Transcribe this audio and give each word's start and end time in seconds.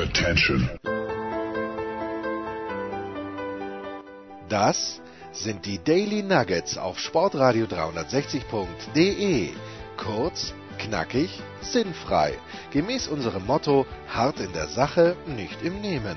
Attention. 0.00 0.70
Das 4.48 5.02
sind 5.30 5.66
die 5.66 5.78
Daily 5.78 6.22
Nuggets 6.22 6.78
auf 6.78 6.98
Sportradio 6.98 7.66
360.de. 7.66 9.50
Kurz, 9.98 10.54
knackig, 10.78 11.42
sinnfrei. 11.60 12.32
Gemäß 12.70 13.08
unserem 13.08 13.44
Motto: 13.44 13.84
hart 14.08 14.40
in 14.40 14.54
der 14.54 14.68
Sache, 14.68 15.16
nicht 15.26 15.62
im 15.62 15.82
Nehmen. 15.82 16.16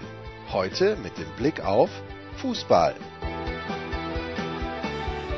Heute 0.54 0.96
mit 1.04 1.18
dem 1.18 1.30
Blick 1.36 1.66
auf 1.66 1.90
Fußball. 2.38 2.96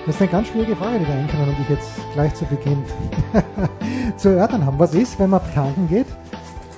Das 0.05 0.16
ist 0.16 0.21
eine 0.21 0.30
ganz 0.30 0.50
schwierige 0.50 0.75
Frage, 0.75 1.00
die 1.00 1.05
der 1.05 1.16
Enkermann 1.16 1.50
und 1.50 1.59
ich 1.62 1.70
jetzt 1.70 2.00
gleich 2.14 2.36
zu 2.36 2.46
Beginn 2.46 2.86
zu 4.18 4.30
erörtern 4.30 4.64
haben. 4.68 4.77
Was 4.77 4.93
ist, 4.93 5.18
wenn 5.18 5.32
man 5.32 5.41
tanken 5.52 5.88
geht 5.88 6.05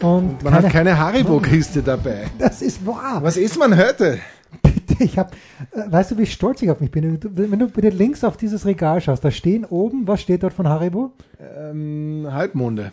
und 0.01 0.43
Man 0.43 0.53
hat 0.53 0.69
keine 0.69 0.97
Haribo-Kiste 0.97 1.81
dabei. 1.83 2.25
Das 2.39 2.61
ist 2.61 2.85
wahr. 2.85 3.21
Was 3.23 3.37
isst 3.37 3.57
man 3.57 3.75
heute? 3.77 4.19
Bitte, 4.61 5.03
ich 5.03 5.17
habe, 5.17 5.31
weißt 5.73 6.11
du, 6.11 6.17
wie 6.17 6.25
stolz 6.25 6.61
ich 6.61 6.69
auf 6.71 6.79
mich 6.79 6.91
bin? 6.91 7.19
Wenn 7.21 7.59
du 7.59 7.67
bitte 7.67 7.89
links 7.89 8.23
auf 8.23 8.37
dieses 8.37 8.65
Regal 8.65 9.01
schaust, 9.01 9.23
da 9.25 9.31
stehen 9.31 9.65
oben, 9.65 10.07
was 10.07 10.21
steht 10.21 10.43
dort 10.43 10.53
von 10.53 10.67
Haribo? 10.67 11.11
Ähm, 11.39 12.27
Halbmonde. 12.31 12.91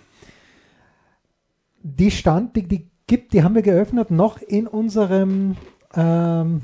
Die 1.82 2.10
stand, 2.10 2.56
die, 2.56 2.62
die 2.66 2.88
gibt, 3.06 3.32
die 3.34 3.42
haben 3.42 3.54
wir 3.54 3.62
geöffnet 3.62 4.10
noch 4.10 4.40
in 4.40 4.66
unserem, 4.66 5.56
ähm, 5.94 6.62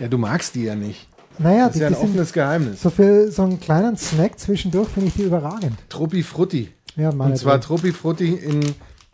Ja, 0.00 0.08
du 0.08 0.18
magst 0.18 0.54
die 0.54 0.64
ja 0.64 0.74
nicht. 0.74 1.08
naja, 1.38 1.66
Das 1.66 1.74
ist 1.74 1.76
die, 1.76 1.80
ja 1.82 1.88
ein 1.88 1.94
offenes 1.94 2.32
Geheimnis. 2.32 2.82
so 2.82 2.90
für 2.90 3.30
so 3.30 3.42
einen 3.42 3.60
kleinen 3.60 3.96
Snack 3.96 4.38
zwischendurch 4.38 4.88
finde 4.88 5.08
ich 5.08 5.14
die 5.14 5.22
überragend. 5.24 5.74
Truppi 5.90 6.22
Frutti. 6.22 6.70
Ja, 6.96 7.12
meine 7.12 7.32
Und 7.32 7.36
zwar. 7.36 7.60
Truppi 7.60 7.92
Frutti 7.92 8.32
in, 8.32 8.60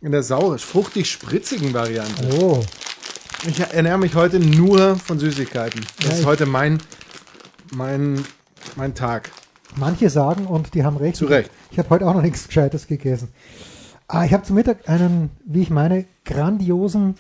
in 0.03 0.13
der 0.13 0.23
sauer, 0.23 0.59
fruchtig-spritzigen 0.59 1.73
Variante. 1.73 2.29
Oh, 2.41 2.61
Ich 3.47 3.59
ernähre 3.61 3.99
mich 3.99 4.15
heute 4.15 4.39
nur 4.41 4.97
von 4.97 5.19
Süßigkeiten. 5.19 5.81
Das 5.99 6.07
Ja, 6.07 6.13
ist 6.19 6.27
heute 6.27 6.47
mein, 6.47 6.79
mein, 7.75 8.25
mein 8.77 8.95
Tag. 8.95 9.31
manche 9.77 10.11
sagen, 10.11 10.47
und 10.47 10.75
die 10.75 10.85
haben 10.85 10.97
recht. 10.97 11.17
Zu 11.17 11.27
Recht. 11.27 11.51
Ich 11.71 11.79
habe 11.79 11.89
heute 11.91 12.07
auch 12.07 12.15
noch 12.15 12.23
nichts 12.23 12.47
Gescheites 12.47 12.87
gegessen. 12.87 13.29
Ah, 14.09 14.25
ich 14.25 14.33
habe 14.35 14.43
zum 14.43 14.57
Mittag 14.57 14.89
einen, 14.89 15.31
wie 15.47 15.63
ich 15.63 15.71
meine, 15.71 16.05
grandiosen 16.25 17.15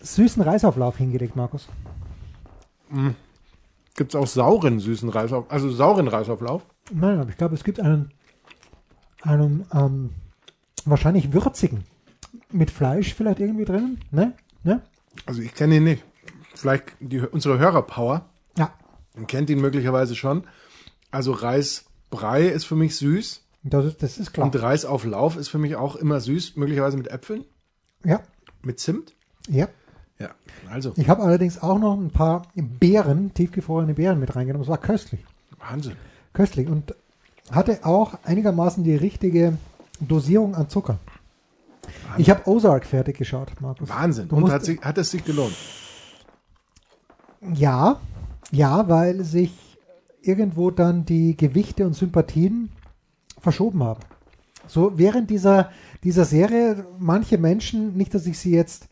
süßen 0.00 0.42
Reisauflauf 0.42 0.96
hingelegt, 0.96 1.36
Markus. 1.36 1.68
Gibt 3.96 4.14
es 4.14 4.20
auch 4.20 4.26
sauren, 4.26 4.80
süßen 4.80 5.08
Reisauflauf? 5.08 5.50
Also 5.52 5.70
sauren 5.70 6.08
Reisauflauf? 6.08 6.62
Nein, 6.92 7.18
aber 7.20 7.30
ich 7.30 7.36
glaube, 7.36 7.54
es 7.54 7.64
gibt 7.64 7.80
einen, 7.80 8.10
einen 9.22 9.66
ähm, 9.72 10.10
wahrscheinlich 10.90 11.32
würzigen. 11.32 11.84
Mit 12.50 12.70
Fleisch 12.70 13.14
vielleicht 13.14 13.40
irgendwie 13.40 13.64
drinnen. 13.64 14.00
Ne? 14.10 14.32
Ne? 14.62 14.82
Also 15.26 15.42
ich 15.42 15.54
kenne 15.54 15.76
ihn 15.76 15.84
nicht. 15.84 16.04
Vielleicht 16.54 16.84
die, 17.00 17.20
unsere 17.20 17.58
Hörerpower 17.58 18.24
Ja. 18.56 18.72
kennt 19.26 19.50
ihn 19.50 19.60
möglicherweise 19.60 20.14
schon. 20.14 20.44
Also 21.10 21.32
Reisbrei 21.32 22.46
ist 22.46 22.64
für 22.64 22.76
mich 22.76 22.96
süß. 22.96 23.42
Das 23.62 23.84
ist, 23.84 24.02
das 24.02 24.18
ist 24.18 24.32
klar. 24.32 24.46
Und 24.46 24.60
Reisauflauf 24.60 25.36
ist 25.36 25.48
für 25.48 25.58
mich 25.58 25.76
auch 25.76 25.96
immer 25.96 26.20
süß, 26.20 26.56
möglicherweise 26.56 26.96
mit 26.96 27.08
Äpfeln, 27.08 27.44
Ja. 28.04 28.20
mit 28.62 28.78
Zimt. 28.78 29.14
Ja. 29.48 29.68
Ja, 30.18 30.30
also 30.70 30.94
Ich 30.96 31.08
habe 31.10 31.22
allerdings 31.22 31.62
auch 31.62 31.78
noch 31.78 31.94
ein 31.94 32.10
paar 32.10 32.42
Beeren, 32.54 33.34
tiefgefrorene 33.34 33.92
Beeren 33.94 34.18
mit 34.18 34.34
reingenommen. 34.34 34.62
Es 34.62 34.68
war 34.70 34.78
köstlich. 34.78 35.20
Wahnsinn. 35.58 35.96
Köstlich. 36.32 36.68
Und 36.68 36.94
hatte 37.50 37.84
auch 37.84 38.14
einigermaßen 38.24 38.82
die 38.82 38.94
richtige 38.96 39.58
Dosierung 40.00 40.54
an 40.54 40.68
Zucker. 40.68 40.98
Ich 42.18 42.30
habe 42.30 42.48
Ozark 42.48 42.86
fertig 42.86 43.18
geschaut, 43.18 43.52
Markus. 43.60 43.88
Wahnsinn. 43.88 44.28
Du 44.28 44.36
Und 44.36 44.50
hat, 44.50 44.64
sich, 44.64 44.80
hat 44.80 44.98
es 44.98 45.10
sich 45.10 45.24
gelohnt? 45.24 45.54
Ja, 47.54 48.00
ja, 48.50 48.88
weil 48.88 49.22
sich 49.24 49.78
irgendwo 50.22 50.70
dann 50.70 51.04
die 51.04 51.36
Gewichte 51.36 51.86
und 51.86 51.94
Sympathien 51.94 52.70
verschoben 53.38 53.82
haben. 53.82 54.00
So 54.66 54.98
während 54.98 55.30
dieser, 55.30 55.70
dieser 56.02 56.24
Serie 56.24 56.86
manche 56.98 57.38
Menschen, 57.38 57.96
nicht, 57.96 58.14
dass 58.14 58.26
ich 58.26 58.38
sie 58.38 58.52
jetzt 58.52 58.88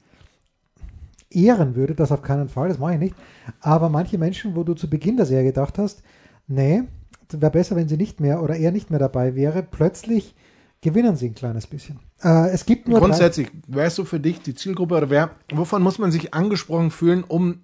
ehren 1.31 1.75
würde, 1.75 1.95
das 1.95 2.13
auf 2.13 2.23
keinen 2.23 2.49
Fall, 2.49 2.69
das 2.69 2.79
mache 2.79 2.95
ich 2.95 3.01
nicht, 3.01 3.17
aber 3.61 3.89
manche 3.89 4.19
Menschen, 4.19 4.55
wo 4.55 4.63
du 4.63 4.75
zu 4.75 4.89
Beginn 4.89 5.17
der 5.17 5.27
Serie 5.27 5.47
gedacht 5.47 5.79
hast, 5.79 6.03
nee, 6.47 6.85
wäre 7.31 7.51
besser, 7.51 7.75
wenn 7.75 7.89
sie 7.89 7.97
nicht 7.97 8.21
mehr 8.21 8.43
oder 8.43 8.57
er 8.57 8.71
nicht 8.71 8.91
mehr 8.91 9.01
dabei 9.01 9.35
wäre, 9.35 9.65
plötzlich 9.65 10.37
gewinnen 10.85 11.17
sie 11.17 11.27
ein 11.27 11.35
kleines 11.35 11.67
bisschen. 11.67 11.99
Äh, 12.23 12.51
es 12.51 12.67
gibt 12.67 12.87
nur 12.87 13.01
Grundsätzlich, 13.01 13.51
wärst 13.67 13.99
du 13.99 14.05
für 14.05 14.21
dich 14.21 14.41
die 14.43 14.55
Zielgruppe 14.55 14.97
oder 14.97 15.11
wer, 15.11 15.31
wovon 15.53 15.83
muss 15.83 15.99
man 15.99 16.13
sich 16.13 16.35
angesprochen 16.35 16.91
fühlen, 16.93 17.25
um, 17.25 17.63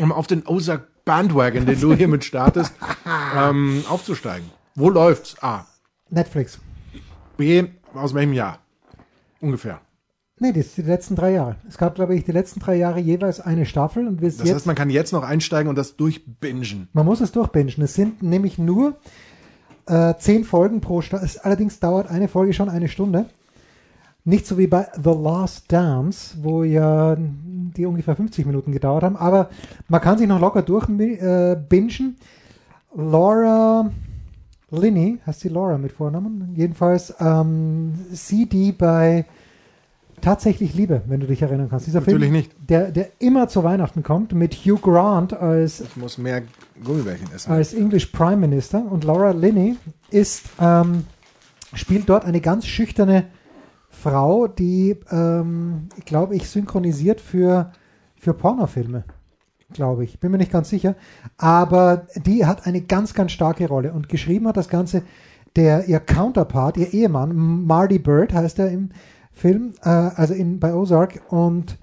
um 0.00 0.12
auf 0.12 0.26
den 0.26 0.46
Ozark 0.46 0.88
Bandwagon, 1.04 1.64
den 1.64 1.80
du 1.80 1.94
hiermit 1.94 2.24
startest, 2.24 2.74
ähm, 3.36 3.84
aufzusteigen? 3.88 4.50
Wo 4.74 4.90
läuft's? 4.90 5.40
A. 5.42 5.64
Netflix. 6.10 6.58
B. 7.36 7.64
Aus 7.94 8.12
welchem 8.12 8.32
Jahr? 8.32 8.58
Ungefähr. 9.40 9.80
Nee, 10.38 10.52
das 10.52 10.74
sind 10.74 10.86
die 10.86 10.90
letzten 10.90 11.14
drei 11.16 11.32
Jahre. 11.32 11.56
Es 11.66 11.78
gab, 11.78 11.94
glaube 11.94 12.14
ich, 12.14 12.24
die 12.24 12.32
letzten 12.32 12.60
drei 12.60 12.74
Jahre 12.76 12.98
jeweils 13.00 13.40
eine 13.40 13.64
Staffel 13.64 14.06
und 14.06 14.20
wir 14.20 14.28
Das 14.28 14.38
jetzt, 14.38 14.54
heißt, 14.54 14.66
man 14.66 14.76
kann 14.76 14.90
jetzt 14.90 15.12
noch 15.12 15.22
einsteigen 15.22 15.70
und 15.70 15.76
das 15.76 15.96
durchbingen. 15.96 16.88
man 16.92 17.06
muss 17.06 17.20
es 17.20 17.32
durchbingen. 17.32 17.72
Es 17.80 17.94
sind 17.94 18.22
nämlich 18.22 18.58
nur 18.58 18.96
äh, 19.86 20.14
zehn 20.18 20.44
Folgen 20.44 20.80
pro 20.80 21.00
Staffel. 21.00 21.28
Allerdings 21.42 21.80
dauert 21.80 22.10
eine 22.10 22.28
Folge 22.28 22.52
schon 22.52 22.68
eine 22.68 22.88
Stunde. 22.88 23.26
Nicht 24.24 24.46
so 24.46 24.58
wie 24.58 24.66
bei 24.66 24.88
The 24.96 25.10
Last 25.10 25.70
Dance, 25.72 26.36
wo 26.42 26.64
ja 26.64 27.16
die 27.16 27.86
ungefähr 27.86 28.16
50 28.16 28.44
Minuten 28.44 28.72
gedauert 28.72 29.04
haben, 29.04 29.16
aber 29.16 29.50
man 29.88 30.00
kann 30.00 30.18
sich 30.18 30.26
noch 30.26 30.40
locker 30.40 30.62
durchbingen. 30.62 31.18
Äh. 31.20 33.00
Laura 33.00 33.90
Linney, 34.70 35.18
heißt 35.26 35.40
sie 35.40 35.48
Laura 35.48 35.78
mit 35.78 35.92
Vornamen? 35.92 36.54
Jedenfalls 36.56 37.14
ähm, 37.20 37.92
sie, 38.10 38.48
die 38.48 38.72
bei 38.72 39.26
Tatsächlich 40.20 40.74
Liebe, 40.74 41.02
wenn 41.06 41.20
du 41.20 41.26
dich 41.26 41.42
erinnern 41.42 41.68
kannst. 41.68 41.86
Dieser 41.86 42.00
Natürlich 42.00 42.22
Film, 42.24 42.32
nicht. 42.32 42.52
Der, 42.68 42.90
der 42.90 43.08
immer 43.18 43.48
zu 43.48 43.64
Weihnachten 43.64 44.02
kommt, 44.02 44.32
mit 44.32 44.54
Hugh 44.54 44.80
Grant 44.80 45.34
als 45.34 45.80
Ich 45.80 45.96
muss 45.96 46.18
mehr 46.18 46.42
Gummibärchen 46.82 47.30
essen. 47.34 47.50
als 47.52 47.74
English 47.74 48.06
Prime 48.06 48.36
Minister 48.36 48.84
und 48.90 49.04
Laura 49.04 49.30
Linney 49.30 49.76
ist, 50.10 50.44
ähm, 50.60 51.04
spielt 51.74 52.08
dort 52.08 52.24
eine 52.24 52.40
ganz 52.40 52.66
schüchterne 52.66 53.26
Frau, 53.90 54.46
die, 54.46 54.96
ähm, 55.10 55.88
glaube 56.04 56.36
ich, 56.36 56.48
synchronisiert 56.48 57.20
für, 57.20 57.72
für 58.16 58.34
Pornofilme, 58.34 59.04
glaube 59.72 60.04
ich. 60.04 60.20
Bin 60.20 60.32
mir 60.32 60.38
nicht 60.38 60.52
ganz 60.52 60.68
sicher. 60.70 60.96
Aber 61.38 62.06
die 62.16 62.46
hat 62.46 62.66
eine 62.66 62.82
ganz, 62.82 63.14
ganz 63.14 63.32
starke 63.32 63.68
Rolle 63.68 63.92
und 63.92 64.08
geschrieben 64.08 64.48
hat 64.48 64.56
das 64.56 64.68
Ganze 64.68 65.02
der, 65.56 65.88
ihr 65.88 66.00
Counterpart, 66.00 66.76
ihr 66.76 66.92
Ehemann, 66.92 67.64
Marty 67.66 67.98
Bird 67.98 68.32
heißt 68.32 68.58
er 68.58 68.70
im 68.70 68.90
Film, 69.36 69.74
äh, 69.82 69.90
also 69.90 70.32
in, 70.32 70.58
bei 70.58 70.74
Ozark 70.74 71.20
und 71.28 71.76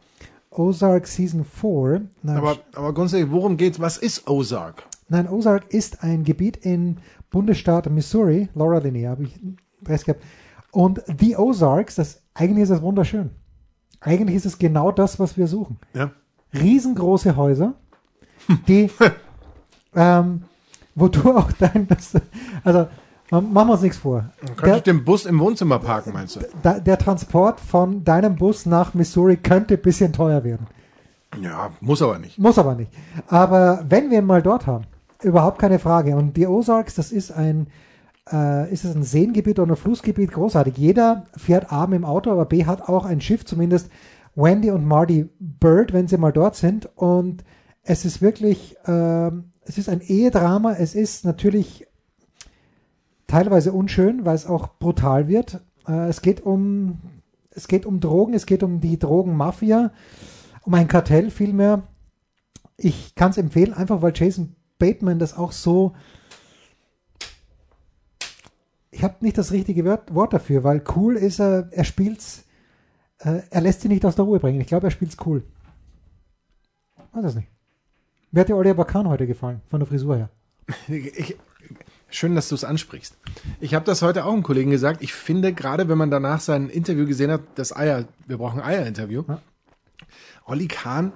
Ozark 0.50 1.06
Season 1.06 1.46
4. 1.46 2.02
Nein, 2.24 2.38
Aber, 2.38 2.58
aber 2.74 2.94
grundsätzlich, 2.96 3.31
worum 3.31 3.58
geht's? 3.58 3.80
Was 3.80 3.97
ist 3.97 4.28
Ozark? 4.28 4.84
Nein, 5.08 5.30
Ozark 5.30 5.72
ist 5.72 6.03
ein 6.03 6.24
Gebiet 6.24 6.58
in 6.58 6.97
Bundesstaat 7.30 7.88
Missouri. 7.92 8.50
Laura 8.56 8.80
Linney 8.80 9.03
habe 9.03 9.24
ich 9.25 9.40
Press 9.84 10.03
gehabt. 10.03 10.24
Und 10.72 11.03
The 11.19 11.38
Ozarks, 11.38 11.94
das, 11.96 12.24
eigentlich 12.34 12.63
ist 12.63 12.72
das 12.72 12.81
wunderschön. 12.81 13.30
Eigentlich 14.00 14.38
ist 14.38 14.47
es 14.47 14.58
genau 14.58 14.92
das, 14.92 15.19
was 15.19 15.38
wir 15.38 15.46
suchen. 15.46 15.78
Ja. 15.94 16.12
Riesengroße 16.56 17.36
Häuser, 17.36 17.75
die, 18.68 18.90
ähm, 19.96 20.44
wo 20.96 21.08
du 21.08 21.38
auch 21.38 21.52
dein, 21.52 21.88
also 22.63 22.88
machen 23.32 23.54
wir 23.68 23.72
uns 23.74 23.82
nichts 23.82 23.98
vor. 23.98 24.26
Könnte 24.42 24.64
Der, 24.66 24.78
ich 24.78 24.84
den 24.84 25.04
Bus 25.06 25.26
im 25.26 25.40
Wohnzimmer 25.40 25.80
parken, 25.80 26.14
meinst 26.14 26.36
du? 26.36 26.42
da, 26.62 26.80
der 26.80 26.98
Transport 26.98 27.60
von 27.60 28.04
deinem 28.04 28.36
Bus 28.36 28.66
nach 28.66 28.94
Missouri 28.94 29.38
könnte 29.38 29.76
ein 29.76 29.82
bisschen 29.82 30.14
teuer 30.14 30.44
werden. 30.44 30.68
Ja, 31.42 31.72
muss 31.81 32.02
aber 32.02 32.20
nicht. 32.20 32.38
Muss 32.38 32.60
aber 32.60 32.75
nicht. 32.75 32.92
Aber 33.28 33.84
wenn 33.90 34.12
wir 34.12 34.20
ihn 34.20 34.25
mal 34.25 34.44
dort 34.44 34.68
haben, 34.68 34.86
überhaupt 35.24 35.58
keine 35.60 35.80
Frage. 35.80 36.16
Und 36.16 36.38
die 36.38 36.46
Ozarks, 36.46 36.94
das 36.94 37.12
ist 37.12 37.31
ein, 37.31 37.68
äh, 38.31 38.72
ist 38.72 38.86
es 38.86 38.96
ein 38.96 39.04
Seengebiet 39.04 39.58
oder 39.58 39.74
ein 39.74 39.78
Flussgebiet, 39.78 40.31
großartig. 40.31 40.78
Jeder 40.78 41.26
fährt 41.36 41.72
A 41.72 41.86
im 41.86 42.06
Auto, 42.06 42.31
aber 42.31 42.46
B 42.46 42.66
hat 42.66 42.88
auch 42.88 43.06
ein 43.06 43.19
Schiff, 43.19 43.46
zumindest 43.46 43.90
Wendy 44.36 44.69
und 44.69 44.86
Marty 44.86 45.28
Bird, 45.40 45.92
wenn 45.94 46.08
sie 46.08 46.18
mal 46.18 46.31
dort 46.31 46.56
sind. 46.56 46.88
Und 46.96 47.44
es 47.81 48.06
ist 48.06 48.22
wirklich, 48.22 48.76
ähm, 48.86 49.46
es 49.66 49.80
ist 49.80 49.90
ein 49.90 50.02
Ehedrama. 50.02 50.74
Es 50.74 50.94
ist 50.94 51.26
natürlich 51.26 51.88
teilweise 53.33 53.74
unschön, 53.74 54.25
weil 54.25 54.35
es 54.35 54.45
auch 54.45 54.77
brutal 54.77 55.27
wird. 55.27 55.59
Äh, 55.88 56.07
es 56.07 56.21
geht 56.21 56.41
um, 56.41 57.00
es 57.50 57.68
geht 57.68 57.88
um 57.88 58.00
Drogen, 58.00 58.35
es 58.35 58.45
geht 58.45 58.62
um 58.62 58.80
die 58.80 59.00
Drogenmafia, 59.00 59.91
um 60.62 60.74
ein 60.75 60.88
Kartell 60.88 61.31
vielmehr. 61.31 61.81
Ich 62.77 63.15
kann 63.15 63.31
es 63.31 63.38
empfehlen, 63.38 63.74
einfach 63.74 64.03
weil 64.03 64.13
Jason 64.15 64.56
Bateman 64.77 65.18
das 65.18 65.35
auch 65.35 65.51
so. 65.51 65.95
Ich 68.91 69.03
habe 69.03 69.15
nicht 69.21 69.39
das 69.39 69.51
richtige 69.51 69.83
Wort, 69.83 70.33
dafür, 70.33 70.63
weil 70.63 70.83
cool 70.95 71.15
ist 71.15 71.39
er, 71.39 71.69
er 71.71 71.85
spielt's 71.85 72.44
äh, 73.18 73.41
er 73.50 73.62
lässt 73.62 73.81
sie 73.81 73.88
nicht 73.88 74.06
aus 74.06 74.15
der 74.15 74.25
Ruhe 74.25 74.39
bringen. 74.39 74.62
Ich 74.62 74.68
glaube, 74.68 74.85
er 74.88 74.91
spielt's 74.91 75.18
cool. 75.25 75.44
Weiß 77.13 77.25
es 77.25 77.35
nicht. 77.35 77.47
Mir 78.31 78.41
hat 78.41 78.50
dir 78.50 78.57
Oliver 78.57 78.85
Kahn 78.85 79.07
heute 79.07 79.25
gefallen, 79.25 79.62
von 79.69 79.80
der 79.80 79.88
Frisur 79.88 80.18
her. 80.18 80.30
Ich, 80.88 81.35
schön, 82.15 82.36
dass 82.36 82.50
du 82.50 82.56
es 82.56 82.63
ansprichst. 82.63 83.18
Ich 83.60 83.74
habe 83.74 83.86
das 83.86 84.01
heute 84.01 84.25
auch 84.25 84.33
einem 84.33 84.44
Kollegen 84.44 84.71
gesagt. 84.71 85.01
Ich 85.01 85.13
finde, 85.13 85.54
gerade 85.54 85.89
wenn 85.89 85.98
man 85.98 86.12
danach 86.12 86.39
sein 86.39 86.69
Interview 86.69 87.06
gesehen 87.06 87.31
hat, 87.31 87.42
das 87.56 87.75
Eier, 87.75 88.06
wir 88.27 88.38
brauchen 88.38 88.62
Eier-Interview. 88.62 89.24
Ja. 89.27 89.42
Olli 90.45 90.68
Kahn, 90.68 91.13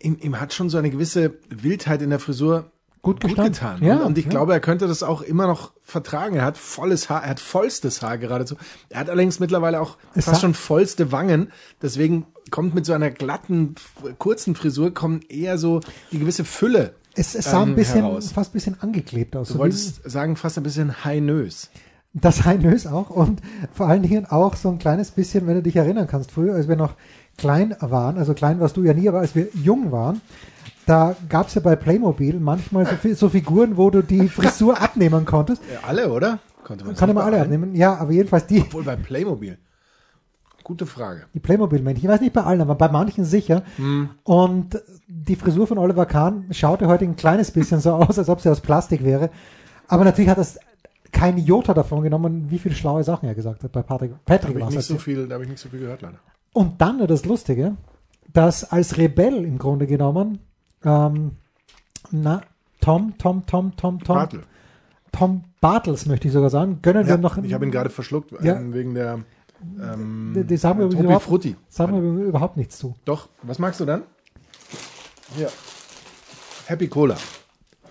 ihm, 0.00 0.18
ihm 0.20 0.40
hat 0.40 0.52
schon 0.52 0.70
so 0.70 0.78
eine 0.78 0.90
gewisse 0.90 1.34
Wildheit 1.48 2.02
in 2.02 2.10
der 2.10 2.18
Frisur 2.18 2.70
Gut 3.04 3.20
gut 3.20 3.36
getan. 3.36 3.84
Ja, 3.84 3.98
und, 3.98 4.16
ich 4.16 4.24
ja. 4.24 4.30
glaube, 4.30 4.54
er 4.54 4.60
könnte 4.60 4.88
das 4.88 5.02
auch 5.02 5.20
immer 5.20 5.46
noch 5.46 5.72
vertragen. 5.82 6.36
Er 6.36 6.44
hat 6.46 6.56
volles 6.56 7.10
Haar, 7.10 7.22
er 7.22 7.30
hat 7.30 7.40
vollstes 7.40 8.00
Haar 8.00 8.16
geradezu. 8.16 8.56
Er 8.88 9.00
hat 9.00 9.10
allerdings 9.10 9.40
mittlerweile 9.40 9.78
auch 9.82 9.98
Es 10.14 10.24
fast 10.24 10.40
schon 10.40 10.54
vollste 10.54 11.12
Wangen. 11.12 11.52
Deswegen 11.82 12.24
kommt 12.50 12.74
mit 12.74 12.86
so 12.86 12.94
einer 12.94 13.10
glatten, 13.10 13.74
kurzen 14.18 14.54
Frisur 14.54 14.94
kommt 14.94 15.30
eher 15.30 15.58
so 15.58 15.80
die 16.12 16.18
gewisse 16.18 16.46
Fülle. 16.46 16.94
Es, 17.16 17.34
es 17.34 17.44
sah 17.44 17.62
ähm, 17.62 17.70
ein 17.70 17.74
bisschen, 17.74 18.02
heraus. 18.02 18.32
fast 18.32 18.50
ein 18.50 18.54
bisschen 18.54 18.80
angeklebt 18.80 19.36
aus. 19.36 19.48
Du 19.48 19.54
So 19.54 19.58
wolltest 19.60 20.08
sagen, 20.08 20.36
fast 20.36 20.56
ein 20.58 20.64
bisschen 20.64 21.04
heinös. 21.04 21.70
Das 22.16 22.44
Heinös 22.44 22.86
auch 22.86 23.10
und 23.10 23.40
vor 23.72 23.88
allen 23.88 24.02
Dingen 24.02 24.26
auch 24.26 24.54
so 24.54 24.68
ein 24.68 24.78
kleines 24.78 25.10
bisschen, 25.10 25.48
wenn 25.48 25.56
du 25.56 25.62
dich 25.62 25.74
erinnern 25.74 26.06
kannst, 26.06 26.30
früher, 26.30 26.54
als 26.54 26.68
wir 26.68 26.76
noch 26.76 26.94
klein 27.36 27.74
waren, 27.80 28.18
also 28.18 28.34
klein 28.34 28.60
warst 28.60 28.76
du 28.76 28.84
ja 28.84 28.94
nie, 28.94 29.08
aber 29.08 29.18
als 29.18 29.34
wir 29.34 29.48
jung 29.52 29.90
waren, 29.90 30.20
da 30.86 31.16
gab 31.28 31.48
es 31.48 31.54
ja 31.54 31.60
bei 31.60 31.74
Playmobil 31.74 32.38
manchmal 32.38 32.86
so, 32.86 33.14
so 33.14 33.28
Figuren, 33.30 33.76
wo 33.76 33.90
du 33.90 34.02
die 34.02 34.28
Frisur 34.28 34.80
abnehmen 34.80 35.24
konntest. 35.24 35.62
Ja, 35.72 35.80
alle, 35.88 36.12
oder? 36.12 36.38
Konnte 36.62 36.84
man 36.84 36.94
Kann 36.94 37.10
immer 37.10 37.24
alle 37.24 37.40
abnehmen. 37.40 37.74
Ja, 37.74 37.96
aber 37.96 38.12
jedenfalls 38.12 38.46
die, 38.46 38.60
Obwohl 38.60 38.84
bei 38.84 38.96
Playmobil. 38.96 39.58
Gute 40.64 40.86
Frage. 40.86 41.26
die 41.34 41.40
Playmobil-Männchen. 41.40 42.02
Ich 42.04 42.08
weiß 42.10 42.20
nicht 42.20 42.32
bei 42.32 42.42
allen, 42.42 42.60
aber 42.62 42.74
bei 42.74 42.88
manchen 42.88 43.24
sicher. 43.24 43.62
Und 44.24 44.82
die 45.06 45.36
Frisur 45.36 45.66
von 45.66 45.78
Oliver 45.78 46.06
Kahn 46.06 46.46
schaute 46.50 46.86
heute 46.88 47.04
ein 47.04 47.16
kleines 47.16 47.50
bisschen 47.50 47.80
so 47.80 47.92
aus, 47.94 48.18
als 48.18 48.28
ob 48.28 48.40
sie 48.40 48.48
aus 48.50 48.60
Plastik 48.60 49.04
wäre. 49.04 49.30
Aber 49.88 50.04
natürlich 50.04 50.30
hat 50.30 50.38
das 50.38 50.58
kein 51.12 51.38
Jota 51.38 51.74
davon 51.74 52.02
genommen, 52.02 52.46
wie 52.50 52.58
viele 52.58 52.74
schlaue 52.74 53.04
Sachen 53.04 53.28
er 53.28 53.34
gesagt 53.34 53.62
hat 53.62 53.70
bei 53.72 53.82
Patrick, 53.82 54.10
Da 54.12 54.16
Patrick 54.24 54.58
habe 54.60 54.70
ich 54.70 54.76
nicht 54.76 54.86
so 54.86 54.98
viel, 54.98 55.28
da 55.28 55.34
habe 55.34 55.44
ich 55.44 55.50
nicht 55.50 55.60
so 55.60 55.68
viel 55.68 55.80
gehört, 55.80 56.02
leider. 56.02 56.18
Und 56.52 56.80
dann 56.80 56.98
nur 56.98 57.06
das 57.06 57.24
Lustige, 57.24 57.76
dass 58.32 58.64
als 58.72 58.96
Rebell 58.96 59.44
im 59.44 59.58
Grunde 59.58 59.86
genommen, 59.86 60.40
ähm, 60.84 61.32
na, 62.10 62.40
Tom, 62.80 63.14
Tom, 63.18 63.44
Tom, 63.46 63.76
Tom, 63.76 64.00
Tom, 64.00 64.16
Bartel. 64.16 64.40
Tom 65.12 65.44
Bartels 65.60 66.06
möchte 66.06 66.26
ich 66.26 66.34
sogar 66.34 66.50
sagen, 66.50 66.80
gönnen 66.82 67.02
Ja, 67.06 67.10
wir 67.10 67.18
noch 67.18 67.36
ich 67.38 67.54
habe 67.54 67.64
ihn 67.64 67.70
gerade 67.70 67.90
verschluckt 67.90 68.32
Ja. 68.42 68.56
ähm, 68.56 68.74
wegen 68.74 68.94
der 68.94 69.20
ähm, 69.80 70.32
Die- 70.36 70.44
die 70.44 70.56
sagen 70.56 70.78
wir 70.78 70.86
überhaupt- 70.86 71.24
Frutti. 71.24 71.56
sagen 71.68 71.92
wir 72.18 72.24
überhaupt 72.26 72.56
nichts 72.56 72.78
zu. 72.78 72.94
Doch, 73.04 73.28
was 73.42 73.58
magst 73.58 73.80
du 73.80 73.84
dann? 73.84 74.02
Hier. 75.36 75.48
Happy 76.66 76.88
Cola. 76.88 77.16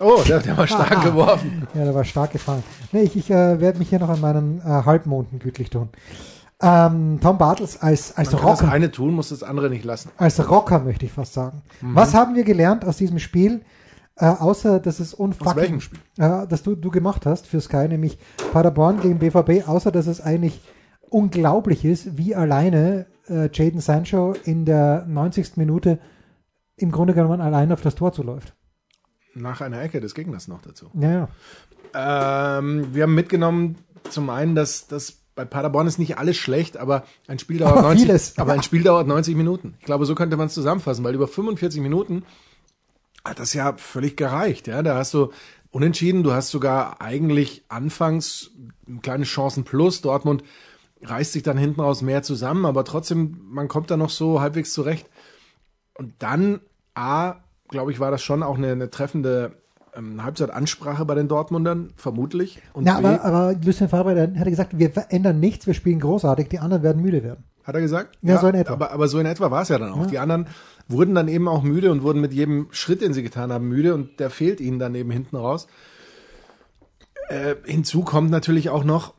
Oh, 0.00 0.20
der, 0.26 0.40
der 0.40 0.56
war 0.56 0.66
stark 0.66 0.96
Ah. 0.98 1.04
geworfen. 1.04 1.68
Ja, 1.74 1.84
der 1.84 1.94
war 1.94 2.04
stark 2.04 2.32
gefangen. 2.32 2.64
Nee, 2.92 3.02
ich, 3.02 3.16
ich 3.16 3.30
äh, 3.30 3.60
werde 3.60 3.78
mich 3.78 3.88
hier 3.90 4.00
noch 4.00 4.08
an 4.08 4.20
meinen 4.20 4.60
äh, 4.60 4.64
Halbmonden 4.64 5.38
gütlich 5.38 5.70
tun. 5.70 5.88
Ähm, 6.60 7.18
Tom 7.20 7.38
Bartels 7.38 7.80
als, 7.80 8.16
als 8.16 8.32
Man 8.32 8.40
kann 8.40 8.50
das 8.50 8.60
Rocker, 8.62 8.72
eine 8.72 8.90
tun, 8.90 9.14
muss 9.14 9.28
das 9.28 9.42
andere 9.42 9.70
nicht 9.70 9.84
lassen. 9.84 10.10
als 10.16 10.48
Rocker 10.48 10.80
möchte 10.80 11.04
ich 11.06 11.12
fast 11.12 11.34
sagen. 11.34 11.62
Mhm. 11.80 11.94
Was 11.94 12.14
haben 12.14 12.34
wir 12.34 12.44
gelernt 12.44 12.84
aus 12.84 12.96
diesem 12.96 13.18
Spiel? 13.18 13.60
Äh, 14.16 14.26
außer, 14.26 14.78
dass 14.80 15.00
es 15.00 15.14
Aus 15.14 15.20
unfucking, 15.20 15.56
welchem 15.56 15.80
Spiel? 15.80 15.98
äh, 16.18 16.46
das 16.48 16.62
du, 16.62 16.76
du 16.76 16.90
gemacht 16.90 17.26
hast 17.26 17.46
für 17.48 17.60
Sky, 17.60 17.88
nämlich 17.88 18.16
Paderborn 18.52 19.00
gegen 19.00 19.18
BVB, 19.18 19.68
außer 19.68 19.90
dass 19.90 20.06
es 20.06 20.20
eigentlich 20.20 20.60
unglaublich 21.14 21.84
ist, 21.84 22.18
wie 22.18 22.34
alleine 22.34 23.06
äh, 23.28 23.48
Jaden 23.52 23.80
Sancho 23.80 24.34
in 24.44 24.64
der 24.64 25.06
90. 25.06 25.56
Minute 25.56 26.00
im 26.76 26.90
Grunde 26.90 27.14
genommen 27.14 27.40
allein 27.40 27.70
auf 27.70 27.80
das 27.80 27.94
Tor 27.94 28.12
zuläuft. 28.12 28.52
Nach 29.32 29.60
einer 29.60 29.80
Ecke 29.80 30.00
des 30.00 30.16
Gegners 30.16 30.48
noch 30.48 30.60
dazu. 30.60 30.90
Ja, 30.94 31.28
ja. 31.92 32.58
Ähm, 32.58 32.92
wir 32.92 33.04
haben 33.04 33.14
mitgenommen, 33.14 33.76
zum 34.10 34.28
einen, 34.28 34.56
dass 34.56 34.88
das 34.88 35.20
bei 35.36 35.44
Paderborn 35.44 35.86
ist 35.86 35.98
nicht 35.98 36.18
alles 36.18 36.36
schlecht, 36.36 36.76
aber 36.76 37.04
ein 37.28 37.38
Spiel 37.38 37.58
dauert 37.58 37.78
Aber 37.78 37.82
90, 37.82 38.06
vieles, 38.06 38.38
aber 38.38 38.52
ein 38.52 38.62
Spiel 38.64 38.82
dauert 38.82 39.06
90 39.06 39.36
Minuten. 39.36 39.76
Ich 39.78 39.86
glaube, 39.86 40.06
so 40.06 40.16
könnte 40.16 40.36
man 40.36 40.48
es 40.48 40.54
zusammenfassen, 40.54 41.04
weil 41.04 41.14
über 41.14 41.28
45 41.28 41.80
Minuten 41.80 42.24
hat 43.24 43.38
das 43.38 43.54
ja 43.54 43.76
völlig 43.76 44.16
gereicht. 44.16 44.66
Ja, 44.66 44.82
da 44.82 44.96
hast 44.96 45.14
du 45.14 45.30
unentschieden, 45.70 46.24
du 46.24 46.32
hast 46.32 46.50
sogar 46.50 47.00
eigentlich 47.00 47.64
anfangs 47.68 48.50
kleine 49.02 49.24
Chancen 49.24 49.62
plus. 49.62 50.00
Dortmund 50.00 50.42
reißt 51.04 51.32
sich 51.32 51.42
dann 51.42 51.58
hinten 51.58 51.80
raus 51.80 52.02
mehr 52.02 52.22
zusammen, 52.22 52.66
aber 52.66 52.84
trotzdem, 52.84 53.38
man 53.50 53.68
kommt 53.68 53.90
da 53.90 53.96
noch 53.96 54.10
so 54.10 54.40
halbwegs 54.40 54.72
zurecht. 54.72 55.08
Und 55.96 56.14
dann, 56.18 56.60
A, 56.94 57.36
glaube 57.68 57.92
ich, 57.92 58.00
war 58.00 58.10
das 58.10 58.22
schon 58.22 58.42
auch 58.42 58.56
eine, 58.56 58.72
eine 58.72 58.90
treffende 58.90 59.52
ähm, 59.96 60.22
Halbzeitansprache 60.22 61.04
bei 61.04 61.14
den 61.14 61.28
Dortmundern, 61.28 61.92
vermutlich. 61.96 62.60
Und 62.72 62.84
Na, 62.84 63.00
B, 63.00 63.06
aber, 63.06 63.24
aber 63.24 63.54
Lucien 63.64 63.88
Favre 63.88 64.32
hat 64.36 64.46
gesagt, 64.46 64.78
wir 64.78 64.90
verändern 64.90 65.40
nichts, 65.40 65.66
wir 65.66 65.74
spielen 65.74 66.00
großartig, 66.00 66.48
die 66.48 66.58
anderen 66.58 66.82
werden 66.82 67.02
müde 67.02 67.22
werden. 67.22 67.44
hat 67.62 67.74
er 67.74 67.80
gesagt? 67.80 68.18
Ja, 68.22 68.38
so 68.40 68.48
in 68.48 68.54
etwa. 68.54 68.72
Aber, 68.72 68.90
aber 68.92 69.08
so 69.08 69.18
in 69.18 69.26
etwa 69.26 69.50
war 69.50 69.62
es 69.62 69.68
ja 69.68 69.78
dann 69.78 69.92
auch. 69.92 70.06
Die 70.06 70.18
anderen 70.18 70.48
wurden 70.88 71.14
dann 71.14 71.28
eben 71.28 71.48
auch 71.48 71.62
müde 71.62 71.92
und 71.92 72.02
wurden 72.02 72.20
mit 72.20 72.32
jedem 72.32 72.68
Schritt, 72.70 73.00
den 73.02 73.14
sie 73.14 73.22
getan 73.22 73.52
haben, 73.52 73.68
müde 73.68 73.94
und 73.94 74.20
der 74.20 74.30
fehlt 74.30 74.60
ihnen 74.60 74.78
dann 74.78 74.94
eben 74.94 75.10
hinten 75.10 75.36
raus. 75.36 75.66
Äh, 77.28 77.54
hinzu 77.64 78.02
kommt 78.02 78.30
natürlich 78.30 78.68
auch 78.68 78.84
noch 78.84 79.14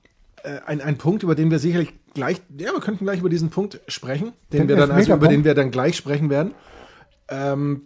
ein, 0.65 0.81
ein 0.81 0.97
Punkt, 0.97 1.24
über 1.24 1.36
den 1.36 1.51
wir 1.51 1.59
sicherlich 1.59 1.94
gleich, 2.13 2.42
ja, 2.57 2.71
wir 2.74 2.80
könnten 2.80 3.06
gleich 3.06 3.19
über 3.19 3.30
diesen 3.30 3.50
Punkt 3.50 3.81
sprechen, 3.88 4.33
den, 4.51 4.62
Den 4.62 4.69
wir 4.69 4.75
dann, 4.77 4.92
also 4.92 5.13
über 5.13 5.27
den 5.27 5.44
wir 5.44 5.53
dann 5.53 5.71
gleich 5.71 5.95
sprechen 5.95 6.30
werden. 6.30 6.53
Ähm, 7.30 7.83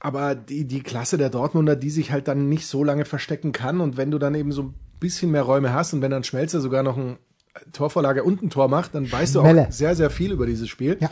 aber 0.00 0.34
die, 0.34 0.64
die 0.64 0.82
Klasse 0.82 1.18
der 1.18 1.30
Dortmunder, 1.30 1.76
die 1.76 1.90
sich 1.90 2.12
halt 2.12 2.28
dann 2.28 2.48
nicht 2.48 2.66
so 2.66 2.84
lange 2.84 3.04
verstecken 3.04 3.52
kann 3.52 3.80
und 3.80 3.96
wenn 3.96 4.10
du 4.10 4.18
dann 4.18 4.34
eben 4.34 4.52
so 4.52 4.62
ein 4.62 4.74
bisschen 5.00 5.30
mehr 5.30 5.42
Räume 5.42 5.72
hast 5.72 5.92
und 5.92 6.02
wenn 6.02 6.10
dann 6.10 6.24
Schmelzer 6.24 6.60
sogar 6.60 6.82
noch 6.82 6.96
ein 6.96 7.18
Torvorlage 7.72 8.22
und 8.22 8.42
ein 8.42 8.50
Tor 8.50 8.68
macht, 8.68 8.94
dann 8.94 9.10
weißt 9.10 9.34
du 9.34 9.40
Schmelle. 9.40 9.68
auch 9.68 9.72
sehr, 9.72 9.96
sehr 9.96 10.10
viel 10.10 10.32
über 10.32 10.46
dieses 10.46 10.68
Spiel. 10.68 10.96
Ja. 11.00 11.10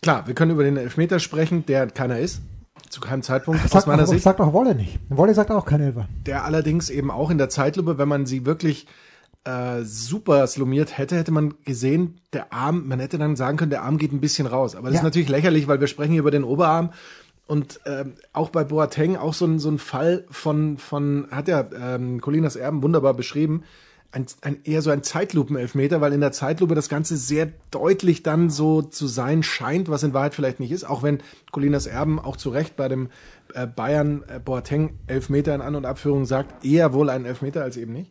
Klar, 0.00 0.26
wir 0.26 0.34
können 0.34 0.50
über 0.50 0.64
den 0.64 0.76
Elfmeter 0.76 1.18
sprechen, 1.18 1.66
der 1.66 1.86
keiner 1.88 2.18
ist, 2.18 2.40
zu 2.88 3.00
keinem 3.00 3.22
Zeitpunkt 3.22 3.64
aus 3.64 3.70
Sagt 3.70 3.86
meiner 3.86 4.04
auch, 4.04 4.08
Sicht. 4.08 4.22
sagt 4.22 4.40
auch 4.40 4.52
Wolle 4.52 4.74
nicht. 4.74 4.98
Wolle 5.08 5.34
sagt 5.34 5.50
auch 5.50 5.64
kein 5.64 5.80
Elfer. 5.80 6.08
Der 6.26 6.44
allerdings 6.44 6.90
eben 6.90 7.10
auch 7.10 7.30
in 7.30 7.38
der 7.38 7.48
Zeitlupe, 7.48 7.98
wenn 7.98 8.08
man 8.08 8.26
sie 8.26 8.46
wirklich 8.46 8.86
äh, 9.44 9.82
super 9.82 10.46
slumiert 10.46 10.96
hätte, 10.98 11.16
hätte 11.16 11.32
man 11.32 11.54
gesehen, 11.64 12.20
der 12.32 12.52
Arm, 12.52 12.86
man 12.86 13.00
hätte 13.00 13.18
dann 13.18 13.36
sagen 13.36 13.56
können, 13.56 13.70
der 13.70 13.82
Arm 13.82 13.98
geht 13.98 14.12
ein 14.12 14.20
bisschen 14.20 14.46
raus. 14.46 14.76
Aber 14.76 14.88
das 14.88 14.94
Ja. 14.94 15.00
ist 15.00 15.04
natürlich 15.04 15.28
lächerlich, 15.28 15.66
weil 15.68 15.80
wir 15.80 15.88
sprechen 15.88 16.12
hier 16.12 16.20
über 16.20 16.30
den 16.30 16.44
Oberarm. 16.44 16.90
Und 17.46 17.80
ähm, 17.86 18.14
auch 18.32 18.50
bei 18.50 18.62
Boateng 18.64 19.16
auch 19.16 19.34
so 19.34 19.44
ein, 19.46 19.58
so 19.58 19.68
ein 19.68 19.78
Fall 19.78 20.24
von, 20.30 20.78
von 20.78 21.26
hat 21.30 21.48
ja 21.48 21.68
ähm, 21.78 22.20
Colinas 22.20 22.56
Erben 22.56 22.82
wunderbar 22.82 23.14
beschrieben, 23.14 23.64
ein, 24.12 24.26
ein, 24.42 24.58
eher 24.64 24.80
so 24.82 24.90
ein 24.90 25.02
Zeitlupenelfmeter, 25.02 26.00
weil 26.00 26.12
in 26.12 26.20
der 26.20 26.32
Zeitlupe 26.32 26.74
das 26.74 26.88
Ganze 26.88 27.16
sehr 27.16 27.48
deutlich 27.70 28.22
dann 28.22 28.48
so 28.50 28.82
zu 28.82 29.06
sein 29.06 29.42
scheint, 29.42 29.88
was 29.88 30.02
in 30.02 30.12
Wahrheit 30.14 30.34
vielleicht 30.34 30.60
nicht 30.60 30.70
ist, 30.70 30.84
auch 30.84 31.02
wenn 31.02 31.18
Colinas 31.50 31.86
Erben 31.86 32.20
auch 32.20 32.36
zu 32.36 32.50
Recht 32.50 32.76
bei 32.76 32.88
dem 32.88 33.08
äh, 33.54 33.66
Bayern 33.66 34.22
äh, 34.28 34.38
Boateng 34.38 34.98
Elfmeter 35.06 35.54
in 35.54 35.62
An- 35.62 35.74
und 35.74 35.86
Abführung 35.86 36.26
sagt, 36.26 36.64
eher 36.64 36.92
wohl 36.92 37.10
ein 37.10 37.24
Elfmeter 37.24 37.62
als 37.62 37.76
eben 37.76 37.92
nicht. 37.94 38.10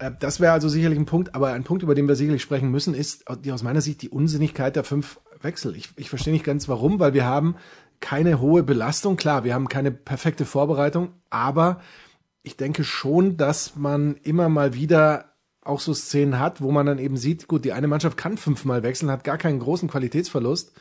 Äh, 0.00 0.10
Das 0.18 0.40
wäre 0.40 0.52
also 0.52 0.68
sicherlich 0.68 0.98
ein 0.98 1.06
Punkt, 1.06 1.34
aber 1.34 1.52
ein 1.52 1.64
Punkt, 1.64 1.82
über 1.82 1.94
den 1.94 2.08
wir 2.08 2.16
sicherlich 2.16 2.42
sprechen 2.42 2.70
müssen, 2.70 2.94
ist 2.94 3.24
die 3.44 3.52
aus 3.52 3.62
meiner 3.62 3.80
Sicht 3.80 4.02
die 4.02 4.08
Unsinnigkeit 4.08 4.74
der 4.74 4.84
fünf 4.84 5.20
Wechsel. 5.40 5.76
Ich, 5.76 5.90
ich 5.96 6.10
verstehe 6.10 6.32
nicht 6.32 6.44
ganz 6.44 6.68
warum, 6.68 6.98
weil 6.98 7.14
wir 7.14 7.24
haben 7.24 7.56
keine 8.00 8.40
hohe 8.40 8.62
Belastung. 8.62 9.16
Klar, 9.16 9.44
wir 9.44 9.54
haben 9.54 9.68
keine 9.68 9.90
perfekte 9.90 10.44
Vorbereitung, 10.44 11.12
aber 11.28 11.80
ich 12.42 12.56
denke 12.56 12.84
schon, 12.84 13.36
dass 13.36 13.76
man 13.76 14.16
immer 14.22 14.48
mal 14.48 14.74
wieder 14.74 15.26
auch 15.62 15.80
so 15.80 15.92
Szenen 15.92 16.38
hat, 16.38 16.62
wo 16.62 16.70
man 16.70 16.86
dann 16.86 16.98
eben 16.98 17.18
sieht, 17.18 17.46
gut, 17.46 17.66
die 17.66 17.72
eine 17.72 17.86
Mannschaft 17.86 18.16
kann 18.16 18.38
fünfmal 18.38 18.82
wechseln, 18.82 19.10
hat 19.10 19.24
gar 19.24 19.36
keinen 19.36 19.60
großen 19.60 19.90
Qualitätsverlust. 19.90 20.72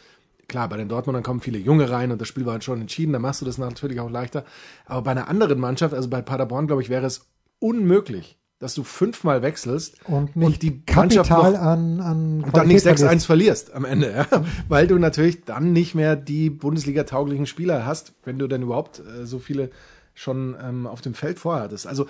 Klar, 0.48 0.70
bei 0.70 0.78
den 0.78 0.88
Dortmundern 0.88 1.22
kommen 1.22 1.42
viele 1.42 1.60
Junge 1.60 1.90
rein 1.90 2.12
und 2.12 2.20
das 2.20 2.30
Spiel 2.30 2.46
war 2.46 2.54
halt 2.54 2.64
schon 2.64 2.82
entschieden, 2.82 3.12
da 3.14 3.20
machst 3.20 3.42
du 3.42 3.46
das 3.46 3.58
natürlich 3.58 4.00
auch 4.00 4.10
leichter. 4.10 4.46
Aber 4.86 5.04
bei 5.04 5.12
einer 5.12 5.28
anderen 5.28 5.60
Mannschaft, 5.60 5.94
also 5.94 6.10
bei 6.10 6.22
Paderborn, 6.22 6.68
glaube 6.68 6.82
ich, 6.82 6.90
wäre 6.90 7.06
es 7.06 7.30
unmöglich, 7.60 8.39
dass 8.60 8.76
du 8.76 8.84
fünfmal 8.84 9.42
wechselst 9.42 9.96
Und 10.06 10.36
nicht 10.36 10.62
die 10.62 10.84
Mannschaft 10.94 11.30
noch- 11.30 11.44
an, 11.44 12.00
an 12.02 12.44
und 12.44 12.56
dann 12.58 12.68
nicht 12.68 12.84
Qualität 12.84 12.98
6-1 12.98 12.98
verliert. 13.00 13.24
verlierst 13.24 13.74
am 13.74 13.86
Ende, 13.86 14.12
ja? 14.32 14.44
weil 14.68 14.86
du 14.88 14.98
natürlich 15.00 15.46
dann 15.46 15.72
nicht 15.74 15.96
mehr 15.96 16.16
die 16.18 16.50
Bundesliga-tauglichen 16.50 17.46
Spieler 17.46 17.86
hast, 17.86 18.14
wenn 18.26 18.38
du 18.38 18.48
denn 18.48 18.62
überhaupt 18.62 19.00
äh, 19.00 19.26
so 19.26 19.40
viele 19.40 19.70
schon 20.14 20.58
ähm, 20.62 20.88
auf 20.88 21.00
dem 21.02 21.14
Feld 21.14 21.40
vorher 21.40 21.64
hattest. 21.64 21.88
Also 21.88 22.06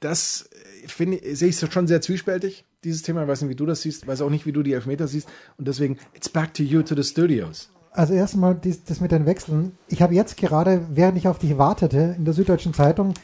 das 0.00 0.48
äh, 0.84 0.88
finde 0.88 1.18
sehe 1.34 1.48
ich 1.48 1.58
schon 1.58 1.86
sehr 1.88 2.00
zwiespältig, 2.00 2.64
dieses 2.84 3.02
Thema. 3.02 3.22
Ich 3.22 3.28
weiß 3.28 3.42
nicht, 3.42 3.50
wie 3.50 3.56
du 3.56 3.66
das 3.66 3.82
siehst, 3.82 4.06
weiß 4.06 4.20
auch 4.22 4.30
nicht, 4.30 4.46
wie 4.46 4.52
du 4.52 4.62
die 4.62 4.72
Elfmeter 4.72 5.08
siehst. 5.08 5.28
Und 5.56 5.66
deswegen, 5.68 5.98
it's 6.14 6.28
back 6.28 6.54
to 6.54 6.62
you, 6.62 6.82
to 6.82 6.94
the 6.94 7.02
studios. 7.02 7.70
Also 7.90 8.14
erstmal 8.14 8.54
das 8.86 9.00
mit 9.00 9.10
den 9.10 9.26
Wechseln. 9.26 9.72
Ich 9.88 10.02
habe 10.02 10.14
jetzt 10.14 10.36
gerade, 10.36 10.86
während 10.92 11.18
ich 11.18 11.26
auf 11.26 11.38
dich 11.38 11.58
wartete, 11.58 12.14
in 12.16 12.24
der 12.24 12.34
Süddeutschen 12.34 12.74
Zeitung, 12.74 13.14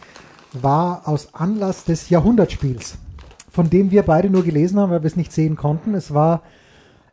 war 0.63 1.09
aus 1.09 1.35
Anlass 1.35 1.85
des 1.85 2.11
Jahrhundertspiels, 2.11 2.97
von 3.51 3.71
dem 3.71 3.91
wir 3.91 4.03
beide 4.03 4.31
nur 4.31 4.45
gelesen 4.45 4.79
haben, 4.79 4.91
weil 4.91 5.03
wir 5.03 5.09
es 5.09 5.17
nicht 5.17 5.33
sehen 5.33 5.57
konnten. 5.57 5.95
Es 5.95 6.15
war 6.15 6.43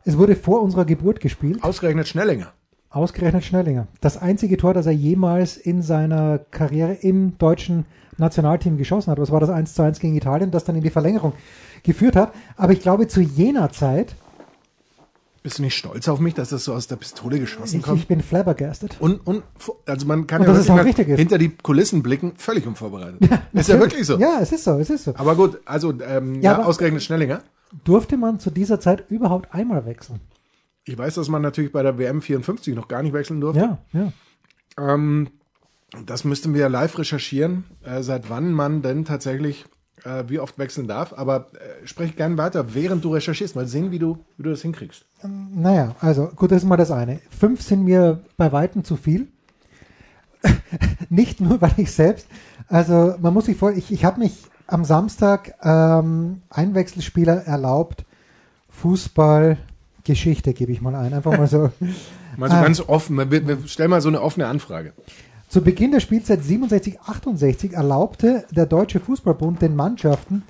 Es 0.04 0.18
wurde 0.18 0.34
vor 0.34 0.62
unserer 0.62 0.84
Geburt 0.84 1.20
gespielt. 1.20 1.62
Ausgerechnet 1.62 2.08
Schnellinger. 2.08 2.52
Ausgerechnet 2.90 3.44
Schnellinger. 3.44 3.86
Das 4.00 4.16
einzige 4.20 4.56
Tor, 4.56 4.74
das 4.74 4.86
er 4.86 4.92
jemals 4.92 5.56
in 5.56 5.80
seiner 5.80 6.38
Karriere 6.38 6.94
im 6.94 7.38
deutschen 7.38 7.86
Nationalteam 8.18 8.76
geschossen 8.76 9.10
hat. 9.10 9.18
Was 9.18 9.30
war 9.30 9.40
das 9.40 9.48
1 9.48 9.74
zu 9.74 9.82
1 9.82 10.00
gegen 10.00 10.16
Italien, 10.16 10.50
das 10.50 10.64
dann 10.64 10.76
in 10.76 10.82
die 10.82 10.90
Verlängerung 10.90 11.32
geführt 11.82 12.16
hat. 12.16 12.32
Aber 12.56 12.72
ich 12.72 12.80
glaube, 12.80 13.08
zu 13.08 13.20
jener 13.20 13.70
Zeit, 13.70 14.14
Bist 15.42 15.58
du 15.58 15.62
nicht 15.62 15.74
stolz 15.74 16.06
auf 16.08 16.20
mich, 16.20 16.34
dass 16.34 16.50
das 16.50 16.64
so 16.64 16.72
aus 16.72 16.86
der 16.86 16.94
Pistole 16.96 17.40
geschossen 17.40 17.78
ich, 17.78 17.82
kommt? 17.82 17.98
ich 17.98 18.06
bin 18.06 18.20
flabbergasted. 18.20 18.96
Und, 19.00 19.26
und 19.26 19.42
also 19.86 20.06
man 20.06 20.28
kann 20.28 20.42
Und 20.42 20.46
ja 20.46 20.52
es 20.54 20.68
wirklich 20.68 21.06
auch 21.06 21.10
ist. 21.10 21.18
hinter 21.18 21.38
die 21.38 21.48
Kulissen 21.48 22.02
blicken, 22.02 22.34
völlig 22.36 22.64
unvorbereitet. 22.66 23.28
ist 23.52 23.68
ja 23.68 23.80
wirklich 23.80 24.06
so. 24.06 24.18
Ja, 24.18 24.38
es 24.40 24.52
ist 24.52 24.62
so, 24.62 24.78
es 24.78 24.88
ist 24.88 25.04
so. 25.04 25.14
Aber 25.16 25.34
gut, 25.34 25.60
also 25.64 25.92
ähm, 26.00 26.40
Ja, 26.42 26.58
ja, 26.58 26.64
ausgerechnet 26.64 27.02
Schnellinger. 27.02 27.42
Durfte 27.84 28.16
man 28.16 28.38
zu 28.38 28.50
dieser 28.50 28.78
Zeit 28.78 29.10
überhaupt 29.10 29.52
einmal 29.52 29.84
wechseln? 29.84 30.20
Ich 30.84 30.96
weiß, 30.96 31.14
dass 31.14 31.28
man 31.28 31.42
natürlich 31.42 31.72
bei 31.72 31.82
der 31.82 31.98
WM 31.98 32.22
54 32.22 32.74
noch 32.76 32.86
gar 32.86 33.02
nicht 33.02 33.12
wechseln 33.12 33.40
durfte. 33.40 33.78
Ja, 33.92 34.12
ja. 34.78 34.94
Ähm, 34.94 35.28
das 36.06 36.24
müssten 36.24 36.54
wir 36.54 36.68
live 36.68 36.98
recherchieren, 36.98 37.64
äh, 37.84 38.02
seit 38.02 38.30
wann 38.30 38.52
man 38.52 38.82
denn 38.82 39.04
tatsächlich 39.04 39.66
äh, 40.04 40.24
wie 40.28 40.38
oft 40.38 40.58
wechseln 40.58 40.86
darf. 40.88 41.12
Aber 41.16 41.46
äh, 41.54 41.86
sprech 41.86 42.16
gern 42.16 42.38
weiter, 42.38 42.74
während 42.74 43.04
du 43.04 43.12
recherchierst. 43.14 43.56
Mal 43.56 43.66
sehen, 43.66 43.90
wie 43.90 43.98
du, 43.98 44.18
wie 44.36 44.42
du 44.44 44.50
das 44.50 44.62
hinkriegst. 44.62 45.04
Naja, 45.54 45.94
also 46.00 46.28
gut, 46.34 46.50
das 46.52 46.62
ist 46.62 46.68
mal 46.68 46.76
das 46.76 46.90
eine. 46.90 47.20
Fünf 47.30 47.62
sind 47.62 47.84
mir 47.84 48.20
bei 48.36 48.52
Weitem 48.52 48.84
zu 48.84 48.96
viel. 48.96 49.28
Nicht 51.08 51.40
nur, 51.40 51.60
weil 51.60 51.72
ich 51.76 51.92
selbst, 51.92 52.26
also 52.68 53.14
man 53.20 53.32
muss 53.32 53.44
sich 53.46 53.56
vor, 53.56 53.70
ich, 53.72 53.92
ich 53.92 54.04
habe 54.04 54.18
mich 54.20 54.32
am 54.66 54.84
Samstag 54.84 55.54
ähm, 55.62 56.42
Einwechselspieler 56.50 57.44
erlaubt, 57.46 58.04
Fußball, 58.70 59.58
Geschichte 60.04 60.52
gebe 60.54 60.72
ich 60.72 60.80
mal 60.80 60.94
ein, 60.96 61.12
einfach 61.14 61.36
mal 61.36 61.46
so. 61.46 61.70
Mal 62.38 62.48
so 62.48 62.56
Ah. 62.56 62.62
ganz 62.62 62.80
offen. 62.80 63.30
Wir, 63.30 63.46
wir 63.46 63.58
stellen 63.68 63.90
mal 63.90 64.00
so 64.00 64.08
eine 64.08 64.22
offene 64.22 64.46
Anfrage. 64.46 64.94
Zu 65.52 65.60
Beginn 65.60 65.90
der 65.90 66.00
Spielzeit 66.00 66.40
67-68 66.40 67.74
erlaubte 67.74 68.46
der 68.52 68.64
Deutsche 68.64 69.00
Fußballbund 69.00 69.60
den 69.60 69.76
Mannschaften, 69.76 70.44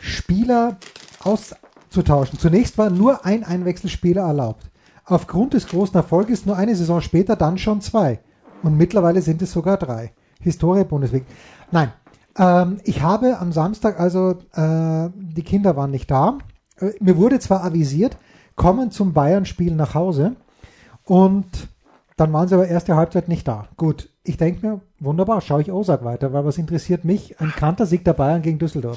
Spieler 0.00 0.76
auszutauschen. 1.24 2.38
Zunächst 2.38 2.78
war 2.78 2.88
nur 2.88 3.26
ein 3.26 3.42
Einwechselspieler 3.42 4.22
erlaubt. 4.22 4.70
Aufgrund 5.06 5.54
des 5.54 5.66
großen 5.66 5.96
Erfolges 5.96 6.46
nur 6.46 6.56
eine 6.56 6.76
Saison 6.76 7.00
später 7.00 7.34
dann 7.34 7.58
schon 7.58 7.80
zwei. 7.80 8.20
Und 8.62 8.76
mittlerweile 8.76 9.22
sind 9.22 9.42
es 9.42 9.50
sogar 9.50 9.76
drei. 9.76 10.12
Historie 10.40 10.84
Bundesliga. 10.84 11.26
Nein, 11.72 11.92
ähm, 12.38 12.78
ich 12.84 13.02
habe 13.02 13.40
am 13.40 13.50
Samstag, 13.50 13.98
also 13.98 14.36
äh, 14.52 15.10
die 15.16 15.42
Kinder 15.42 15.74
waren 15.74 15.90
nicht 15.90 16.12
da. 16.12 16.38
Äh, 16.78 16.92
Mir 17.00 17.16
wurde 17.16 17.40
zwar 17.40 17.64
avisiert, 17.64 18.16
kommen 18.54 18.92
zum 18.92 19.14
Bayern-Spiel 19.14 19.74
nach 19.74 19.94
Hause. 19.94 20.36
Und 21.02 21.73
dann 22.16 22.32
waren 22.32 22.48
sie 22.48 22.54
aber 22.54 22.68
erste 22.68 22.96
Halbzeit 22.96 23.28
nicht 23.28 23.46
da. 23.48 23.68
Gut, 23.76 24.08
ich 24.22 24.36
denke 24.36 24.66
mir, 24.66 24.80
wunderbar, 25.00 25.40
schaue 25.40 25.62
ich 25.62 25.72
Osak 25.72 26.04
weiter, 26.04 26.32
weil 26.32 26.44
was 26.44 26.58
interessiert 26.58 27.04
mich? 27.04 27.40
Ein 27.40 27.50
Kantersieg 27.50 28.04
der 28.04 28.12
Bayern 28.12 28.42
gegen 28.42 28.58
Düsseldorf. 28.58 28.96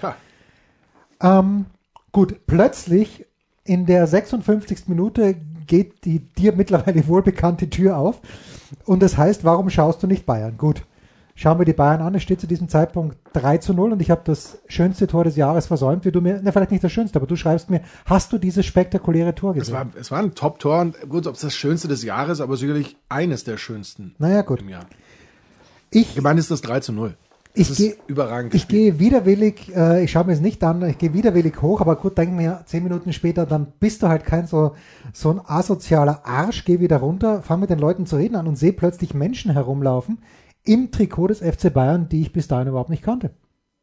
Ähm, 1.22 1.66
gut, 2.12 2.46
plötzlich 2.46 3.26
in 3.64 3.86
der 3.86 4.08
56. 4.08 4.88
Minute 4.88 5.36
geht 5.66 6.06
die 6.06 6.20
dir 6.20 6.54
mittlerweile 6.54 7.08
wohlbekannte 7.08 7.70
Tür 7.70 7.98
auf 7.98 8.22
und 8.86 9.02
das 9.02 9.18
heißt, 9.18 9.44
warum 9.44 9.70
schaust 9.70 10.02
du 10.04 10.08
nicht 10.08 10.26
Bayern? 10.26 10.58
Gut, 10.58 10.84
schauen 11.40 11.60
wir 11.60 11.66
die 11.66 11.74
Bayern 11.74 12.02
an, 12.02 12.16
es 12.16 12.24
steht 12.24 12.42
zu 12.42 12.48
diesem 12.48 12.68
Zeitpunkt 12.68 13.16
3 13.34 13.60
zu 13.60 13.74
0 13.74 13.94
und 13.94 14.02
ich 14.02 14.10
habe 14.12 14.22
das 14.26 14.58
schönste 14.68 15.06
Tor 15.08 15.24
des 15.24 15.36
Jahres 15.38 15.68
versäumt, 15.68 16.04
wie 16.04 16.12
du 16.12 16.20
mir, 16.20 16.42
na 16.44 16.52
vielleicht 16.52 16.72
nicht 16.72 16.84
das 16.84 16.92
schönste, 16.92 17.20
aber 17.20 17.28
du 17.28 17.36
schreibst 17.36 17.70
mir, 17.70 17.82
hast 18.06 18.34
du 18.34 18.38
dieses 18.40 18.66
spektakuläre 18.66 19.36
Tor 19.36 19.52
es 19.52 19.60
gesehen? 19.60 19.74
war, 19.76 19.88
es 19.98 20.12
war 20.12 20.20
ein 20.20 20.34
Top-Tor. 20.34 20.82
und 20.82 21.10
Gut, 21.10 21.28
ob 21.28 21.36
es 21.36 21.42
das 21.42 21.56
schönste 21.56 21.88
des 21.88 22.04
Jahres, 22.04 22.42
aber 22.42 22.58
sicherlich 22.58 22.98
eines 23.08 23.44
der 23.44 23.58
schönsten 23.58 24.16
naja 24.18 24.42
gut, 24.42 24.62
im 24.62 24.70
Jahr. 24.70 24.86
ich, 25.92 26.16
Gemeint 26.16 26.40
ist 26.40 26.52
das 26.52 26.62
3 26.62 26.80
zu 26.82 26.92
0. 26.92 27.16
Ich 27.54 27.70
Das 27.70 27.78
geh- 27.78 27.88
ist 27.88 28.00
überragend 28.08 28.54
Ich 28.54 28.68
gehe 28.68 29.00
widerwillig, 29.00 29.76
äh, 29.76 30.04
ich 30.04 30.12
schaue 30.12 30.26
mir 30.26 30.34
es 30.34 30.42
nicht 30.42 30.64
an, 30.64 30.88
ich 30.88 30.98
gehe 31.00 31.14
widerwillig 31.14 31.60
hoch, 31.62 31.82
aber 31.82 31.96
gut, 31.96 32.16
denk 32.18 32.34
mir 32.34 32.62
zehn 32.66 32.84
Minuten 32.84 33.14
später, 33.14 33.48
dann 33.48 33.68
bist 33.80 34.04
du 34.04 34.08
halt 34.10 34.26
kein 34.26 34.46
so, 34.46 34.76
so 35.12 35.32
ein 35.32 35.42
asozialer 35.44 36.22
Arsch, 36.24 36.66
geh 36.66 36.80
wieder 36.80 36.98
runter, 36.98 37.42
fang 37.42 37.60
mit 37.60 37.72
den 37.72 37.80
Leuten 37.80 38.06
zu 38.06 38.16
reden 38.18 38.36
an 38.36 38.48
und 38.48 38.58
sehe 38.58 38.74
plötzlich 38.74 39.16
Menschen 39.16 39.52
herumlaufen 39.52 40.20
im 40.68 40.92
Trikot 40.92 41.28
des 41.28 41.40
FC 41.40 41.74
Bayern, 41.74 42.10
die 42.10 42.22
ich 42.22 42.34
bis 42.34 42.48
dahin 42.48 42.68
überhaupt 42.68 42.90
nicht 42.90 43.04
kannte. 43.04 43.32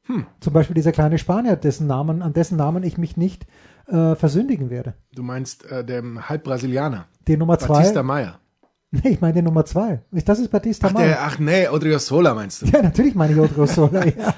Hm. 0.07 0.27
Zum 0.41 0.53
Beispiel 0.53 0.75
dieser 0.75 0.93
kleine 0.93 1.19
Spanier, 1.19 1.57
dessen 1.57 1.87
Namen, 1.87 2.23
an 2.23 2.35
dessen 2.35 2.57
Namen 2.57 2.83
ich 2.83 2.99
mich 2.99 3.17
nicht 3.17 3.47
äh, 3.87 4.15
versündigen 4.15 4.71
werde. 4.71 4.95
Du 5.15 5.23
meinst 5.23 5.65
äh, 5.71 5.85
dem 5.85 6.29
Halbbrasilianer. 6.29 7.07
Die 7.27 7.37
Nummer 7.37 7.59
zwei. 7.59 7.79
Batista 7.79 8.03
Meyer. 8.03 8.39
Nee, 9.03 9.11
ich 9.11 9.21
meine 9.21 9.35
die 9.35 9.43
Nummer 9.43 9.65
zwei. 9.65 10.03
Das 10.13 10.39
ist 10.39 10.53
Batista 10.53 10.87
Ach, 10.87 10.93
Meyer. 10.93 11.07
der, 11.07 11.23
ach 11.23 11.41
nee, 11.41 11.67
Odriozola 11.67 12.33
meinst 12.33 12.63
du. 12.63 12.67
Ja, 12.73 12.81
natürlich 12.81 13.17
meine 13.17 13.33
ich 13.33 13.41
Odriozola, 13.41 14.05
ja. 14.07 14.35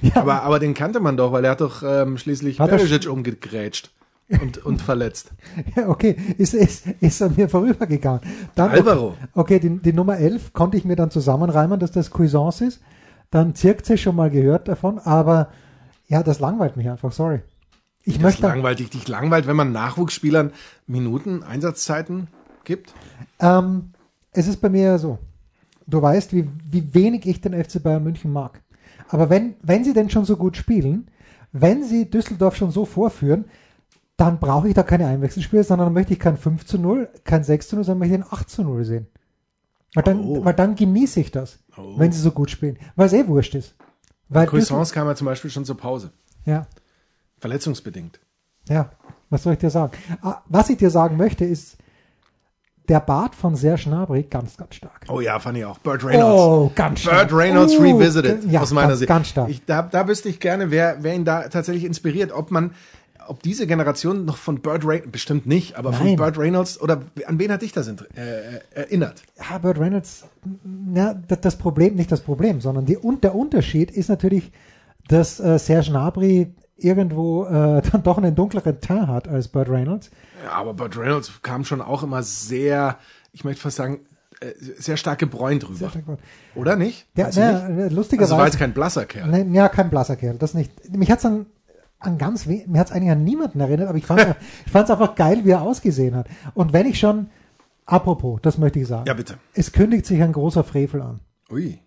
ja. 0.00 0.14
Aber, 0.14 0.44
aber 0.44 0.60
den 0.60 0.74
kannte 0.74 1.00
man 1.00 1.16
doch, 1.16 1.32
weil 1.32 1.44
er 1.44 1.50
hat 1.50 1.60
doch 1.60 1.82
ähm, 1.82 2.16
schließlich 2.16 2.60
Hat 2.60 2.70
er 2.70 2.76
Perisic 2.76 3.10
umgegrätscht 3.10 3.90
und, 4.28 4.64
und 4.64 4.82
verletzt. 4.82 5.32
Ja, 5.76 5.88
okay, 5.88 6.16
ist, 6.38 6.54
ist, 6.54 6.86
ist 7.00 7.22
an 7.22 7.34
mir 7.36 7.48
vorübergegangen. 7.48 8.20
Dann, 8.54 8.70
Alvaro. 8.70 9.16
Okay, 9.34 9.58
die, 9.58 9.78
die 9.78 9.92
Nummer 9.92 10.18
11 10.18 10.52
konnte 10.52 10.76
ich 10.76 10.84
mir 10.84 10.96
dann 10.96 11.10
zusammenreimen, 11.10 11.78
dass 11.80 11.92
das 11.92 12.10
Cuisance 12.10 12.64
ist. 12.64 12.80
Dann 13.30 13.54
Zirkze 13.54 13.98
schon 13.98 14.16
mal 14.16 14.30
gehört 14.30 14.68
davon, 14.68 14.98
aber 14.98 15.48
ja, 16.06 16.22
das 16.22 16.40
langweilt 16.40 16.76
mich 16.76 16.88
einfach, 16.88 17.12
sorry. 17.12 17.40
Ich 18.04 18.14
Das 18.14 18.22
möchte, 18.22 18.42
langweilt 18.42 18.78
dich, 18.78 18.90
dich 18.90 19.08
langweilt, 19.08 19.46
wenn 19.46 19.56
man 19.56 19.72
Nachwuchsspielern 19.72 20.52
Minuten, 20.86 21.42
Einsatzzeiten 21.42 22.28
gibt. 22.64 22.92
ähm, 23.40 23.92
es 24.32 24.46
ist 24.46 24.60
bei 24.60 24.68
mir 24.68 24.82
ja 24.82 24.98
so. 24.98 25.18
Du 25.86 26.00
weißt, 26.00 26.32
wie, 26.32 26.48
wie 26.70 26.94
wenig 26.94 27.26
ich 27.26 27.40
den 27.40 27.52
FC 27.52 27.82
Bayern 27.82 28.04
München 28.04 28.32
mag. 28.32 28.62
Aber 29.08 29.30
wenn, 29.30 29.54
wenn 29.62 29.84
sie 29.84 29.92
denn 29.92 30.10
schon 30.10 30.24
so 30.24 30.36
gut 30.36 30.56
spielen, 30.56 31.08
wenn 31.52 31.84
sie 31.84 32.10
Düsseldorf 32.10 32.56
schon 32.56 32.70
so 32.70 32.84
vorführen, 32.84 33.44
dann 34.16 34.38
brauche 34.38 34.68
ich 34.68 34.74
da 34.74 34.82
keine 34.82 35.06
Einwechselspieler, 35.06 35.64
sondern 35.64 35.86
dann 35.88 35.94
möchte 35.94 36.12
ich 36.12 36.18
kein 36.20 36.36
5 36.36 36.64
zu 36.64 36.78
0, 36.78 37.08
kein 37.24 37.42
6 37.44 37.68
zu 37.68 37.76
0, 37.76 37.84
sondern 37.84 37.98
möchte 38.08 38.14
ich 38.14 38.20
ein 38.22 38.32
8 38.32 38.48
zu 38.48 38.62
0 38.62 38.84
sehen. 38.84 39.06
Weil 39.94 40.04
dann, 40.04 40.20
Oh. 40.24 40.44
weil 40.44 40.54
dann 40.54 40.74
genieße 40.76 41.20
ich 41.20 41.30
das, 41.30 41.58
Oh. 41.76 41.98
wenn 41.98 42.12
sie 42.12 42.20
so 42.20 42.30
gut 42.30 42.50
spielen. 42.50 42.78
Weil 42.96 43.06
es 43.06 43.12
eh 43.12 43.26
wurscht 43.26 43.54
ist. 43.54 43.74
Weil 44.28 44.46
Croissants 44.46 44.92
kam 44.92 45.06
ja 45.06 45.14
zum 45.14 45.26
Beispiel 45.26 45.50
schon 45.50 45.64
zur 45.64 45.76
Pause. 45.76 46.10
Ja, 46.44 46.66
Verletzungsbedingt. 47.38 48.20
ja, 48.68 48.90
was 49.30 49.42
soll 49.42 49.54
ich 49.54 49.58
dir 49.58 49.70
sagen? 49.70 49.92
Ah, 50.22 50.42
was 50.46 50.70
ich 50.70 50.76
dir 50.78 50.90
sagen 50.90 51.16
möchte, 51.16 51.44
ist, 51.44 51.76
der 52.88 53.00
Bart 53.00 53.34
von 53.34 53.56
Serge 53.56 53.84
Gnabry 53.84 54.24
ganz, 54.24 54.56
ganz 54.56 54.74
stark. 54.74 55.06
Oh 55.08 55.20
ja, 55.20 55.38
fand 55.40 55.56
ich 55.58 55.64
auch. 55.64 55.78
Burt 55.78 56.04
Reynolds. 56.04 56.42
Oh, 56.42 56.70
ganz 56.74 57.00
stark. 57.00 57.28
Burt 57.30 57.40
Reynolds 57.40 57.74
Oh, 57.78 57.82
revisited, 57.82 58.44
ja, 58.44 58.60
aus 58.60 58.72
meiner 58.72 58.88
ganz, 58.88 58.98
Sicht. 59.00 59.08
Ganz 59.08 59.28
stark. 59.28 59.48
Ich, 59.48 59.64
da, 59.64 59.82
da 59.82 60.06
wüsste 60.06 60.28
ich 60.28 60.38
gerne, 60.38 60.70
wer, 60.70 60.98
wer 61.02 61.14
ihn 61.14 61.24
da 61.24 61.48
tatsächlich 61.48 61.84
inspiriert. 61.84 62.30
Ob 62.32 62.50
man, 62.50 62.72
ob 63.28 63.42
diese 63.42 63.66
Generation 63.66 64.24
noch 64.24 64.36
von 64.36 64.60
Burt 64.60 64.84
Reynolds, 64.84 65.10
bestimmt 65.12 65.46
nicht, 65.46 65.76
aber 65.76 65.92
von 65.92 66.06
Nein. 66.06 66.16
Burt 66.16 66.38
Reynolds, 66.38 66.80
oder 66.80 67.02
an 67.26 67.38
wen 67.38 67.50
hat 67.52 67.62
dich 67.62 67.72
das 67.72 67.88
int- 67.88 68.06
äh, 68.16 68.60
erinnert? 68.74 69.22
Ja, 69.50 69.58
Burt 69.58 69.78
Reynolds, 69.78 70.24
ja, 70.94 71.14
das, 71.14 71.56
Problem, 71.56 71.94
nicht 71.94 72.10
das 72.12 72.20
Problem, 72.20 72.60
sondern 72.60 72.86
die, 72.86 72.96
und 72.96 73.24
der 73.24 73.34
Unterschied 73.34 73.90
ist 73.90 74.08
natürlich, 74.08 74.52
dass 75.08 75.40
äh, 75.40 75.58
Serge 75.58 75.90
Gnabry 75.90 76.54
irgendwo 76.76 77.44
äh, 77.44 77.82
dann 77.92 78.02
doch 78.02 78.18
einen 78.18 78.34
dunkleren 78.34 78.80
Teint 78.80 79.08
hat 79.08 79.28
als 79.28 79.48
Burt 79.48 79.68
Reynolds. 79.68 80.10
Ja, 80.44 80.52
aber 80.52 80.74
Burt 80.74 80.96
Reynolds 80.96 81.32
kam 81.42 81.64
schon 81.64 81.80
auch 81.80 82.02
immer 82.02 82.22
sehr, 82.22 82.98
ich 83.32 83.44
möchte 83.44 83.62
fast 83.62 83.76
sagen, 83.76 84.00
äh, 84.40 84.52
sehr 84.58 84.96
stark 84.96 85.20
gebräunt 85.20 85.68
rüber. 85.68 85.92
Oder 86.56 86.74
nicht? 86.76 87.06
Ja, 87.16 87.30
ja, 87.30 87.68
nicht? 87.68 87.92
lustigerweise. 87.92 88.32
Also 88.32 88.38
war 88.38 88.46
jetzt 88.46 88.58
kein 88.58 88.74
blasser 88.74 89.04
Kerl. 89.06 89.28
Ne, 89.28 89.46
ja, 89.56 89.68
kein 89.68 89.90
blasser 89.90 90.16
Kerl, 90.16 90.36
das 90.38 90.54
nicht. 90.54 90.72
Mich 90.96 91.10
hat's 91.10 91.24
an, 91.24 91.46
an 92.06 92.18
ganz 92.18 92.46
we 92.46 92.64
mir 92.66 92.80
hat's 92.80 92.92
eigentlich 92.92 93.10
an 93.10 93.24
niemanden 93.24 93.60
erinnert, 93.60 93.88
aber 93.88 93.98
ich 93.98 94.06
fand 94.06 94.36
ich 94.66 94.72
fand's 94.72 94.90
einfach 94.90 95.14
geil, 95.14 95.44
wie 95.44 95.50
er 95.50 95.62
ausgesehen 95.62 96.14
hat. 96.14 96.28
Und 96.54 96.72
wenn 96.72 96.86
ich 96.86 96.98
schon, 96.98 97.28
apropos, 97.86 98.40
das 98.42 98.58
möchte 98.58 98.80
ich 98.80 98.86
sagen. 98.88 99.06
Ja, 99.06 99.14
bitte. 99.14 99.38
Es 99.54 99.72
kündigt 99.72 100.06
sich 100.06 100.22
ein 100.22 100.32
großer 100.32 100.64
Frevel 100.64 101.02
an. 101.02 101.20
Ui. 101.50 101.78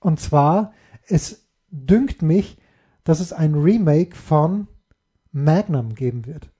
Und 0.00 0.20
zwar, 0.20 0.72
es 1.06 1.46
dünkt 1.70 2.22
mich, 2.22 2.58
dass 3.04 3.20
es 3.20 3.32
ein 3.32 3.54
Remake 3.54 4.16
von 4.16 4.68
Magnum 5.32 5.94
geben 5.94 6.26
wird. 6.26 6.50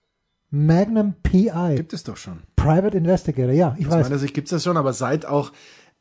Magnum 0.49 1.15
PI, 1.23 1.75
Gibt 1.75 1.93
es 1.93 2.03
doch 2.03 2.17
schon. 2.17 2.43
Private 2.55 2.97
Investigator, 2.97 3.51
ja, 3.51 3.75
ich 3.77 3.87
Aus 3.87 3.93
weiß. 3.93 4.05
meiner 4.05 4.19
Sicht 4.19 4.33
gibt 4.33 4.47
es 4.47 4.51
das 4.51 4.63
schon, 4.63 4.77
aber 4.77 4.93
seit 4.93 5.25
auch 5.25 5.51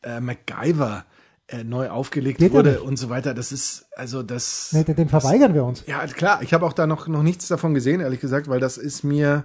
äh, 0.02 0.20
MacGyver 0.20 1.04
äh, 1.48 1.62
neu 1.64 1.90
aufgelegt 1.90 2.38
Geht 2.38 2.52
wurde 2.52 2.80
und 2.82 2.96
so 2.98 3.10
weiter, 3.10 3.34
das 3.34 3.52
ist, 3.52 3.86
also 3.96 4.22
das. 4.22 4.70
Nee, 4.72 4.84
den, 4.84 4.96
den 4.96 5.08
verweigern 5.08 5.54
wir 5.54 5.64
uns. 5.64 5.84
Ja, 5.86 6.06
klar, 6.06 6.42
ich 6.42 6.54
habe 6.54 6.64
auch 6.66 6.72
da 6.72 6.86
noch, 6.86 7.06
noch 7.06 7.22
nichts 7.22 7.48
davon 7.48 7.74
gesehen, 7.74 8.00
ehrlich 8.00 8.20
gesagt, 8.20 8.48
weil 8.48 8.60
das 8.60 8.78
ist 8.78 9.02
mir, 9.04 9.44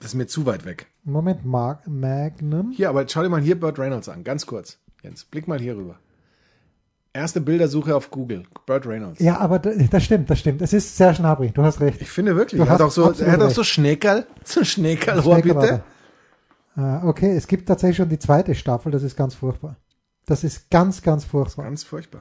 das 0.00 0.08
ist 0.10 0.14
mir 0.14 0.26
zu 0.26 0.44
weit 0.46 0.64
weg. 0.64 0.86
Moment, 1.04 1.44
Mag 1.44 1.86
Magnum. 1.86 2.72
Hier, 2.72 2.88
aber 2.88 3.06
schau 3.08 3.22
dir 3.22 3.28
mal 3.28 3.40
hier 3.40 3.58
Burt 3.58 3.78
Reynolds 3.78 4.08
an, 4.08 4.24
ganz 4.24 4.44
kurz. 4.46 4.78
Jens, 5.02 5.24
blick 5.24 5.46
mal 5.46 5.60
hier 5.60 5.76
rüber. 5.76 5.98
Erste 7.12 7.40
Bildersuche 7.40 7.96
auf 7.96 8.10
Google. 8.10 8.44
Burt 8.66 8.86
Reynolds. 8.86 9.20
Ja, 9.20 9.38
aber 9.38 9.58
da- 9.58 9.70
das 9.90 10.04
stimmt, 10.04 10.28
das 10.30 10.38
stimmt. 10.40 10.60
Es 10.62 10.72
ist 10.72 10.96
sehr 10.96 11.14
Schnabri, 11.14 11.50
du 11.50 11.62
hast 11.62 11.80
recht. 11.80 12.02
Ich 12.02 12.10
finde 12.10 12.36
wirklich. 12.36 12.60
Du 12.60 12.66
Er 12.66 12.70
hat 12.70 12.80
auch 12.82 12.90
so, 12.90 13.10
er 13.12 13.32
hat 13.32 13.40
auch 13.40 13.50
so 13.50 13.64
Schnäckerl. 13.64 14.26
So 14.44 14.62
Schnäckerl, 14.64 15.22
bitte. 15.42 15.82
Äh, 16.76 17.06
okay, 17.06 17.34
es 17.36 17.46
gibt 17.46 17.66
tatsächlich 17.68 17.96
schon 17.96 18.08
die 18.08 18.18
zweite 18.18 18.54
Staffel, 18.54 18.92
das 18.92 19.02
ist 19.02 19.16
ganz 19.16 19.34
furchtbar. 19.34 19.76
Das 20.28 20.44
ist 20.44 20.70
ganz, 20.70 21.02
ganz 21.02 21.24
furchtbar. 21.24 21.64
Ganz 21.64 21.84
furchtbar. 21.84 22.20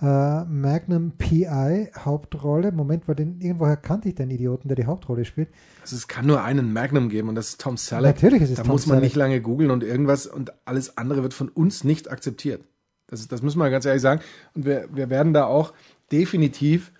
Äh, 0.00 0.44
Magnum 0.44 1.12
PI, 1.18 1.90
Hauptrolle. 1.98 2.70
Moment, 2.70 3.08
weil 3.08 3.16
den, 3.16 3.40
irgendwoher 3.40 3.76
kannte 3.76 4.08
ich 4.08 4.14
den 4.14 4.30
Idioten, 4.30 4.68
der 4.68 4.76
die 4.76 4.86
Hauptrolle 4.86 5.24
spielt. 5.24 5.48
Also 5.82 5.96
es 5.96 6.06
kann 6.06 6.24
nur 6.24 6.42
einen 6.44 6.72
Magnum 6.72 7.08
geben 7.08 7.28
und 7.28 7.34
das 7.34 7.48
ist 7.50 7.60
Tom 7.60 7.76
Selleck. 7.76 8.14
Natürlich 8.14 8.42
ist 8.42 8.50
es 8.50 8.56
da 8.58 8.62
Tom 8.62 8.70
muss 8.72 8.86
man 8.86 8.96
Selleck. 8.98 9.02
nicht 9.10 9.16
lange 9.16 9.40
googeln 9.40 9.72
und 9.72 9.82
irgendwas 9.82 10.26
und 10.28 10.52
alles 10.66 10.96
andere 10.98 11.22
wird 11.24 11.34
von 11.34 11.48
uns 11.48 11.82
nicht 11.82 12.10
akzeptiert. 12.12 12.62
Das, 13.08 13.26
das 13.26 13.42
müssen 13.42 13.58
wir 13.58 13.70
ganz 13.70 13.86
ehrlich 13.86 14.02
sagen. 14.02 14.20
Und 14.54 14.64
wir, 14.66 14.88
wir 14.92 15.10
werden 15.10 15.32
da 15.32 15.46
auch 15.46 15.72
definitiv 16.12 16.92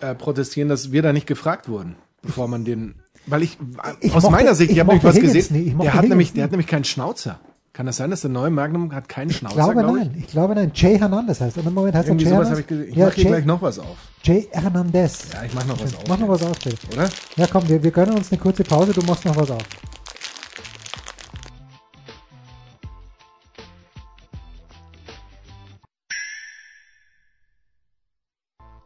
äh, 0.00 0.14
protestieren, 0.14 0.70
dass 0.70 0.92
wir 0.92 1.02
da 1.02 1.12
nicht 1.12 1.26
gefragt 1.26 1.68
wurden, 1.68 1.96
bevor 2.22 2.48
man 2.48 2.64
den. 2.64 2.94
Weil 3.26 3.42
ich, 3.42 3.58
Ich 4.00 4.14
aus 4.14 4.22
mochte- 4.22 4.30
meiner 4.36 4.54
Sicht, 4.54 4.70
ich, 4.70 4.76
ich 4.76 4.80
habe 4.80 4.88
nämlich 4.88 5.04
was 5.04 5.14
Higgins 5.16 5.34
gesehen. 5.34 5.76
nie, 5.76 5.82
der, 5.84 5.92
hat 5.92 6.08
nämlich, 6.08 6.30
nie. 6.30 6.36
der 6.36 6.44
hat 6.44 6.52
nämlich 6.52 6.68
keinen 6.68 6.84
Schnauzer. 6.84 7.38
Kann 7.80 7.86
das 7.86 7.96
sein, 7.96 8.10
dass 8.10 8.20
der 8.20 8.28
neue 8.28 8.50
Magnum 8.50 8.92
hat 8.92 9.08
keinen 9.08 9.30
Schnauzer, 9.30 9.56
Ich 9.56 9.64
glaube 9.64 9.80
glaub 9.80 9.96
nein. 9.96 10.14
Ich 10.18 10.26
glaube 10.26 10.54
nein. 10.54 10.70
Jay 10.74 10.98
Hernandez 10.98 11.40
heißt 11.40 11.56
er. 11.56 11.66
Im 11.66 11.72
Moment 11.72 11.94
heißt 11.94 12.08
er 12.08 12.10
Irgendwie 12.10 12.26
Jay 12.26 12.34
sowas 12.34 12.48
Hernandez. 12.50 12.78
ich. 12.78 12.88
Ich 12.90 12.94
ja, 12.94 13.06
mache 13.06 13.16
Jay, 13.16 13.26
gleich 13.26 13.44
noch 13.46 13.62
was 13.62 13.78
auf. 13.78 13.96
Jay 14.22 14.48
Hernandez. 14.52 15.32
Ja, 15.32 15.44
ich 15.44 15.54
mache 15.54 15.66
noch 15.66 15.80
was 15.82 15.94
auf. 15.94 16.04
Mach 16.06 16.18
noch 16.18 16.28
was 16.28 16.42
auf, 16.42 16.58
bitte. 16.58 16.76
Oder? 16.92 17.08
Ja, 17.36 17.46
komm, 17.46 17.66
wir, 17.70 17.82
wir 17.82 17.90
gönnen 17.90 18.14
uns 18.18 18.30
eine 18.30 18.38
kurze 18.38 18.64
Pause. 18.64 18.92
Du 18.92 19.00
machst 19.06 19.24
noch 19.24 19.34
was 19.34 19.50
auf. 19.50 19.62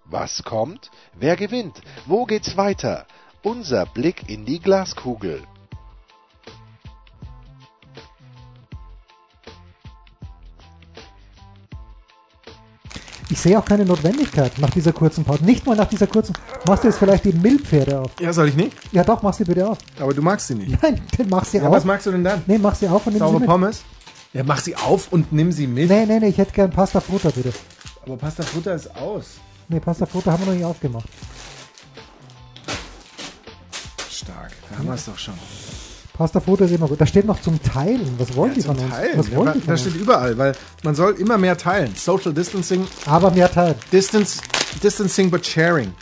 Was 0.04 0.44
kommt? 0.44 0.92
Wer 1.18 1.34
gewinnt? 1.34 1.82
Wo 2.06 2.26
geht's 2.26 2.56
weiter? 2.56 3.06
Unser 3.42 3.86
Blick 3.86 4.30
in 4.30 4.44
die 4.44 4.60
Glaskugel. 4.60 5.42
Ich 13.34 13.40
sehe 13.40 13.58
auch 13.58 13.64
keine 13.64 13.84
Notwendigkeit 13.84 14.56
nach 14.60 14.70
dieser 14.70 14.92
kurzen 14.92 15.24
Pause. 15.24 15.44
Nicht 15.44 15.66
mal 15.66 15.74
nach 15.74 15.88
dieser 15.88 16.06
kurzen. 16.06 16.34
Machst 16.68 16.84
du 16.84 16.88
jetzt 16.88 16.98
vielleicht 16.98 17.24
die 17.24 17.32
Milpferde 17.32 17.98
auf? 18.02 18.12
Ja, 18.20 18.32
soll 18.32 18.46
ich 18.48 18.54
nicht? 18.54 18.76
Ja, 18.92 19.02
doch, 19.02 19.22
mach 19.22 19.34
sie 19.34 19.42
bitte 19.42 19.68
auf. 19.68 19.78
Aber 19.98 20.14
du 20.14 20.22
magst 20.22 20.46
sie 20.46 20.54
nicht. 20.54 20.80
Nein, 20.82 21.00
dann 21.18 21.28
mach 21.28 21.44
sie 21.44 21.56
Ja, 21.58 21.64
auf. 21.66 21.72
was 21.72 21.84
magst 21.84 22.06
du 22.06 22.12
denn 22.12 22.22
dann? 22.22 22.44
nee, 22.46 22.58
mach 22.58 22.76
sie 22.76 22.86
auf 22.86 23.04
und 23.08 23.14
nimm 23.14 23.18
sie 23.18 23.18
Saure 23.26 23.40
mit. 23.40 23.48
Pommes? 23.48 23.82
Ja, 24.34 24.44
mach 24.44 24.60
sie 24.60 24.76
auf 24.76 25.12
und 25.12 25.32
nimm 25.32 25.50
sie 25.50 25.66
mit. 25.66 25.90
Nee, 25.90 26.06
nee, 26.06 26.20
nee, 26.20 26.28
ich 26.28 26.38
hätte 26.38 26.52
gern 26.52 26.70
Pasta 26.70 27.00
Frutta, 27.00 27.30
bitte. 27.30 27.52
Aber 28.06 28.16
Pasta 28.16 28.44
Futter 28.44 28.72
ist 28.76 28.94
aus. 28.94 29.24
Nee, 29.68 29.80
Pasta 29.80 30.06
Frutta 30.06 30.30
haben 30.30 30.42
wir 30.44 30.46
noch 30.52 30.54
nicht 30.54 30.64
aufgemacht. 30.64 31.08
Stark. 34.12 34.52
Da 34.70 34.78
haben 34.78 34.86
wir 34.86 34.94
es 34.94 35.06
doch 35.06 35.18
schon. 35.18 35.34
Pasta 36.14 36.38
Frutta 36.40 36.64
ist 36.64 36.70
immer 36.70 36.86
gut. 36.86 37.00
Da 37.00 37.06
steht 37.06 37.26
noch 37.26 37.40
zum 37.40 37.60
Teilen. 37.60 38.14
Was 38.18 38.34
wollen 38.36 38.54
die 38.54 38.62
von 38.62 38.78
uns? 38.78 38.88
Teilen. 38.88 39.18
Was 39.18 39.28
Ja, 39.30 39.36
wollen 39.36 39.48
aber 39.48 39.58
die 39.58 39.64
von 39.64 39.74
das 39.74 39.82
uns? 39.82 39.90
steht 39.92 40.00
überall, 40.02 40.38
weil 40.38 40.52
man 40.84 40.94
soll 40.94 41.14
immer 41.14 41.36
mehr 41.38 41.56
teilen. 41.56 41.92
Social 41.96 42.32
Distancing, 42.32 42.86
Aber 43.06 43.32
mehr 43.32 43.50
teilen. 43.50 43.74
Distance, 43.92 44.40
Distancing 44.82 45.28
but 45.30 45.44
sharing. 45.44 45.92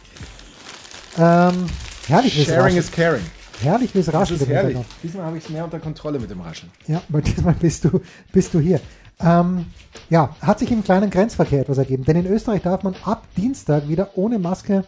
Ähm, 1.18 1.66
herrlich, 2.06 2.36
wie 2.36 2.44
Sharing 2.44 2.76
is 2.76 2.90
caring. 2.90 3.22
Herrlich, 3.62 3.94
wie 3.94 4.00
es 4.00 4.06
Das 4.06 4.14
raschelt. 4.14 4.40
ist 4.42 4.46
im 4.48 4.52
herrlich. 4.52 4.78
Diesmal 5.02 5.24
habe 5.26 5.38
ich 5.38 5.44
es 5.44 5.50
mehr 5.50 5.64
unter 5.64 5.78
Kontrolle 5.78 6.18
mit 6.18 6.30
dem 6.30 6.40
Rascheln. 6.42 6.70
Ja, 6.86 7.00
aber 7.08 7.22
diesmal 7.22 7.54
bist 7.54 7.84
du, 7.84 8.00
bist 8.32 8.52
du 8.52 8.60
hier. 8.60 8.80
Ähm, 9.20 9.66
ja, 10.10 10.34
hat 10.42 10.58
sich 10.58 10.70
im 10.72 10.84
kleinen 10.84 11.10
Grenzverkehr 11.10 11.60
etwas 11.60 11.78
ergeben. 11.78 12.04
Denn 12.04 12.16
in 12.16 12.26
Österreich 12.26 12.60
darf 12.62 12.82
man 12.82 12.94
ab 13.04 13.26
Dienstag 13.36 13.88
wieder 13.88 14.10
ohne 14.16 14.38
Maske 14.38 14.84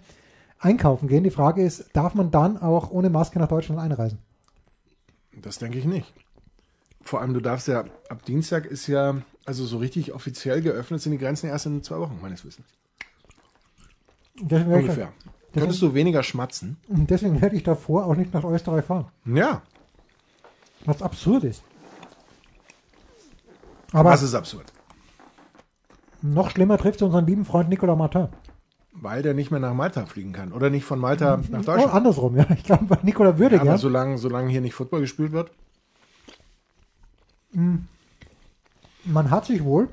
einkaufen 0.58 1.08
gehen. 1.08 1.24
Die 1.24 1.30
Frage 1.30 1.62
ist, 1.64 1.84
darf 1.94 2.14
man 2.14 2.30
dann 2.30 2.60
auch 2.60 2.90
ohne 2.90 3.08
Maske 3.10 3.38
nach 3.38 3.48
Deutschland 3.48 3.80
einreisen? 3.80 4.18
Das 5.42 5.58
denke 5.58 5.78
ich 5.78 5.84
nicht. 5.84 6.12
Vor 7.02 7.20
allem, 7.20 7.34
du 7.34 7.40
darfst 7.40 7.68
ja, 7.68 7.84
ab 8.08 8.24
Dienstag 8.24 8.64
ist 8.66 8.86
ja, 8.86 9.16
also 9.44 9.66
so 9.66 9.78
richtig 9.78 10.12
offiziell 10.14 10.62
geöffnet 10.62 11.02
sind 11.02 11.12
die 11.12 11.18
Grenzen 11.18 11.48
erst 11.48 11.66
in 11.66 11.82
zwei 11.82 11.98
Wochen, 11.98 12.18
meines 12.22 12.44
Wissens. 12.44 12.66
Deswegen 14.40 14.72
Ungefähr. 14.72 15.12
Könntest 15.52 15.80
du 15.82 15.94
weniger 15.94 16.22
schmatzen? 16.24 16.78
und 16.88 17.08
deswegen 17.10 17.40
werde 17.40 17.54
ich 17.56 17.62
davor 17.62 18.06
auch 18.06 18.16
nicht 18.16 18.34
nach 18.34 18.42
Österreich 18.44 18.84
fahren. 18.84 19.06
Ja. 19.24 19.62
Was 20.84 21.00
absurd 21.02 21.44
ist. 21.44 21.62
Aber 23.92 24.10
Das 24.10 24.22
ist 24.22 24.34
absurd. 24.34 24.64
noch 26.22 26.50
schlimmer 26.50 26.78
trifft 26.78 26.96
es 26.96 27.02
unseren 27.02 27.26
lieben 27.26 27.44
Freund 27.44 27.68
Nicolas 27.68 27.96
Martin. 27.96 28.28
Weil 28.96 29.22
der 29.22 29.34
nicht 29.34 29.50
mehr 29.50 29.60
nach 29.60 29.74
Malta 29.74 30.06
fliegen 30.06 30.32
kann. 30.32 30.52
Oder 30.52 30.70
nicht 30.70 30.84
von 30.84 30.98
Malta 31.00 31.36
nach 31.50 31.60
Oh, 31.60 31.62
Deutschland. 31.64 31.92
andersrum, 31.92 32.36
ja. 32.36 32.46
Ich 32.56 32.62
glaube, 32.62 32.96
Nicolas 33.02 33.38
würde 33.38 33.56
Ja, 33.56 33.62
aber 33.62 33.78
solange, 33.78 34.18
solange 34.18 34.50
hier 34.50 34.60
nicht 34.60 34.74
Football 34.74 35.00
gespielt 35.00 35.32
wird. 35.32 35.50
Man 39.04 39.30
hat 39.30 39.46
sich 39.46 39.64
wohl, 39.64 39.88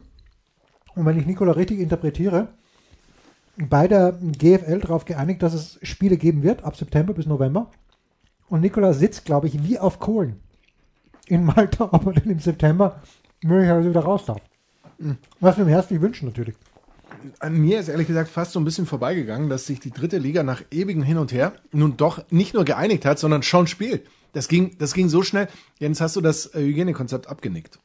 und 0.95 1.05
wenn 1.05 1.19
ich 1.19 1.25
Nikola 1.25 1.51
richtig 1.53 1.79
interpretiere, 1.79 2.47
bei 3.57 3.87
der 3.87 4.13
GFL 4.21 4.79
darauf 4.79 5.05
geeinigt, 5.05 5.43
dass 5.43 5.53
es 5.53 5.77
Spiele 5.83 6.17
geben 6.17 6.41
wird, 6.43 6.63
ab 6.63 6.75
September 6.75 7.13
bis 7.13 7.25
November. 7.25 7.69
Und 8.49 8.61
Nikola 8.61 8.93
sitzt, 8.93 9.25
glaube 9.25 9.47
ich, 9.47 9.63
wie 9.63 9.77
auf 9.79 9.99
Kohlen 9.99 10.39
in 11.27 11.43
Malta, 11.45 11.85
ob 11.91 12.05
er 12.07 12.13
denn 12.13 12.31
im 12.31 12.39
September 12.39 13.01
möglicherweise 13.43 13.89
wieder 13.89 14.01
raus 14.03 14.25
darf. 14.25 14.39
Was 15.39 15.57
wir 15.57 15.65
ihm 15.65 15.69
herzlich 15.69 15.99
wünschen, 16.01 16.27
natürlich. 16.27 16.55
An 17.39 17.57
mir 17.57 17.79
ist 17.79 17.89
ehrlich 17.89 18.07
gesagt 18.07 18.29
fast 18.29 18.51
so 18.51 18.59
ein 18.59 18.65
bisschen 18.65 18.85
vorbeigegangen, 18.85 19.49
dass 19.49 19.65
sich 19.65 19.79
die 19.79 19.91
dritte 19.91 20.17
Liga 20.17 20.43
nach 20.43 20.61
ewigem 20.71 21.03
Hin 21.03 21.17
und 21.17 21.31
Her 21.31 21.53
nun 21.71 21.97
doch 21.97 22.23
nicht 22.31 22.53
nur 22.53 22.65
geeinigt 22.65 23.05
hat, 23.05 23.19
sondern 23.19 23.43
schon 23.43 23.67
spielt. 23.67 24.07
Das 24.33 24.47
ging, 24.47 24.77
das 24.77 24.93
ging 24.93 25.09
so 25.09 25.23
schnell. 25.23 25.47
Jens, 25.79 26.01
hast 26.01 26.15
du 26.15 26.21
das 26.21 26.53
äh, 26.53 26.61
Hygienekonzept 26.61 27.27
abgenickt? 27.27 27.79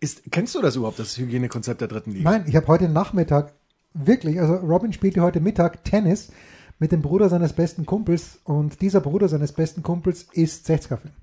Ist, 0.00 0.22
kennst 0.30 0.54
du 0.54 0.62
das 0.62 0.76
überhaupt, 0.76 0.98
das 0.98 1.16
Hygienekonzept 1.16 1.80
der 1.80 1.88
dritten 1.88 2.12
Liga? 2.12 2.30
Nein, 2.30 2.44
ich 2.46 2.56
habe 2.56 2.66
heute 2.66 2.88
Nachmittag 2.88 3.54
wirklich, 3.94 4.40
also 4.40 4.54
Robin 4.54 4.92
spielte 4.92 5.20
heute 5.20 5.40
Mittag 5.40 5.84
Tennis 5.84 6.32
mit 6.78 6.92
dem 6.92 7.02
Bruder 7.02 7.28
seines 7.28 7.52
besten 7.52 7.86
Kumpels 7.86 8.40
und 8.44 8.80
dieser 8.80 9.00
Bruder 9.00 9.28
seines 9.28 9.52
besten 9.52 9.82
Kumpels 9.82 10.26
isst 10.32 10.68
60er-Film. 10.68 11.14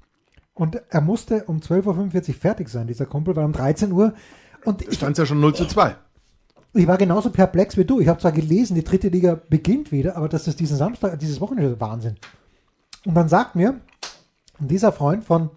Und 0.53 0.81
er 0.89 1.01
musste 1.01 1.45
um 1.45 1.59
12.45 1.59 2.29
Uhr 2.29 2.35
fertig 2.35 2.69
sein, 2.69 2.87
dieser 2.87 3.05
Kumpel, 3.05 3.35
weil 3.35 3.45
um 3.45 3.53
13 3.53 3.91
Uhr 3.91 4.13
und 4.65 4.81
ich, 4.81 4.95
Stand 4.95 5.17
ja 5.17 5.25
schon 5.25 5.39
0 5.39 5.55
zu 5.55 5.65
2. 5.65 5.95
ich 6.73 6.87
war 6.87 6.97
genauso 6.97 7.31
perplex 7.31 7.77
wie 7.77 7.85
du. 7.85 7.99
Ich 7.99 8.07
habe 8.07 8.19
zwar 8.19 8.31
gelesen, 8.31 8.75
die 8.75 8.83
dritte 8.83 9.09
Liga 9.09 9.39
beginnt 9.49 9.91
wieder, 9.91 10.15
aber 10.15 10.29
dass 10.29 10.43
das 10.43 10.55
diesen 10.55 10.77
Samstag, 10.77 11.17
dieses 11.19 11.41
Wochenende 11.41 11.79
Wahnsinn. 11.79 12.15
Und 13.05 13.15
dann 13.15 13.29
sagt 13.29 13.55
mir 13.55 13.79
dieser 14.59 14.91
Freund 14.91 15.23
von, 15.23 15.49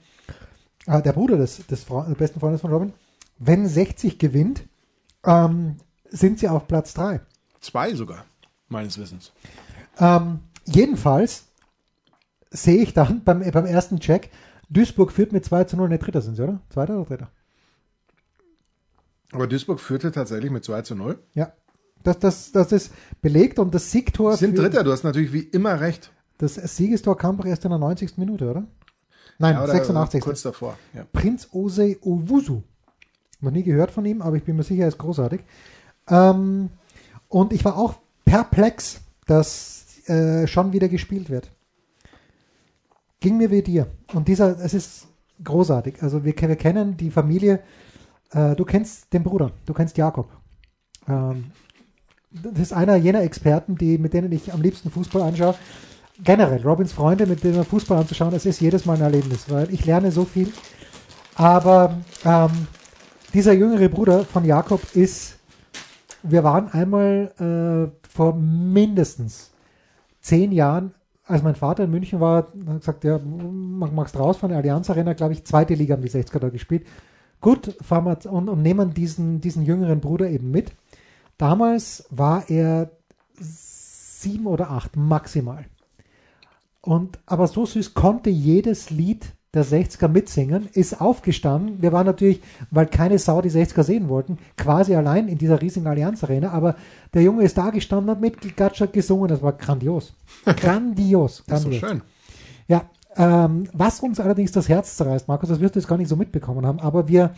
äh, 0.87 1.03
der 1.03 1.13
Bruder 1.13 1.37
des, 1.37 1.67
des 1.67 1.85
Fre 1.85 2.15
besten 2.17 2.41
Freundes 2.41 2.61
von 2.61 2.73
Robin, 2.73 2.93
wenn 3.39 3.67
60 3.67 4.19
gewinnt, 4.19 4.65
ähm, 5.25 5.77
sind 6.09 6.39
sie 6.39 6.49
auf 6.49 6.67
Platz 6.69 6.95
3. 6.95 7.21
Zwei 7.61 7.95
sogar, 7.95 8.25
meines 8.69 8.99
Wissens. 8.99 9.33
Ähm, 9.99 10.41
jedenfalls 10.65 11.47
sehe 12.51 12.83
ich 12.83 12.95
dann 12.95 13.23
beim, 13.25 13.41
beim 13.51 13.67
ersten 13.67 14.01
Check, 14.01 14.31
Duisburg 14.71 15.13
führt 15.13 15.33
mit 15.33 15.45
2 15.45 15.65
zu 15.65 15.77
0, 15.77 15.89
ne, 15.89 15.99
Dritter 15.99 16.23
sind 16.23 16.37
sie, 16.37 16.43
oder? 16.43 16.61
Zweiter 16.71 16.97
oder 16.97 17.05
Dritter? 17.05 17.31
Aber 19.33 19.47
Duisburg 19.47 19.81
führte 19.81 20.13
tatsächlich 20.13 20.51
mit 20.51 20.65
2 20.65 20.83
zu 20.83 20.95
0. 20.95 21.19
Ja. 21.35 21.53
Das, 22.05 22.19
das, 22.19 22.53
das 22.53 22.73
ist 22.73 22.93
belegt 23.21 23.59
und 23.59 23.75
das 23.75 23.91
Siegtor. 23.91 24.37
Sind 24.37 24.57
für- 24.57 24.63
Dritter, 24.63 24.83
du 24.85 24.93
hast 24.93 25.05
natürlich 25.05 25.33
wie 25.33 25.41
immer 25.43 25.81
recht. 25.81 26.11
Das 26.39 26.55
Siegestor 26.55 27.17
kam 27.17 27.37
doch 27.37 27.45
erst 27.47 27.65
in 27.65 27.71
der 27.71 27.79
90. 27.79 28.19
Minute, 28.19 28.51
oder? 28.51 28.65
Nein, 29.39 29.55
Ja, 29.55 29.63
oder 29.65 29.73
86. 29.73 30.21
Kurz 30.21 30.43
davor. 30.43 30.77
Ja. 30.95 31.05
Prinz 31.13 31.49
Ose 31.53 31.97
Owusu. 32.03 32.63
Noch 33.41 33.51
nie 33.53 33.63
gehört 33.63 33.91
von 33.91 34.05
ihm, 34.05 34.21
aber 34.23 34.37
ich 34.37 34.45
bin 34.45 34.57
mir 34.57 34.63
sicher, 34.65 34.83
er 34.83 34.89
ist 34.89 34.99
großartig. 34.99 35.43
Ähm, 36.09 36.71
und 37.29 37.53
ich 37.53 37.65
war 37.65 37.77
auch 37.77 37.95
perplex, 38.25 39.01
dass 39.27 39.87
äh, 40.09 40.47
schon 40.49 40.73
wieder 40.73 40.89
gespielt 40.89 41.31
wird. 41.31 41.51
Ging 43.21 43.37
mir 43.37 43.51
wie 43.51 43.63
dir. 43.63 43.87
Und 44.13 44.29
dieser, 44.29 44.59
es 44.61 44.75
ist 44.75 45.07
großartig. 45.45 46.03
Also 46.03 46.25
wir, 46.25 46.35
wir 46.37 46.57
kennen 46.57 46.97
die 46.97 47.11
Familie, 47.11 47.61
äh, 48.33 48.55
du 48.57 48.65
kennst 48.65 49.13
den 49.13 49.23
Bruder, 49.23 49.53
du 49.67 49.75
kennst 49.75 49.97
Jakob. 49.97 50.29
Ähm, 51.09 51.53
das 52.31 52.59
ist 52.59 52.73
einer 52.73 52.97
jener 52.97 53.23
Experten, 53.23 53.77
die, 53.77 53.99
mit 53.99 54.15
denen 54.15 54.33
ich 54.33 54.53
am 54.53 54.63
liebsten 54.63 54.91
Fußball 54.91 55.23
anschaue. 55.23 55.55
Generell, 56.23 56.63
Robins 56.63 56.93
Freunde, 56.93 57.27
mit 57.27 57.43
denen 57.45 57.65
Fußball 57.65 57.99
anzuschauen, 57.99 58.35
es 58.35 58.47
ist 58.47 58.61
jedes 58.61 58.87
Mal 58.87 58.97
ein 58.97 59.03
Erlebnis, 59.03 59.51
weil 59.51 59.73
ich 59.73 59.85
lerne 59.85 60.13
so 60.13 60.25
viel. 60.25 60.53
Aber 61.35 61.99
ähm, 62.25 62.51
dieser 63.35 63.53
jüngere 63.53 63.89
Bruder 63.89 64.25
von 64.25 64.45
Jakob 64.45 64.81
ist, 64.95 65.39
wir 66.23 66.45
waren 66.45 66.69
einmal 66.69 67.33
äh, 67.39 68.09
vor 68.09 68.35
mindestens 68.35 69.51
zehn 70.21 70.53
Jahren, 70.53 70.95
als 71.25 71.43
mein 71.43 71.55
Vater 71.55 71.85
in 71.85 71.91
München 71.91 72.21
war, 72.21 72.37
hat 72.37 72.79
gesagt, 72.79 73.05
ja, 73.05 73.19
raus 74.19 74.37
von 74.37 74.51
der 74.51 74.59
Allianz 74.59 74.91
Arena, 74.91 75.15
glaube 75.15 75.33
ich, 75.33 75.45
zweite 75.45 75.75
Liga 75.75 75.95
haben 75.95 76.03
die 76.03 76.11
60er 76.11 76.39
da 76.39 76.49
gespielt. 76.49 76.87
Gut, 77.43 77.77
fahren 77.83 78.05
wir 78.07 78.33
und, 78.33 78.49
und 78.49 78.63
nehmen 78.63 78.95
diesen, 78.95 79.41
diesen 79.41 79.65
jüngeren 79.65 80.01
Bruder 80.01 80.31
eben 80.31 80.51
mit. 80.51 80.73
Damals 81.37 82.07
war 82.09 82.49
er 82.49 82.93
sieben 83.39 84.47
oder 84.47 84.71
acht 84.71 84.97
maximal. 84.97 85.67
Und 86.81 87.19
aber 87.27 87.49
so 87.49 87.67
süß 87.67 87.95
konnte 87.95 88.31
jedes 88.31 88.91
Lied 88.91 89.35
der 89.55 89.67
60er 89.67 90.09
mitsingen, 90.09 90.69
ist 90.73 91.01
aufgestanden. 91.01 91.83
Wir 91.83 91.93
waren 91.93 92.07
natürlich, 92.07 92.41
weil 92.71 92.87
keine 92.87 93.19
Sau 93.19 93.43
die 93.43 93.51
60er 93.51 93.83
sehen 93.83 94.09
wollten, 94.09 94.39
quasi 94.57 94.95
allein 94.95 95.29
in 95.29 95.37
dieser 95.37 95.61
riesigen 95.61 95.87
Allianz 95.87 96.25
Arena, 96.25 96.53
aber 96.53 96.77
der 97.13 97.23
Junge 97.23 97.43
ist 97.43 97.59
da 97.59 97.69
gestanden, 97.69 98.11
hat 98.11 98.21
mitgegatschert, 98.21 98.95
gesungen, 98.95 99.29
das 99.29 99.43
war 99.43 99.53
grandios. 99.53 100.15
Grandios. 100.45 101.43
Das 101.47 101.61
ist 101.61 101.65
grandios. 101.65 101.81
so 101.83 101.87
schön. 101.87 102.03
Ja, 102.67 102.89
ähm, 103.17 103.69
was 103.73 104.01
uns 104.01 104.21
allerdings 104.21 104.53
das 104.53 104.69
Herz 104.69 104.97
zerreißt, 104.97 105.29
Markus, 105.29 105.49
das 105.49 105.61
wirst 105.61 105.75
du 105.75 105.81
jetzt 105.81 105.89
gar 105.89 105.99
nicht 105.99 106.09
so 106.09 106.17
mitbekommen 106.17 106.67
haben, 106.67 106.81
aber 106.81 107.09
wir, 107.09 107.35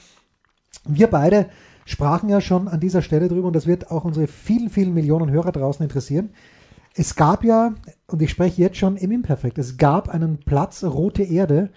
wir 0.87 1.09
beide 1.09 1.47
sprachen 1.87 2.29
ja 2.29 2.41
schon 2.41 2.69
an 2.69 2.81
dieser 2.81 3.03
Stelle 3.03 3.29
drüber 3.29 3.49
und 3.49 3.57
das 3.57 3.67
wird 3.67 3.91
auch 3.91 4.05
unsere 4.05 4.27
vielen, 4.27 4.71
vielen 4.71 4.95
Millionen 4.95 5.31
Hörer 5.31 5.53
draußen 5.53 5.83
interessieren. 5.83 6.31
Es 6.97 7.17
gab 7.17 7.45
ja, 7.45 7.75
und 8.07 8.23
ich 8.23 8.31
spreche 8.31 8.63
jetzt 8.63 8.77
schon 8.79 8.97
im 8.97 9.11
Imperfekt, 9.11 9.59
es 9.59 9.77
gab 9.77 10.09
einen 10.09 10.39
Platz 10.39 10.85
Rote 10.85 11.23
Erde 11.25 11.71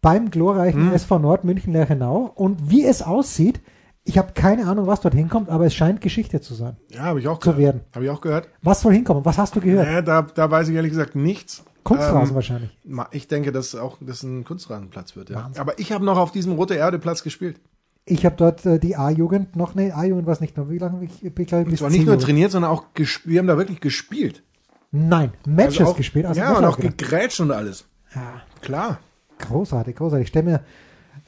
beim 0.00 0.30
glorreichen 0.30 0.86
Hm. 0.88 0.94
SV 0.94 1.18
Nord 1.18 1.44
München 1.44 1.72
Lerchenau 1.72 2.32
und 2.34 2.70
wie 2.70 2.84
es 2.84 3.02
aussieht, 3.02 3.60
ich 4.04 4.18
habe 4.18 4.32
keine 4.32 4.66
Ahnung, 4.66 4.88
was 4.88 5.00
dort 5.00 5.14
hinkommt, 5.14 5.48
aber 5.48 5.66
es 5.66 5.74
scheint 5.74 6.00
Geschichte 6.00 6.40
zu 6.40 6.54
sein. 6.54 6.76
Ja, 6.90 7.02
habe 7.02 7.20
ich 7.20 7.28
auch 7.28 7.38
Zu 7.38 7.50
gehört. 7.50 7.58
werden. 7.58 7.80
Habe 7.94 8.04
ich 8.06 8.10
auch 8.10 8.20
gehört. 8.20 8.48
Was 8.62 8.80
soll 8.80 8.94
hinkommen? 8.94 9.24
Was 9.24 9.38
hast 9.38 9.54
du 9.54 9.60
gehört? 9.60 9.86
Naja, 9.86 10.02
da, 10.02 10.22
da 10.22 10.50
weiß 10.50 10.68
ich 10.70 10.74
ehrlich 10.74 10.90
gesagt 10.90 11.14
nichts. 11.14 11.62
Kunstrasen 11.84 12.30
Ähm, 12.30 12.34
wahrscheinlich. 12.34 12.78
Ich 13.12 13.28
denke, 13.28 13.52
dass 13.52 13.74
auch 13.74 13.98
das 14.00 14.22
ein 14.22 14.44
Kunstrasenplatz 14.44 15.16
wird. 15.16 15.30
Ja. 15.30 15.44
Wahnsinn. 15.44 15.60
Aber 15.60 15.78
ich 15.78 15.92
habe 15.92 16.04
noch 16.04 16.18
auf 16.18 16.32
diesem 16.32 16.52
Rote 16.52 16.74
Erde 16.74 16.98
Platz 16.98 17.22
gespielt. 17.22 17.60
Ich 18.04 18.24
habe 18.24 18.34
dort 18.36 18.66
äh, 18.66 18.78
die 18.78 18.96
A-Jugend 18.96 19.54
noch, 19.54 19.74
ne, 19.74 19.94
A-Jugend 19.94 20.26
war 20.26 20.32
es 20.32 20.40
nicht 20.40 20.56
mehr. 20.56 20.68
Wie 20.68 20.78
lange? 20.78 21.04
Ich, 21.04 21.24
ich, 21.24 21.34
glaube, 21.46 21.70
bis 21.70 21.78
zwar 21.78 21.90
nicht 21.90 22.06
nur 22.06 22.18
trainiert, 22.18 22.50
sondern 22.50 22.70
auch 22.70 22.94
gespielt. 22.94 23.32
Wir 23.32 23.38
haben 23.38 23.46
da 23.46 23.56
wirklich 23.56 23.80
gespielt. 23.80 24.42
Nein, 24.90 25.32
Matches 25.46 25.80
Also 25.80 25.92
auch, 25.92 25.96
gespielt. 25.96 26.26
Also 26.26 26.40
ja, 26.40 26.52
und 26.56 26.64
auch 26.64 26.76
gedacht. 26.76 26.98
gegrätscht 26.98 27.40
und 27.40 27.50
alles. 27.50 27.84
ja, 28.14 28.42
Klar. 28.60 28.98
großartig, 29.38 29.96
großartig. 29.96 30.24
Ich 30.24 30.28
stelle 30.28 30.62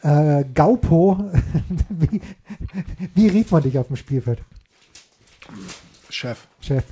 mir 0.02 0.40
äh, 0.40 0.44
Gaupo, 0.52 1.30
wie, 1.88 2.20
wie 3.14 3.28
rief 3.28 3.50
man 3.52 3.62
dich 3.62 3.78
auf 3.78 3.86
dem 3.86 3.96
Spielfeld, 3.96 4.42
Chef. 6.10 6.46
Chef? 6.60 6.84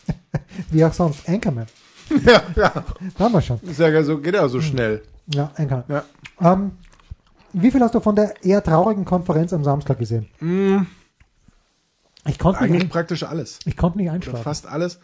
wie 0.70 0.84
auch 0.84 0.92
sonst, 0.92 1.28
Anchorman. 1.28 1.66
ja, 2.24 2.42
ja. 2.54 2.84
Da 3.16 3.24
haben 3.24 3.32
wir 3.32 3.40
schon. 3.42 3.60
Ist 3.62 3.80
ja 3.80 4.02
so, 4.02 4.18
geht 4.18 4.34
ja 4.34 4.48
so 4.48 4.60
schnell. 4.60 5.02
Ja, 5.26 5.50
Anchorman. 5.56 5.84
Ja. 5.88 6.04
Ähm, 6.52 6.72
wie 7.52 7.70
viel 7.70 7.80
hast 7.80 7.94
du 7.94 8.00
von 8.00 8.14
der 8.16 8.44
eher 8.44 8.62
traurigen 8.62 9.04
Konferenz 9.04 9.52
am 9.52 9.64
Samstag 9.64 9.98
gesehen? 9.98 10.26
Ich 12.26 12.38
konnte 12.38 12.60
Eigentlich 12.60 12.82
nicht, 12.84 12.92
praktisch 12.92 13.22
alles. 13.22 13.60
ich 13.64 13.76
konnte 13.76 13.98
nicht 13.98 14.10
einschlafen. 14.10 14.42
fast 14.42 14.66
alles. 14.66 15.00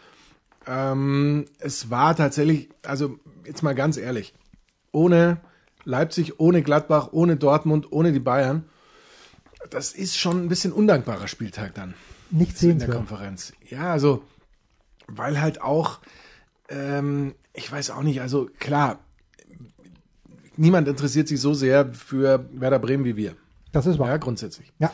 Ähm, 0.67 1.47
es 1.59 1.91
war 1.91 2.15
tatsächlich, 2.15 2.69
also 2.85 3.19
jetzt 3.45 3.63
mal 3.63 3.75
ganz 3.75 3.97
ehrlich, 3.97 4.35
ohne 4.93 5.39
Leipzig, 5.85 6.39
ohne 6.39 6.63
Gladbach, 6.63 7.09
ohne 7.13 7.37
Dortmund, 7.37 7.91
ohne 7.91 8.13
die 8.13 8.21
Bayern, 8.21 8.65
das 9.71 9.93
ist 9.93 10.19
schon 10.19 10.45
ein 10.45 10.49
bisschen 10.49 10.73
undankbarer 10.73 11.29
Spieltag 11.29 11.75
dann 11.75 11.95
Nicht 12.31 12.63
in 12.63 12.79
der. 12.79 12.89
Konferenz. 12.89 13.53
Ja, 13.69 13.91
also, 13.93 14.23
weil 15.07 15.41
halt 15.41 15.63
auch, 15.63 16.01
ähm, 16.73 17.35
ich 17.53 17.71
weiß 17.71 17.91
auch 17.91 18.03
nicht, 18.03 18.21
also 18.21 18.49
klar, 18.59 19.01
niemand 20.57 20.89
interessiert 20.89 21.29
sich 21.29 21.41
so 21.41 21.55
sehr 21.55 21.93
für 21.93 22.49
Werder 22.53 22.79
Bremen 22.79 23.05
wie 23.05 23.17
wir. 23.17 23.37
Das 23.73 23.87
ist 23.87 23.95
Ja, 23.97 24.01
wahr. 24.01 24.19
grundsätzlich. 24.19 24.73
Ja. 24.79 24.93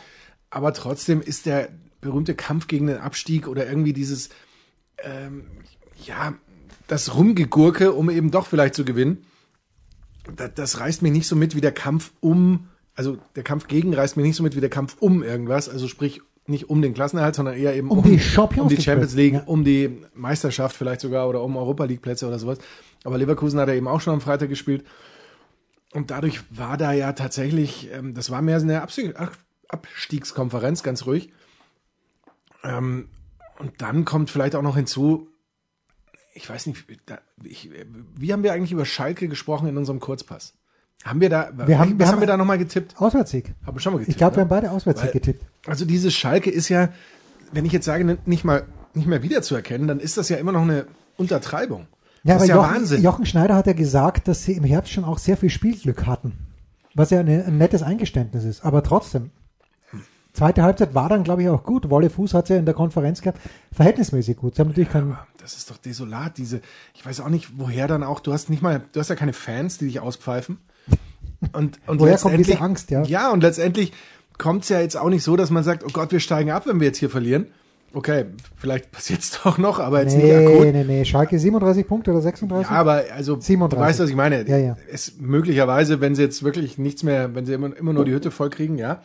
Aber 0.50 0.72
trotzdem 0.72 1.20
ist 1.20 1.46
der 1.46 1.68
berühmte 2.00 2.34
Kampf 2.34 2.66
gegen 2.68 2.86
den 2.86 2.98
Abstieg 2.98 3.48
oder 3.48 3.68
irgendwie 3.68 3.92
dieses, 3.92 4.28
ähm, 5.02 5.44
ja, 6.04 6.34
das 6.86 7.14
Rumgegurke, 7.14 7.92
um 7.92 8.08
eben 8.08 8.30
doch 8.30 8.46
vielleicht 8.46 8.74
zu 8.74 8.84
gewinnen, 8.84 9.24
das, 10.36 10.50
das 10.54 10.80
reißt 10.80 11.02
mich 11.02 11.12
nicht 11.12 11.26
so 11.26 11.36
mit 11.36 11.54
wie 11.54 11.60
der 11.60 11.72
Kampf 11.72 12.12
um, 12.20 12.68
also 12.94 13.18
der 13.36 13.42
Kampf 13.42 13.66
gegen 13.66 13.94
reißt 13.94 14.16
mich 14.16 14.26
nicht 14.26 14.36
so 14.36 14.42
mit 14.42 14.56
wie 14.56 14.60
der 14.60 14.70
Kampf 14.70 14.96
um 15.00 15.22
irgendwas, 15.22 15.68
also 15.68 15.88
sprich 15.88 16.22
nicht 16.48 16.70
um 16.70 16.82
den 16.82 16.94
Klassenerhalt, 16.94 17.34
sondern 17.34 17.56
eher 17.56 17.74
eben 17.74 17.90
Um 17.90 18.02
die 18.02 18.18
Champions 18.18 18.62
um 18.62 18.68
die 18.68 18.74
League 18.76 18.84
Champions 18.84 19.14
League, 19.14 19.34
ja. 19.34 19.42
um 19.44 19.64
die 19.64 20.02
Meisterschaft 20.14 20.76
vielleicht 20.76 21.00
sogar 21.00 21.28
oder 21.28 21.42
um 21.42 21.56
Europa 21.56 21.84
League 21.84 22.02
Plätze 22.02 22.26
oder 22.26 22.38
sowas. 22.38 22.58
Aber 23.04 23.18
Leverkusen 23.18 23.60
hat 23.60 23.68
er 23.68 23.74
eben 23.74 23.88
auch 23.88 24.00
schon 24.00 24.14
am 24.14 24.20
Freitag 24.20 24.48
gespielt. 24.48 24.84
Und 25.92 26.10
dadurch 26.10 26.40
war 26.50 26.76
da 26.76 26.92
ja 26.92 27.12
tatsächlich, 27.12 27.90
ähm, 27.92 28.14
das 28.14 28.30
war 28.30 28.42
mehr 28.42 28.60
so 28.60 28.66
eine 28.66 28.82
Abstieg, 28.82 29.18
Ab- 29.18 29.38
Abstiegskonferenz, 29.68 30.82
ganz 30.82 31.06
ruhig. 31.06 31.32
Ähm, 32.62 33.08
und 33.58 33.80
dann 33.80 34.04
kommt 34.04 34.30
vielleicht 34.30 34.54
auch 34.54 34.62
noch 34.62 34.76
hinzu, 34.76 35.28
ich 36.34 36.48
weiß 36.48 36.66
nicht, 36.66 36.84
da, 37.06 37.18
ich, 37.42 37.70
wie 38.14 38.32
haben 38.32 38.42
wir 38.42 38.52
eigentlich 38.52 38.72
über 38.72 38.84
Schalke 38.84 39.28
gesprochen 39.28 39.68
in 39.68 39.76
unserem 39.76 39.98
Kurzpass? 39.98 40.54
Haben 41.04 41.20
wir 41.20 41.30
da, 41.30 41.50
Wir 41.54 41.78
haben- 41.78 41.92
was 41.92 41.98
wir 41.98 42.06
haben, 42.06 42.12
haben- 42.12 42.20
wir 42.20 42.26
da 42.26 42.36
nochmal 42.36 42.58
getippt? 42.58 43.00
Auswärtssieg. 43.00 43.54
Haben 43.64 43.76
wir 43.76 43.80
schon 43.80 43.92
mal 43.92 43.98
getippt. 44.00 44.10
Ich 44.14 44.18
glaube, 44.18 44.34
wir 44.36 44.38
ne? 44.38 44.42
haben 44.42 44.48
beide 44.48 44.70
Auswärtssieg 44.72 45.06
Weil- 45.06 45.12
getippt. 45.12 45.44
Also 45.66 45.84
dieses 45.84 46.12
Schalke 46.14 46.50
ist 46.50 46.68
ja, 46.68 46.88
wenn 47.52 47.64
ich 47.64 47.72
jetzt 47.72 47.84
sage, 47.86 48.18
nicht 48.24 48.44
mal 48.44 48.64
nicht 48.94 49.06
mehr 49.06 49.22
wiederzuerkennen, 49.22 49.86
dann 49.86 50.00
ist 50.00 50.16
das 50.16 50.28
ja 50.28 50.38
immer 50.38 50.50
noch 50.52 50.62
eine 50.62 50.86
Untertreibung. 51.16 51.86
Ja, 52.24 52.34
das 52.34 52.36
aber 52.36 52.42
ist 52.44 52.48
ja 52.48 52.56
Jochen, 52.56 52.74
Wahnsinn. 52.74 53.02
Jochen 53.02 53.26
Schneider 53.26 53.54
hat 53.54 53.66
ja 53.68 53.72
gesagt, 53.74 54.26
dass 54.28 54.42
sie 54.44 54.52
im 54.54 54.64
Herbst 54.64 54.92
schon 54.92 55.04
auch 55.04 55.18
sehr 55.18 55.36
viel 55.36 55.50
Spielglück 55.50 56.06
hatten. 56.06 56.32
Was 56.94 57.10
ja 57.10 57.20
eine, 57.20 57.44
ein 57.44 57.58
nettes 57.58 57.82
Eingeständnis 57.82 58.44
ist. 58.44 58.64
Aber 58.64 58.82
trotzdem. 58.82 59.30
Zweite 60.32 60.62
Halbzeit 60.62 60.94
war 60.94 61.08
dann, 61.08 61.24
glaube 61.24 61.42
ich, 61.42 61.48
auch 61.48 61.64
gut. 61.64 61.90
Wolle 61.90 62.10
Fuß 62.10 62.34
hat 62.34 62.48
ja 62.48 62.56
in 62.56 62.64
der 62.64 62.74
Konferenz 62.74 63.22
gehabt. 63.22 63.40
Verhältnismäßig 63.72 64.36
gut. 64.36 64.54
Sie 64.56 64.60
haben 64.60 64.68
natürlich 64.68 64.90
keinen. 64.90 65.16
Das 65.40 65.56
ist 65.56 65.70
doch 65.70 65.78
desolat, 65.78 66.38
diese, 66.38 66.60
ich 66.94 67.04
weiß 67.04 67.20
auch 67.20 67.28
nicht, 67.28 67.58
woher 67.58 67.88
dann 67.88 68.02
auch, 68.02 68.20
du 68.20 68.32
hast 68.32 68.50
nicht 68.50 68.62
mal, 68.62 68.82
du 68.92 69.00
hast 69.00 69.08
ja 69.08 69.16
keine 69.16 69.32
Fans, 69.32 69.78
die 69.78 69.86
dich 69.86 70.00
auspfeifen. 70.00 70.58
Und, 71.52 71.78
und 71.86 72.00
Woher 72.00 72.18
kommt 72.18 72.38
diese 72.38 72.60
Angst, 72.60 72.90
ja? 72.90 73.02
Ja, 73.04 73.30
und 73.30 73.42
letztendlich 73.42 73.92
kommt 74.38 74.64
es 74.64 74.68
ja 74.68 74.80
jetzt 74.80 74.96
auch 74.96 75.08
nicht 75.08 75.22
so, 75.22 75.36
dass 75.36 75.50
man 75.50 75.64
sagt, 75.64 75.84
oh 75.84 75.90
Gott, 75.92 76.12
wir 76.12 76.20
steigen 76.20 76.50
ab, 76.50 76.66
wenn 76.66 76.80
wir 76.80 76.86
jetzt 76.88 76.98
hier 76.98 77.10
verlieren. 77.10 77.46
Okay, 77.94 78.26
vielleicht 78.56 78.90
passiert 78.92 79.20
es 79.20 79.30
doch 79.44 79.56
noch, 79.56 79.78
aber 79.78 80.02
jetzt 80.02 80.14
nicht 80.16 80.32
akut. 80.32 80.64
Nee, 80.64 80.72
nee, 80.72 80.84
nee. 80.84 81.04
Schalke 81.04 81.38
37 81.38 81.86
Punkte 81.86 82.10
oder 82.10 82.20
36? 82.20 82.70
Ja, 82.70 82.76
aber 82.76 83.04
also 83.14 83.40
37. 83.40 83.70
du 83.78 83.84
weißt, 83.84 84.00
was 84.00 84.10
ich 84.10 84.16
meine. 84.16 84.46
Ja, 84.46 84.58
ja. 84.58 84.76
Es 84.90 85.14
möglicherweise, 85.18 86.00
wenn 86.00 86.14
sie 86.14 86.22
jetzt 86.22 86.42
wirklich 86.42 86.76
nichts 86.76 87.02
mehr, 87.02 87.34
wenn 87.34 87.46
sie 87.46 87.54
immer, 87.54 87.74
immer 87.76 87.92
nur 87.92 88.04
die 88.04 88.12
Hütte 88.12 88.30
voll 88.30 88.50
kriegen, 88.50 88.76
ja. 88.76 89.02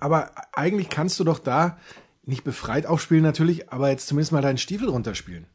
Aber 0.00 0.30
eigentlich 0.52 0.88
kannst 0.90 1.18
du 1.20 1.24
doch 1.24 1.38
da 1.38 1.78
nicht 2.24 2.42
befreit 2.44 2.86
aufspielen 2.86 3.22
natürlich, 3.22 3.72
aber 3.72 3.90
jetzt 3.90 4.08
zumindest 4.08 4.32
mal 4.32 4.42
deinen 4.42 4.58
Stiefel 4.58 4.88
runterspielen. 4.88 5.46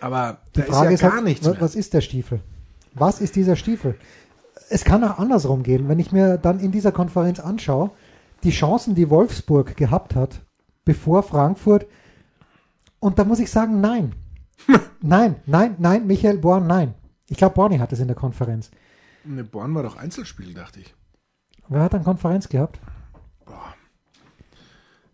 Aber 0.00 0.38
Die 0.56 0.60
da 0.60 0.66
Frage 0.66 0.88
ist 0.88 0.94
ist, 0.94 1.00
ja 1.02 1.08
gar 1.08 1.16
halt, 1.18 1.26
nichts 1.26 1.46
mehr. 1.46 1.60
was 1.60 1.74
ist 1.74 1.92
der 1.92 2.00
Stiefel? 2.00 2.40
Was 2.94 3.20
ist 3.20 3.36
dieser 3.36 3.56
Stiefel? 3.56 3.94
Es 4.70 4.84
kann 4.84 5.04
auch 5.04 5.18
andersrum 5.18 5.62
gehen. 5.62 5.88
Wenn 5.88 5.98
ich 5.98 6.12
mir 6.12 6.38
dann 6.38 6.60
in 6.60 6.72
dieser 6.72 6.92
Konferenz 6.92 7.40
anschaue, 7.40 7.90
die 8.42 8.50
Chancen, 8.50 8.94
die 8.94 9.10
Wolfsburg 9.10 9.76
gehabt 9.76 10.14
hat, 10.14 10.40
bevor 10.84 11.22
Frankfurt, 11.22 11.86
und 13.00 13.18
da 13.18 13.24
muss 13.24 13.40
ich 13.40 13.50
sagen, 13.50 13.80
nein. 13.80 14.14
nein, 15.00 15.36
nein, 15.46 15.76
nein, 15.78 16.06
Michael 16.06 16.38
Born, 16.38 16.66
nein. 16.66 16.94
Ich 17.28 17.36
glaube, 17.36 17.54
Borni 17.54 17.78
hat 17.78 17.92
es 17.92 18.00
in 18.00 18.08
der 18.08 18.16
Konferenz. 18.16 18.70
Ne, 19.24 19.44
Born 19.44 19.74
war 19.74 19.82
doch 19.82 19.96
Einzelspiel, 19.96 20.54
dachte 20.54 20.80
ich. 20.80 20.94
Wer 21.68 21.82
hat 21.82 21.94
dann 21.94 22.04
Konferenz 22.04 22.48
gehabt? 22.48 22.80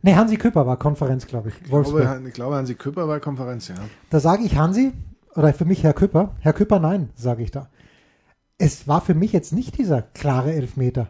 Nee, 0.02 0.14
Hansi 0.14 0.36
Küpper 0.36 0.66
war 0.66 0.76
Konferenz, 0.78 1.26
glaube 1.26 1.48
ich. 1.48 1.56
Ich 1.60 1.64
glaube, 1.64 2.22
ich 2.26 2.32
glaube, 2.32 2.56
Hansi 2.56 2.74
Küpper 2.74 3.08
war 3.08 3.20
Konferenz, 3.20 3.68
ja. 3.68 3.74
Da 4.10 4.20
sage 4.20 4.44
ich 4.44 4.56
Hansi, 4.56 4.92
oder 5.34 5.52
für 5.52 5.64
mich 5.64 5.82
Herr 5.82 5.92
Küpper. 5.92 6.34
Herr 6.40 6.52
Küpper, 6.52 6.78
nein, 6.78 7.10
sage 7.14 7.42
ich 7.42 7.50
da. 7.50 7.68
Es 8.58 8.88
war 8.88 9.00
für 9.00 9.14
mich 9.14 9.32
jetzt 9.32 9.52
nicht 9.52 9.78
dieser 9.78 10.02
klare 10.02 10.52
Elfmeter. 10.52 11.08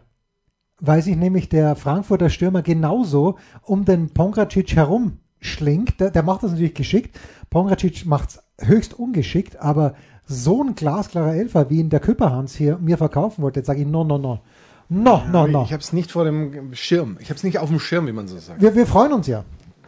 Weil 0.79 1.01
sich 1.01 1.15
nämlich 1.15 1.49
der 1.49 1.75
Frankfurter 1.75 2.29
Stürmer 2.29 2.61
genauso 2.61 3.37
um 3.63 3.85
den 3.85 4.11
Pongracic 4.11 4.75
herumschlingt. 4.75 5.99
Der, 5.99 6.11
der 6.11 6.23
macht 6.23 6.43
das 6.43 6.51
natürlich 6.51 6.75
geschickt. 6.75 7.19
Pongracic 7.49 8.05
macht 8.05 8.29
es 8.29 8.67
höchst 8.67 8.93
ungeschickt, 8.93 9.57
aber 9.57 9.95
so 10.25 10.63
ein 10.63 10.75
glasklarer 10.75 11.33
Elfer, 11.33 11.69
wie 11.69 11.79
ihn 11.79 11.89
der 11.89 11.99
Küpperhans 11.99 12.55
hier 12.55 12.77
mir 12.77 12.97
verkaufen 12.97 13.41
wollte, 13.41 13.59
jetzt 13.59 13.67
sage 13.67 13.81
ich 13.81 13.87
no, 13.87 14.03
no, 14.03 14.19
no. 14.19 14.41
No, 14.89 15.23
no, 15.31 15.47
no. 15.47 15.63
Ich 15.63 15.73
habe 15.73 15.81
es 15.81 15.93
nicht 15.93 16.11
vor 16.11 16.25
dem 16.25 16.73
Schirm. 16.73 17.17
Ich 17.19 17.29
habe 17.29 17.35
es 17.35 17.43
nicht 17.43 17.59
auf 17.59 17.69
dem 17.69 17.79
Schirm, 17.79 18.07
wie 18.07 18.11
man 18.11 18.27
so 18.27 18.37
sagt. 18.37 18.61
Wir, 18.61 18.73
wir 18.75 18.87
freuen 18.87 19.13
uns 19.13 19.27
ja. 19.27 19.43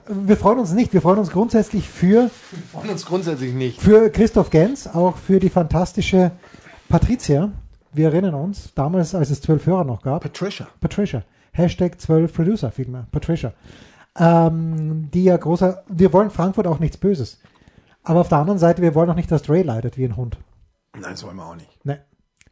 Wir 0.08 0.38
freuen 0.38 0.60
uns 0.60 0.74
nicht. 0.74 0.94
Wir 0.94 1.02
freuen 1.02 1.20
uns 1.20 1.32
grundsätzlich 1.32 1.88
für 1.88 2.24
Wir 2.24 2.30
freuen 2.72 2.90
uns 2.90 3.06
grundsätzlich 3.06 3.54
nicht. 3.54 3.82
Für 3.82 4.10
Christoph 4.10 4.50
Gens, 4.50 4.88
auch 4.88 5.18
für 5.18 5.40
die 5.40 5.50
fantastische 5.50 6.32
Patricia. 6.92 7.54
Wir 7.94 8.08
erinnern 8.08 8.34
uns, 8.34 8.74
damals, 8.74 9.16
als 9.16 9.30
es 9.30 9.40
zwölf 9.40 9.66
Hörer 9.66 9.86
noch 9.86 10.02
gab, 10.02 10.24
Patricia. 10.24 10.68
Patricia. 10.82 11.24
Hashtag 11.54 12.02
zwölf 12.02 12.34
Producer 12.34 12.70
vielmehr, 12.70 13.08
Patricia. 13.12 13.54
Ähm, 14.18 15.10
die 15.12 15.24
ja 15.24 15.38
großer, 15.38 15.86
wir 15.88 16.12
wollen 16.12 16.32
Frankfurt 16.32 16.68
auch 16.68 16.80
nichts 16.80 16.98
Böses. 16.98 17.40
Aber 18.04 18.20
auf 18.20 18.28
der 18.28 18.40
anderen 18.40 18.60
Seite, 18.60 18.82
wir 18.82 18.94
wollen 18.94 19.10
auch 19.10 19.16
nicht, 19.16 19.32
dass 19.32 19.44
Dre 19.44 19.62
leidet 19.62 19.98
wie 19.98 20.04
ein 20.04 20.18
Hund. 20.18 20.38
Nein, 20.94 21.12
das 21.12 21.24
wollen 21.24 21.38
wir 21.38 21.46
auch 21.46 21.56
nicht. 21.56 21.86
Ne. 21.86 22.02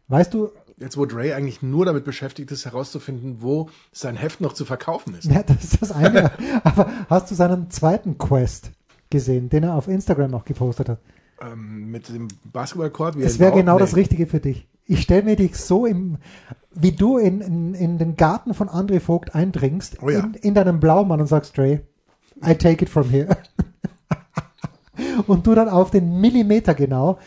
Weißt 0.08 0.34
du, 0.34 0.52
Jetzt, 0.78 0.96
wo 0.96 1.06
Dre 1.06 1.36
eigentlich 1.36 1.62
nur 1.62 1.86
damit 1.86 2.06
beschäftigt 2.06 2.50
ist, 2.52 2.64
herauszufinden, 2.64 3.42
wo 3.42 3.70
sein 3.92 4.16
Heft 4.16 4.40
noch 4.40 4.54
zu 4.54 4.64
verkaufen 4.64 5.16
ist. 5.16 5.26
Ja, 5.30 5.44
das 5.44 5.66
ist 5.66 5.82
das 5.82 5.92
eine. 5.92 6.32
Aber 6.64 6.90
hast 7.10 7.30
du 7.30 7.36
seinen 7.36 7.70
zweiten 7.70 8.18
Quest 8.18 8.72
gesehen, 9.10 9.50
den 9.50 9.64
er 9.64 9.76
auf 9.76 9.90
Instagram 9.90 10.34
auch 10.34 10.46
gepostet 10.46 10.88
hat? 10.88 11.00
Ähm, 11.42 11.90
mit 11.92 12.10
dem 12.10 12.28
Basketballcourt. 12.52 13.18
wie 13.18 13.24
Es 13.24 13.40
wäre 13.40 13.54
genau 13.54 13.76
Nee. 13.76 13.80
das 13.80 13.96
Richtige 13.96 14.28
für 14.28 14.40
dich. 14.40 14.68
Ich 14.86 15.02
stelle 15.02 15.24
mir 15.24 15.36
dich 15.36 15.56
so 15.56 15.86
im, 15.86 16.18
wie 16.74 16.92
du 16.92 17.18
in, 17.18 17.42
in, 17.42 17.74
in 17.76 17.98
den 17.98 18.16
Garten 18.18 18.54
von 18.54 18.68
André 18.70 19.00
Vogt 19.00 19.36
eindringst, 19.36 19.98
Oh 20.02 20.10
ja. 20.10 20.20
in, 20.20 20.34
in 20.34 20.54
deinem 20.56 20.80
Blaumann 20.80 21.22
und 21.22 21.28
sagst, 21.28 21.58
Dre, 21.58 21.82
I 22.46 22.56
take 22.56 22.84
it 22.84 22.90
from 22.90 23.10
here. 23.10 23.38
und 25.28 25.46
du 25.48 25.56
dann 25.56 25.70
auf 25.70 25.92
den 25.92 26.20
Millimeter 26.20 26.74
genau 26.74 27.20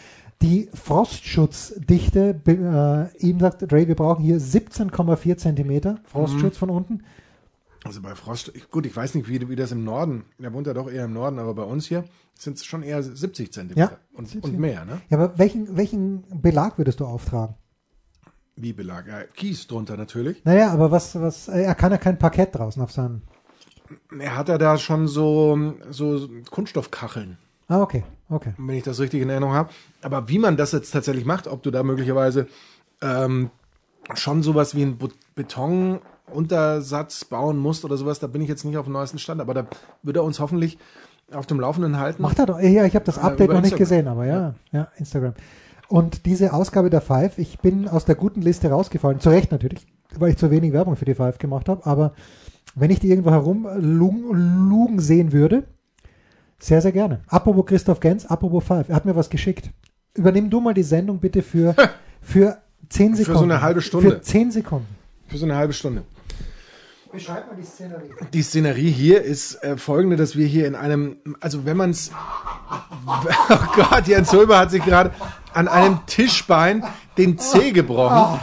die 0.42 0.68
Frostschutzdichte 0.74 2.40
äh, 2.46 3.24
ihm 3.24 3.38
sagst, 3.38 3.62
Dre, 3.62 3.86
wir 3.86 3.94
brauchen 3.94 4.24
hier 4.24 4.38
17,4 4.40 5.36
Zentimeter 5.36 5.98
Frostschutz 6.04 6.56
von 6.58 6.68
unten. 6.70 7.02
Also 7.84 8.00
bei 8.02 8.14
Frost, 8.14 8.50
ich- 8.54 8.70
gut, 8.70 8.86
ich 8.86 8.94
weiß 8.94 9.14
nicht, 9.14 9.28
wie, 9.28 9.48
wie 9.48 9.56
das 9.56 9.72
im 9.72 9.84
Norden, 9.84 10.24
er 10.40 10.52
wohnt 10.52 10.66
ja 10.66 10.74
doch 10.74 10.90
eher 10.90 11.04
im 11.04 11.12
Norden, 11.12 11.38
aber 11.38 11.54
bei 11.54 11.62
uns 11.64 11.86
hier 11.86 12.04
sind 12.38 12.56
es 12.58 12.64
schon 12.64 12.82
eher 12.82 13.02
70 13.02 13.52
Zentimeter 13.52 13.92
Ja, 13.92 13.98
und, 14.18 14.28
70. 14.28 14.52
und 14.52 14.58
mehr, 14.60 14.84
ne? 14.84 15.00
Ja, 15.10 15.18
aber 15.18 15.38
welchen, 15.38 15.76
welchen 15.76 16.24
Belag 16.42 16.78
würdest 16.78 17.00
du 17.00 17.06
auftragen? 17.06 17.54
Wie 18.56 18.72
Belag? 18.72 19.06
Ja, 19.06 19.22
Kies 19.24 19.66
drunter 19.66 19.96
natürlich. 19.96 20.44
Naja, 20.44 20.70
aber 20.72 20.90
was, 20.90 21.18
was, 21.20 21.48
äh, 21.48 21.62
er 21.62 21.74
kann 21.74 21.92
ja 21.92 21.98
kein 21.98 22.18
Parkett 22.18 22.54
draußen 22.54 22.82
auf 22.82 22.92
seinen. 22.92 23.22
Er 24.18 24.36
hat 24.36 24.48
ja 24.48 24.58
da 24.58 24.76
schon 24.78 25.08
so, 25.08 25.74
so 25.90 26.28
Kunststoffkacheln, 26.50 27.38
Ah, 27.68 27.80
okay, 27.80 28.04
okay. 28.28 28.54
wenn 28.58 28.76
ich 28.76 28.82
das 28.84 29.00
richtig 29.00 29.22
in 29.22 29.30
Erinnerung 29.30 29.54
habe. 29.54 29.70
Aber 30.02 30.28
wie 30.28 30.38
man 30.38 30.56
das 30.56 30.72
jetzt 30.72 30.90
tatsächlich 30.90 31.24
macht, 31.24 31.46
ob 31.46 31.62
du 31.62 31.70
da 31.70 31.82
möglicherweise 31.82 32.46
ähm, 33.00 33.50
schon 34.14 34.42
sowas 34.42 34.74
wie 34.74 34.82
einen 34.82 34.98
Betonuntersatz 35.34 37.24
bauen 37.24 37.56
musst 37.58 37.84
oder 37.84 37.96
sowas, 37.96 38.18
da 38.18 38.26
bin 38.26 38.42
ich 38.42 38.48
jetzt 38.48 38.64
nicht 38.64 38.76
auf 38.76 38.84
dem 38.86 38.92
neuesten 38.92 39.18
Stand, 39.18 39.40
aber 39.40 39.54
da 39.54 39.66
wird 40.02 40.16
er 40.16 40.24
uns 40.24 40.40
hoffentlich 40.40 40.78
auf 41.34 41.46
dem 41.46 41.60
Laufenden 41.60 41.98
halten. 41.98 42.22
Macht 42.22 42.38
er 42.38 42.46
doch. 42.46 42.60
Ja, 42.60 42.84
ich 42.84 42.94
habe 42.94 43.04
das 43.04 43.18
Update 43.18 43.48
noch 43.50 43.60
nicht 43.60 43.72
Instagram. 43.72 43.78
gesehen, 43.78 44.08
aber 44.08 44.26
ja, 44.26 44.54
ja, 44.72 44.88
Instagram. 44.96 45.34
Und 45.88 46.24
diese 46.26 46.52
Ausgabe 46.52 46.88
der 46.90 47.00
Five, 47.00 47.38
ich 47.38 47.58
bin 47.58 47.88
aus 47.88 48.04
der 48.04 48.14
guten 48.14 48.40
Liste 48.42 48.70
rausgefallen, 48.70 49.20
zu 49.20 49.28
Recht 49.30 49.52
natürlich, 49.52 49.86
weil 50.18 50.30
ich 50.30 50.38
zu 50.38 50.50
wenig 50.50 50.72
Werbung 50.72 50.96
für 50.96 51.04
die 51.04 51.14
Five 51.14 51.38
gemacht 51.38 51.68
habe, 51.68 51.84
aber 51.84 52.12
wenn 52.74 52.90
ich 52.90 53.00
die 53.00 53.10
irgendwo 53.10 53.30
herumlugen 53.30 54.98
sehen 55.00 55.32
würde, 55.32 55.64
sehr, 56.58 56.80
sehr 56.80 56.92
gerne. 56.92 57.20
Apropos 57.26 57.66
Christoph 57.66 58.00
Gens, 58.00 58.24
apropos 58.26 58.64
Five, 58.64 58.88
er 58.88 58.94
hat 58.96 59.04
mir 59.04 59.16
was 59.16 59.28
geschickt. 59.28 59.70
Übernimm 60.14 60.48
du 60.48 60.60
mal 60.60 60.74
die 60.74 60.82
Sendung 60.82 61.18
bitte 61.18 61.42
für, 61.42 61.74
für 62.22 62.58
10 62.88 63.10
Für 63.12 63.16
Sekunden. 63.16 63.38
so 63.38 63.44
eine 63.44 63.60
halbe 63.60 63.80
Stunde. 63.82 64.10
Für 64.10 64.20
10 64.20 64.50
Sekunden. 64.52 64.86
Für 65.26 65.38
so 65.38 65.44
eine 65.46 65.56
halbe 65.56 65.72
Stunde. 65.72 66.02
Beschreib 67.12 67.46
mal 67.46 67.56
die 67.56 67.64
Szenerie. 67.64 68.10
Die 68.32 68.42
Szenerie 68.42 68.90
hier 68.90 69.22
ist 69.22 69.62
äh, 69.62 69.76
folgende, 69.76 70.16
dass 70.16 70.34
wir 70.34 70.46
hier 70.46 70.66
in 70.66 70.74
einem, 70.74 71.18
also 71.40 71.66
wenn 71.66 71.76
man 71.76 71.90
es, 71.90 72.10
oh 73.50 73.58
Gott, 73.76 74.06
Jens 74.06 74.32
Hulber 74.32 74.58
hat 74.58 74.70
sich 74.70 74.82
gerade 74.82 75.10
an 75.52 75.68
einem 75.68 76.00
Tischbein 76.06 76.82
den 77.18 77.38
Zeh 77.38 77.72
gebrochen. 77.72 78.40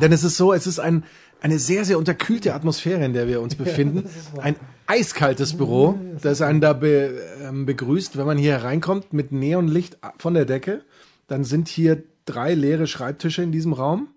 Denn 0.00 0.12
es 0.12 0.24
ist 0.24 0.36
so, 0.36 0.52
es 0.52 0.66
ist 0.66 0.78
ein, 0.78 1.04
eine 1.40 1.58
sehr, 1.58 1.86
sehr 1.86 1.96
unterkühlte 1.96 2.54
Atmosphäre, 2.54 3.02
in 3.02 3.14
der 3.14 3.28
wir 3.28 3.40
uns 3.40 3.54
befinden. 3.54 4.10
Ein 4.38 4.56
eiskaltes 4.86 5.56
Büro, 5.56 5.98
das 6.20 6.42
einen 6.42 6.60
da 6.60 6.74
be, 6.74 7.18
ähm, 7.42 7.64
begrüßt, 7.64 8.18
wenn 8.18 8.26
man 8.26 8.36
hier 8.36 8.58
reinkommt 8.58 9.14
mit 9.14 9.32
Neonlicht 9.32 9.96
von 10.18 10.34
der 10.34 10.44
Decke. 10.44 10.82
Dann 11.28 11.44
sind 11.44 11.68
hier 11.68 12.02
drei 12.26 12.52
leere 12.52 12.86
Schreibtische 12.86 13.42
in 13.42 13.52
diesem 13.52 13.72
Raum 13.72 14.08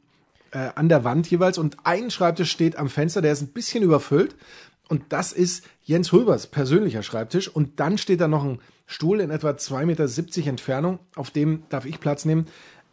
äh, 0.51 0.69
an 0.75 0.89
der 0.89 1.03
Wand 1.03 1.29
jeweils 1.29 1.57
und 1.57 1.77
ein 1.83 2.11
Schreibtisch 2.11 2.51
steht 2.51 2.77
am 2.77 2.89
Fenster, 2.89 3.21
der 3.21 3.31
ist 3.31 3.41
ein 3.41 3.53
bisschen 3.53 3.83
überfüllt 3.83 4.35
und 4.89 5.03
das 5.09 5.33
ist 5.33 5.63
Jens 5.83 6.11
Hulbers 6.11 6.47
persönlicher 6.47 7.03
Schreibtisch 7.03 7.47
und 7.47 7.79
dann 7.79 7.97
steht 7.97 8.21
da 8.21 8.27
noch 8.27 8.43
ein 8.43 8.59
Stuhl 8.85 9.19
in 9.19 9.29
etwa 9.29 9.51
2,70 9.51 9.85
Meter 9.85 10.49
Entfernung, 10.49 10.99
auf 11.15 11.31
dem 11.31 11.63
darf 11.69 11.85
ich 11.85 11.99
Platz 11.99 12.25
nehmen 12.25 12.47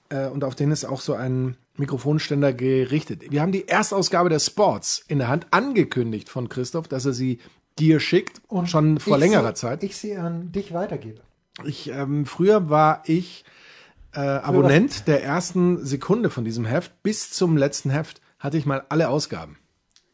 äh, 0.08 0.26
und 0.26 0.44
auf 0.44 0.54
den 0.54 0.70
ist 0.70 0.84
auch 0.84 1.00
so 1.00 1.14
ein 1.14 1.56
Mikrofonständer 1.76 2.52
gerichtet. 2.52 3.30
Wir 3.30 3.42
haben 3.42 3.52
die 3.52 3.68
Erstausgabe 3.68 4.28
der 4.28 4.38
Sports 4.38 5.04
in 5.08 5.18
der 5.18 5.28
Hand, 5.28 5.46
angekündigt 5.50 6.28
von 6.28 6.48
Christoph, 6.48 6.88
dass 6.88 7.04
er 7.04 7.12
sie 7.12 7.38
dir 7.78 7.98
schickt, 7.98 8.40
Und 8.46 8.70
schon 8.70 9.00
vor 9.00 9.18
längerer 9.18 9.48
sie, 9.48 9.60
Zeit. 9.60 9.82
Ich 9.82 9.96
sie 9.96 10.16
an 10.16 10.52
dich 10.52 10.72
weitergebe. 10.72 11.20
Ich, 11.64 11.88
ähm, 11.88 12.26
früher 12.26 12.70
war 12.70 13.02
ich 13.06 13.44
äh, 14.14 14.20
Abonnent 14.20 15.06
der 15.08 15.22
ersten 15.24 15.84
Sekunde 15.84 16.30
von 16.30 16.44
diesem 16.44 16.64
Heft. 16.64 17.02
Bis 17.02 17.30
zum 17.30 17.56
letzten 17.56 17.90
Heft 17.90 18.20
hatte 18.38 18.56
ich 18.56 18.66
mal 18.66 18.84
alle 18.88 19.08
Ausgaben. 19.08 19.58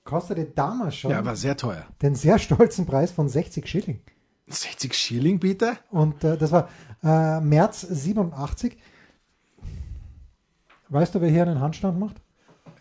Kostete 0.04 0.44
damals 0.46 0.96
schon 0.96 1.10
Ja, 1.10 1.24
war 1.24 1.36
sehr 1.36 1.56
teuer. 1.56 1.84
den 2.02 2.14
sehr 2.14 2.38
stolzen 2.38 2.86
Preis 2.86 3.10
von 3.12 3.28
60 3.28 3.66
Schilling. 3.68 4.00
60 4.48 4.94
Schilling, 4.94 5.38
bitte? 5.38 5.76
Und 5.90 6.24
äh, 6.24 6.36
das 6.36 6.50
war 6.50 6.68
äh, 7.04 7.40
März 7.40 7.82
87. 7.82 8.76
Weißt 10.88 11.14
du, 11.14 11.20
wer 11.20 11.30
hier 11.30 11.42
einen 11.42 11.60
Handstand 11.60 11.98
macht? 12.00 12.16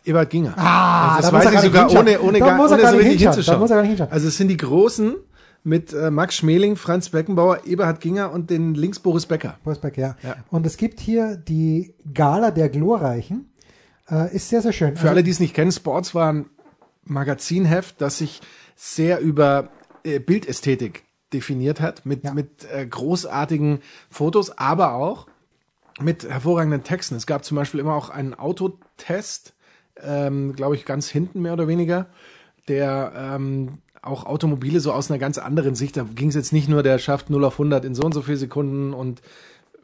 Ebert 0.03 0.29
Ginger. 0.31 0.53
Ah, 0.57 1.17
das 1.17 1.29
da 1.29 1.37
weiß 1.37 1.45
er 1.45 1.53
ich 1.53 1.59
sogar 1.59 1.83
hinschauen. 1.89 2.07
ohne, 2.07 2.21
ohne, 2.21 2.39
Da 2.39 2.45
gar, 2.47 2.57
muss 2.57 2.71
er 2.71 2.75
ohne 2.75 2.83
gar 2.83 2.91
so 2.91 2.97
nicht 2.97 3.05
richtig 3.07 3.21
hinschauen. 3.21 3.31
Da 3.31 3.35
hinzuschauen. 3.35 3.59
muss 3.59 3.69
er 3.69 3.75
gar 3.75 3.81
nicht 3.83 3.89
hinschauen. 3.89 4.11
Also 4.11 4.27
es 4.29 4.37
sind 4.37 4.47
die 4.47 4.57
Großen 4.57 5.15
mit 5.63 5.93
äh, 5.93 6.09
Max 6.11 6.35
Schmeling, 6.37 6.75
Franz 6.75 7.09
Beckenbauer, 7.09 7.65
Eberhard 7.65 7.99
Ginger 8.01 8.31
und 8.31 8.49
den 8.49 8.73
links 8.75 8.99
Boris 8.99 9.25
Becker. 9.25 9.57
Wolfsberg, 9.63 9.97
ja. 9.97 10.15
Ja. 10.23 10.35
Und 10.49 10.65
es 10.65 10.77
gibt 10.77 10.99
hier 10.99 11.35
die 11.35 11.93
Gala 12.13 12.51
der 12.51 12.69
Glorreichen. 12.69 13.51
Äh, 14.09 14.35
ist 14.35 14.49
sehr, 14.49 14.61
sehr 14.61 14.73
schön. 14.73 14.95
Für 14.97 15.09
alle, 15.09 15.23
die 15.23 15.31
es 15.31 15.39
nicht 15.39 15.53
kennen, 15.53 15.71
Sports 15.71 16.15
war 16.15 16.31
ein 16.33 16.45
Magazinheft, 17.03 18.01
das 18.01 18.19
sich 18.19 18.41
sehr 18.75 19.19
über 19.19 19.69
äh, 20.03 20.19
Bildästhetik 20.19 21.03
definiert 21.33 21.81
hat, 21.81 22.05
mit, 22.05 22.23
Ja. 22.23 22.33
mit 22.33 22.65
äh, 22.71 22.85
großartigen 22.85 23.79
Fotos, 24.09 24.57
aber 24.57 24.93
auch 24.93 25.27
mit 25.99 26.27
hervorragenden 26.27 26.83
Texten. 26.83 27.15
Es 27.15 27.27
gab 27.27 27.43
zum 27.43 27.55
Beispiel 27.57 27.79
immer 27.81 27.93
auch 27.93 28.09
einen 28.09 28.33
Autotest, 28.33 29.53
ähm, 30.01 30.55
glaube 30.55 30.75
ich, 30.75 30.85
ganz 30.85 31.09
hinten 31.09 31.41
mehr 31.41 31.53
oder 31.53 31.67
weniger, 31.67 32.07
der 32.67 33.11
ähm, 33.15 33.79
auch 34.01 34.25
Automobile 34.25 34.79
so 34.79 34.91
aus 34.93 35.09
einer 35.11 35.19
ganz 35.19 35.37
anderen 35.37 35.75
Sicht, 35.75 35.97
da 35.97 36.03
ging 36.03 36.29
es 36.29 36.35
jetzt 36.35 36.53
nicht 36.53 36.69
nur, 36.69 36.83
der 36.83 36.99
schafft 36.99 37.29
0 37.29 37.43
auf 37.43 37.53
100 37.53 37.83
in 37.85 37.95
so 37.95 38.03
und 38.03 38.13
so 38.13 38.21
viel 38.21 38.37
Sekunden 38.37 38.93
und 38.93 39.21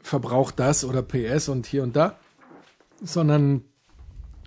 verbraucht 0.02 0.58
das 0.58 0.84
oder 0.84 1.02
PS 1.02 1.48
und 1.48 1.66
hier 1.66 1.82
und 1.82 1.96
da, 1.96 2.16
sondern 3.02 3.62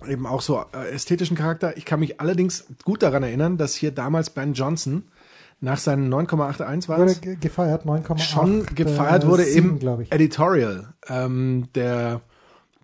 eben 0.08 0.26
auch 0.26 0.40
so 0.40 0.64
äh, 0.72 0.90
ästhetischen 0.90 1.36
Charakter. 1.36 1.76
Ich 1.76 1.84
kann 1.84 2.00
mich 2.00 2.20
allerdings 2.20 2.64
gut 2.84 3.02
daran 3.02 3.22
erinnern, 3.22 3.58
dass 3.58 3.74
hier 3.74 3.90
damals 3.92 4.30
Ben 4.30 4.54
Johnson 4.54 5.04
nach 5.60 5.78
seinen 5.78 6.12
9,81 6.12 6.88
war 6.88 6.98
wurde 6.98 7.10
es, 7.12 7.20
ge- 7.20 7.36
gefeiert, 7.36 7.84
9,8. 7.84 8.18
schon 8.18 8.66
gefeiert 8.74 9.24
äh, 9.24 9.26
wurde 9.26 9.44
sieben, 9.44 9.70
im 9.72 9.78
glaube 9.78 10.04
ich. 10.04 10.12
Editorial 10.12 10.94
ähm, 11.06 11.68
der, 11.74 12.22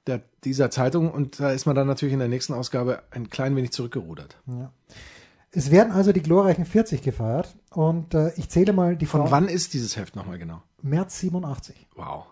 der, 0.06 0.20
dieser 0.44 0.70
Zeitung 0.70 1.10
und 1.10 1.40
da 1.40 1.50
ist 1.52 1.64
man 1.64 1.74
dann 1.74 1.86
natürlich 1.86 2.12
in 2.12 2.18
der 2.18 2.28
nächsten 2.28 2.52
Ausgabe 2.52 3.00
ein 3.10 3.30
klein 3.30 3.56
wenig 3.56 3.72
zurückgerudert. 3.72 4.36
Ja. 4.46 4.70
Es 5.56 5.70
werden 5.70 5.90
also 5.90 6.12
die 6.12 6.20
glorreichen 6.20 6.66
40 6.66 7.00
gefeiert 7.00 7.56
und 7.70 8.12
äh, 8.12 8.30
ich 8.36 8.50
zähle 8.50 8.74
mal 8.74 8.94
die 8.94 9.06
Von 9.06 9.22
Frauen. 9.22 9.30
wann 9.30 9.48
ist 9.48 9.72
dieses 9.72 9.96
Heft 9.96 10.14
nochmal 10.14 10.38
genau? 10.38 10.60
März 10.82 11.18
87. 11.20 11.86
Wow. 11.94 12.26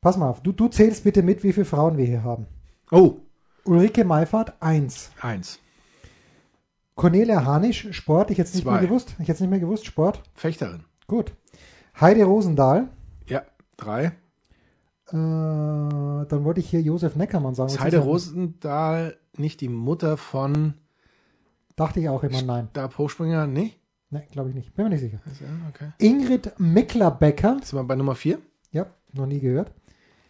Pass 0.00 0.16
mal 0.16 0.28
auf, 0.28 0.42
du, 0.42 0.50
du 0.50 0.66
zählst 0.66 1.04
bitte 1.04 1.22
mit, 1.22 1.44
wie 1.44 1.52
viele 1.52 1.64
Frauen 1.66 1.96
wir 1.96 2.06
hier 2.06 2.24
haben. 2.24 2.46
Oh, 2.90 3.18
Ulrike 3.64 4.04
Meifert, 4.04 4.54
1. 4.60 5.10
eins. 5.20 5.60
Cornelia 6.96 7.44
Hanisch, 7.44 7.86
Sport, 7.92 8.30
ich 8.32 8.38
jetzt 8.38 8.54
nicht 8.54 8.64
Zwei. 8.64 8.72
mehr 8.72 8.80
gewusst. 8.80 9.14
Ich 9.20 9.28
jetzt 9.28 9.40
nicht 9.40 9.50
mehr 9.50 9.60
gewusst, 9.60 9.86
Sport. 9.86 10.20
Fechterin. 10.34 10.82
Gut. 11.06 11.32
Heide 12.00 12.24
Rosendahl, 12.24 12.88
Ja, 13.26 13.42
drei. 13.76 14.06
äh, 14.06 15.12
dann 15.12 16.44
wollte 16.44 16.58
ich 16.60 16.68
hier 16.68 16.80
Josef 16.82 17.14
Neckermann 17.14 17.54
sagen. 17.54 17.70
Ist 17.70 17.80
Heide? 17.80 17.98
Rosendahl 18.00 19.16
nicht 19.36 19.60
die 19.60 19.68
Mutter 19.68 20.16
von 20.16 20.74
Dachte 21.76 22.00
ich 22.00 22.08
auch 22.08 22.22
immer 22.22 22.42
nein. 22.42 22.68
Stab 22.70 22.98
Hochspringer? 22.98 23.46
Nee? 23.46 23.74
Ne, 24.10 24.24
glaube 24.32 24.48
ich 24.50 24.54
nicht. 24.54 24.74
Bin 24.74 24.84
mir 24.84 24.90
nicht 24.90 25.00
sicher. 25.00 25.20
Ja, 25.40 25.46
okay. 25.68 25.92
Ingrid 25.98 26.58
Mickler-Becker, 26.58 27.60
Sind 27.62 27.78
wir 27.78 27.84
bei 27.84 27.94
Nummer 27.94 28.14
vier? 28.14 28.38
ja, 28.72 28.86
noch 29.12 29.26
nie 29.26 29.40
gehört. 29.40 29.72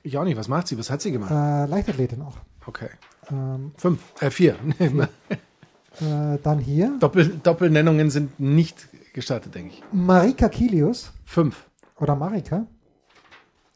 Ich 0.03 0.17
auch 0.19 0.25
nicht. 0.25 0.37
Was 0.37 0.49
macht 0.49 0.69
sie? 0.69 0.79
Was 0.79 0.91
hat 0.91 1.01
sie 1.03 1.13
gemacht? 1.13 1.31
Äh, 1.31 1.67
Leichtathletin 1.67 2.23
auch. 2.23 2.37
Okay. 2.67 2.89
Ähm, 3.31 3.73
Fünf. 3.77 4.01
Äh, 4.21 4.31
vier. 4.31 4.57
äh, 4.79 6.39
dann 6.43 6.59
hier 6.59 6.97
Doppel, 7.01 7.39
Doppelnennungen 7.43 8.11
sind 8.11 8.39
nicht 8.39 8.89
gestattet, 9.13 9.55
denke 9.55 9.75
ich. 9.75 9.83
Marika 9.93 10.49
Kilius 10.49 11.13
Fünf. 11.25 11.69
oder 11.99 12.15
Marika. 12.17 12.67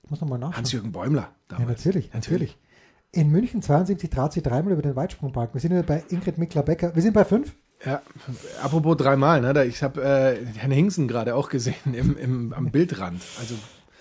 Ich 0.03 0.11
muss 0.11 0.21
nochmal 0.21 0.39
nachschauen. 0.39 0.57
Hans-Jürgen 0.57 0.93
Bäumler. 0.93 1.23
Ja, 1.51 1.59
damals. 1.59 1.85
natürlich, 1.85 2.13
natürlich. 2.13 2.59
In 3.15 3.31
München 3.31 3.63
72 3.63 4.11
trat 4.11 4.33
sie 4.33 4.43
dreimal 4.43 4.73
über 4.73 4.83
den 4.83 4.97
Weitsprungpark. 4.97 5.55
Wir 5.55 5.61
sind 5.61 5.73
jetzt 5.73 5.87
bei 5.87 6.03
Ingrid 6.09 6.37
Mickler-Becker. 6.37 6.95
Wir 6.95 7.03
sind 7.03 7.13
bei 7.13 7.25
fünf. 7.25 7.55
Ja, 7.85 8.03
apropos 8.63 8.97
dreimal, 8.97 9.41
ne? 9.41 9.65
Ich 9.67 9.83
habe 9.83 10.03
äh, 10.03 10.45
Herrn 10.59 10.71
Hingsen 10.73 11.07
gerade 11.07 11.35
auch 11.35 11.49
gesehen 11.49 11.75
im, 11.95 12.17
im, 12.17 12.53
am 12.53 12.71
Bildrand. 12.71 13.21
Also 13.39 13.55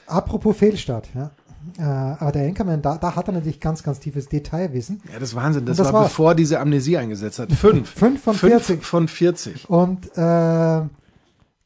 Apropos 0.07 0.57
Fehlstart, 0.57 1.09
ja. 1.13 1.31
Äh, 1.77 1.83
aber 1.83 2.31
der 2.31 2.45
Anchorman, 2.47 2.81
da, 2.81 2.97
da 2.97 3.15
hat 3.15 3.27
er 3.27 3.33
natürlich 3.33 3.59
ganz, 3.59 3.83
ganz 3.83 3.99
tiefes 3.99 4.27
Detailwissen. 4.29 5.01
Ja, 5.11 5.19
das 5.19 5.29
ist 5.29 5.35
Wahnsinn. 5.35 5.65
Das, 5.65 5.77
Und 5.79 5.85
war, 5.85 5.91
das 5.91 5.93
war- 6.01 6.03
bevor 6.05 6.35
diese 6.35 6.59
Amnesie 6.59 6.97
eingesetzt 6.97 7.39
hat. 7.39 7.51
Fünf. 7.51 7.89
Fünf 7.89 8.23
von 8.23 8.33
40. 8.35 8.83
von 8.83 9.07
40. 9.07 9.69
Und 9.69 10.05
äh, 10.17 10.81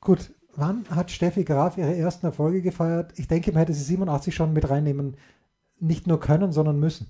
gut, 0.02 0.32
wann 0.56 0.86
hat 0.90 1.12
Steffi 1.12 1.44
Graf 1.44 1.78
ihre 1.78 1.96
ersten 1.96 2.26
Erfolge 2.26 2.62
gefeiert? 2.62 3.14
Ich 3.16 3.28
denke, 3.28 3.52
man 3.54 3.60
hätte 3.60 3.74
sie 3.74 3.84
87 3.84 4.36
schon 4.36 4.54
mit 4.54 4.70
reinnehmen, 4.70 5.16
nicht 5.80 6.08
nur 6.08 6.20
können, 6.20 6.52
sondern 6.52 6.80
müssen. 6.80 7.08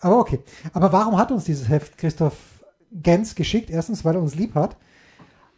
Aber 0.00 0.18
okay. 0.18 0.40
Aber 0.72 0.92
warum 0.92 1.16
hat 1.16 1.30
uns 1.30 1.44
dieses 1.44 1.68
Heft 1.68 1.98
Christoph 1.98 2.36
Gens 2.90 3.34
geschickt? 3.34 3.70
Erstens, 3.70 4.04
weil 4.04 4.14
er 4.14 4.22
uns 4.22 4.34
lieb 4.34 4.54
hat. 4.54 4.76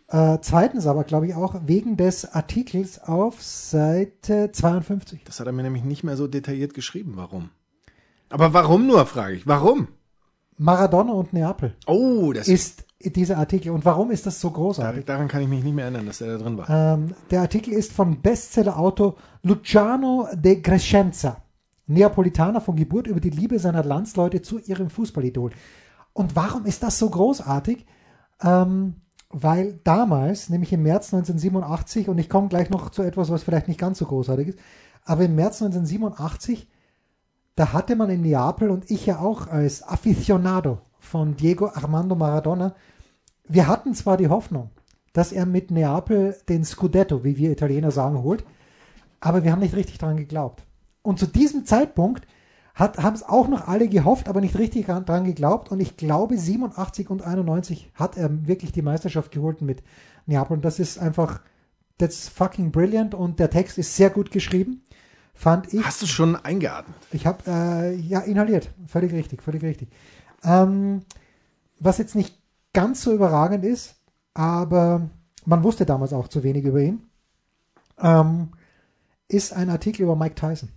Äh, 0.09 0.39
zweitens 0.41 0.87
aber, 0.87 1.05
glaube 1.05 1.27
ich, 1.27 1.35
auch 1.35 1.55
wegen 1.67 1.97
des 1.97 2.33
Artikels 2.33 3.03
auf 3.03 3.43
Seite 3.43 4.51
52. 4.53 5.25
Das 5.25 5.41
hat 5.41 5.47
er 5.47 5.53
mir 5.53 5.65
nämlich 5.65 5.85
nicht 5.85 6.05
mehr 6.05 6.17
so 6.17 6.29
detailliert 6.29 6.75
geschrieben. 6.75 7.15
Warum? 7.17 7.51
Aber 8.29 8.53
warum 8.53 8.87
nur, 8.87 9.05
frage 9.07 9.35
ich. 9.35 9.47
Warum? 9.47 9.89
Maradona 10.59 11.13
und 11.13 11.33
Neapel 11.33 11.75
Oh, 11.87 12.33
das 12.33 12.49
ist 12.49 12.85
dieser 13.01 13.37
Artikel. 13.39 13.71
Und 13.73 13.85
warum 13.85 14.11
ist 14.11 14.27
das 14.27 14.41
so 14.41 14.51
großartig? 14.51 15.05
daran 15.05 15.29
kann 15.29 15.43
ich 15.43 15.49
mich 15.49 15.63
nicht 15.63 15.75
mehr 15.75 15.85
erinnern, 15.85 16.07
dass 16.07 16.19
der 16.19 16.39
da 16.39 16.43
drin 16.43 16.57
war. 16.57 16.69
Ähm, 16.71 17.15
der 17.31 17.43
Artikel 17.43 17.73
ist 17.73 17.93
vom 17.93 18.23
Bestsellerautor 18.23 19.17
Luciano 19.43 20.29
de 20.33 20.63
Crescenza, 20.63 21.43
Neapolitaner 21.87 22.61
von 22.61 22.77
Geburt 22.77 23.07
über 23.07 23.21
die 23.21 23.31
Liebe 23.31 23.59
seiner 23.59 23.85
Landsleute 23.85 24.43
zu 24.43 24.59
ihrem 24.59 24.91
Fußballidol. 24.91 25.53
Und 26.13 26.35
warum 26.35 26.65
ist 26.65 26.83
das 26.83 26.99
so 26.99 27.09
großartig? 27.09 27.87
Ähm, 28.43 28.97
weil 29.31 29.81
damals, 29.85 30.49
nämlich 30.49 30.73
im 30.73 30.83
März 30.83 31.13
1987, 31.13 32.09
und 32.09 32.19
ich 32.19 32.29
komme 32.29 32.49
gleich 32.49 32.71
noch 32.71 32.91
zu 32.91 33.03
etwas, 33.03 33.31
was 33.31 33.43
vielleicht 33.43 33.69
nicht 33.69 33.81
ganz 33.81 33.99
so 33.99 34.07
großartig 34.07 34.49
ist, 34.49 34.59
aber 35.05 35.25
im 35.25 35.35
März 35.35 35.63
1987, 35.63 36.69
da 37.55 37.73
hatte 37.73 37.97
man 37.97 38.11
in 38.11 38.23
Neapel 38.23 38.71
und 38.71 38.91
ich 38.91 39.07
ja 39.07 39.19
auch 39.19 39.47
als 39.47 39.83
Aficionado 39.83 40.79
von 40.99 41.37
Diego 41.37 41.69
Armando 41.69 42.15
Maradona, 42.15 42.75
wir 43.49 43.69
hatten 43.69 43.95
zwar 43.95 44.17
die 44.17 44.29
Hoffnung, 44.29 44.71
dass 45.13 45.33
er 45.33 45.47
mit 45.47 45.71
Neapel 45.71 46.37
den 46.49 46.65
Scudetto, 46.65 47.25
wie 47.25 47.37
wir 47.37 47.51
Italiener 47.51 47.91
sagen, 47.91 48.23
holt, 48.23 48.45
aber 49.21 49.45
wir 49.45 49.53
haben 49.53 49.61
nicht 49.61 49.77
richtig 49.77 49.99
daran 49.99 50.17
geglaubt. 50.17 50.67
Und 51.07 51.19
zu 51.21 51.27
diesem 51.27 51.65
Zeitpunkt 51.65 52.27
haben 52.75 53.15
es 53.15 53.23
auch 53.23 53.49
noch 53.49 53.69
alle 53.69 53.89
gehofft, 53.89 54.29
aber 54.29 54.41
nicht 54.41 54.59
richtig 54.59 54.87
daran 54.87 55.25
geglaubt. 55.25 55.71
Und 55.71 55.81
ich 55.81 55.97
glaube, 55.97 56.37
87 56.37 57.09
und 57.09 57.23
91 57.23 57.91
hat 57.95 58.17
er 58.19 58.47
wirklich 58.47 58.73
die 58.73 58.83
Meisterschaft 58.83 59.31
geholt 59.31 59.63
mit 59.63 59.83
Neapel. 60.27 60.57
Und 60.57 60.65
das 60.65 60.79
ist 60.79 60.99
einfach, 60.99 61.41
that's 61.97 62.29
fucking 62.29 62.73
brilliant. 62.73 63.15
Und 63.15 63.39
der 63.39 63.51
Text 63.51 63.79
ist 63.79 63.97
sehr 63.97 64.11
gut 64.11 64.31
geschrieben, 64.31 64.83
fand 65.33 65.73
ich. 65.73 65.83
Hast 65.87 66.03
du 66.03 66.07
schon 66.07 66.37
eingeatmet? 66.37 66.97
Ich 67.13 67.27
habe 67.27 67.45
äh, 67.47 67.95
ja 67.95 68.21
inhaliert, 68.21 68.69
völlig 68.87 69.13
richtig, 69.13 69.43
völlig 69.43 69.63
richtig. 69.63 69.89
Ähm, 70.45 71.03
was 71.79 71.99
jetzt 71.99 72.15
nicht 72.17 72.37
ganz 72.75 73.01
so 73.01 73.15
überragend 73.15 73.65
ist, 73.65 73.95
aber 74.35 75.09
man 75.47 75.63
wusste 75.63 75.87
damals 75.87 76.13
auch 76.13 76.29
zu 76.29 76.43
wenig 76.43 76.65
über 76.65 76.81
ihn, 76.81 77.07
ähm, 77.99 78.49
ist 79.29 79.55
ein 79.55 79.71
Artikel 79.71 80.03
über 80.03 80.17
Mike 80.17 80.35
Tyson. 80.35 80.71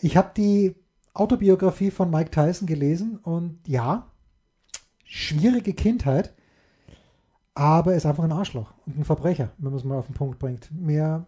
Ich 0.00 0.16
habe 0.16 0.30
die 0.36 0.76
Autobiografie 1.12 1.90
von 1.90 2.10
Mike 2.10 2.30
Tyson 2.30 2.66
gelesen 2.66 3.16
und 3.16 3.58
ja, 3.66 4.06
schwierige 5.04 5.74
Kindheit, 5.74 6.32
aber 7.54 7.92
er 7.92 7.96
ist 7.96 8.06
einfach 8.06 8.22
ein 8.22 8.32
Arschloch 8.32 8.72
und 8.86 8.98
ein 8.98 9.04
Verbrecher, 9.04 9.50
wenn 9.58 9.72
man 9.72 9.78
es 9.78 9.84
mal 9.84 9.98
auf 9.98 10.06
den 10.06 10.14
Punkt 10.14 10.38
bringt. 10.38 10.70
Mehr, 10.70 11.26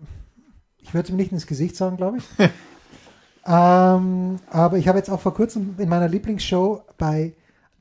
ich 0.79 0.95
würde 0.95 1.07
es 1.07 1.11
ihm 1.11 1.17
nicht 1.17 1.33
ins 1.33 1.49
Gesicht 1.49 1.75
sagen, 1.75 1.97
glaube 1.97 2.19
ich. 2.19 2.25
ähm, 3.47 4.37
aber 4.49 4.79
ich 4.79 4.87
habe 4.87 4.99
jetzt 4.99 5.11
auch 5.11 5.21
vor 5.21 5.35
kurzem 5.35 5.75
in 5.79 5.89
meiner 5.89 6.09
Lieblingsshow 6.09 6.83
bei 6.97 7.35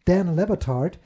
Dan 0.06 0.36
Lebertard 0.36 1.00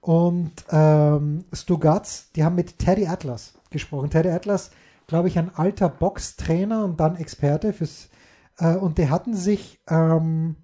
und 0.00 0.52
ähm, 0.70 1.44
Stu 1.52 1.78
Gatz, 1.78 2.30
die 2.36 2.44
haben 2.44 2.54
mit 2.54 2.78
Teddy 2.78 3.08
Atlas 3.08 3.58
gesprochen. 3.70 4.10
Teddy 4.10 4.28
Atlas, 4.28 4.70
glaube 5.08 5.26
ich, 5.26 5.36
ein 5.36 5.52
alter 5.52 5.88
Boxtrainer 5.88 6.84
und 6.84 7.00
dann 7.00 7.16
Experte 7.16 7.72
fürs 7.72 8.08
äh, 8.58 8.76
und 8.76 8.98
die 8.98 9.08
hatten 9.08 9.34
sich, 9.34 9.80
ähm, 9.88 10.56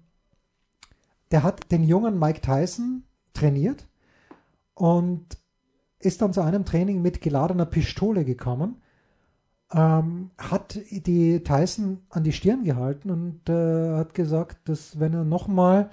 der 1.31 1.43
hat 1.43 1.71
den 1.71 1.83
jungen 1.83 2.19
Mike 2.19 2.41
Tyson 2.41 3.03
trainiert 3.33 3.87
und 4.75 5.37
ist 5.99 6.21
dann 6.21 6.33
zu 6.33 6.41
einem 6.41 6.65
Training 6.65 7.01
mit 7.01 7.21
geladener 7.21 7.65
Pistole 7.65 8.25
gekommen, 8.25 8.81
ähm, 9.71 10.31
hat 10.37 10.79
die 10.91 11.43
Tyson 11.43 12.01
an 12.09 12.23
die 12.23 12.33
Stirn 12.33 12.63
gehalten 12.63 13.09
und 13.09 13.49
äh, 13.49 13.95
hat 13.95 14.13
gesagt, 14.13 14.69
dass 14.69 14.99
wenn 14.99 15.13
er 15.13 15.23
nochmal 15.23 15.89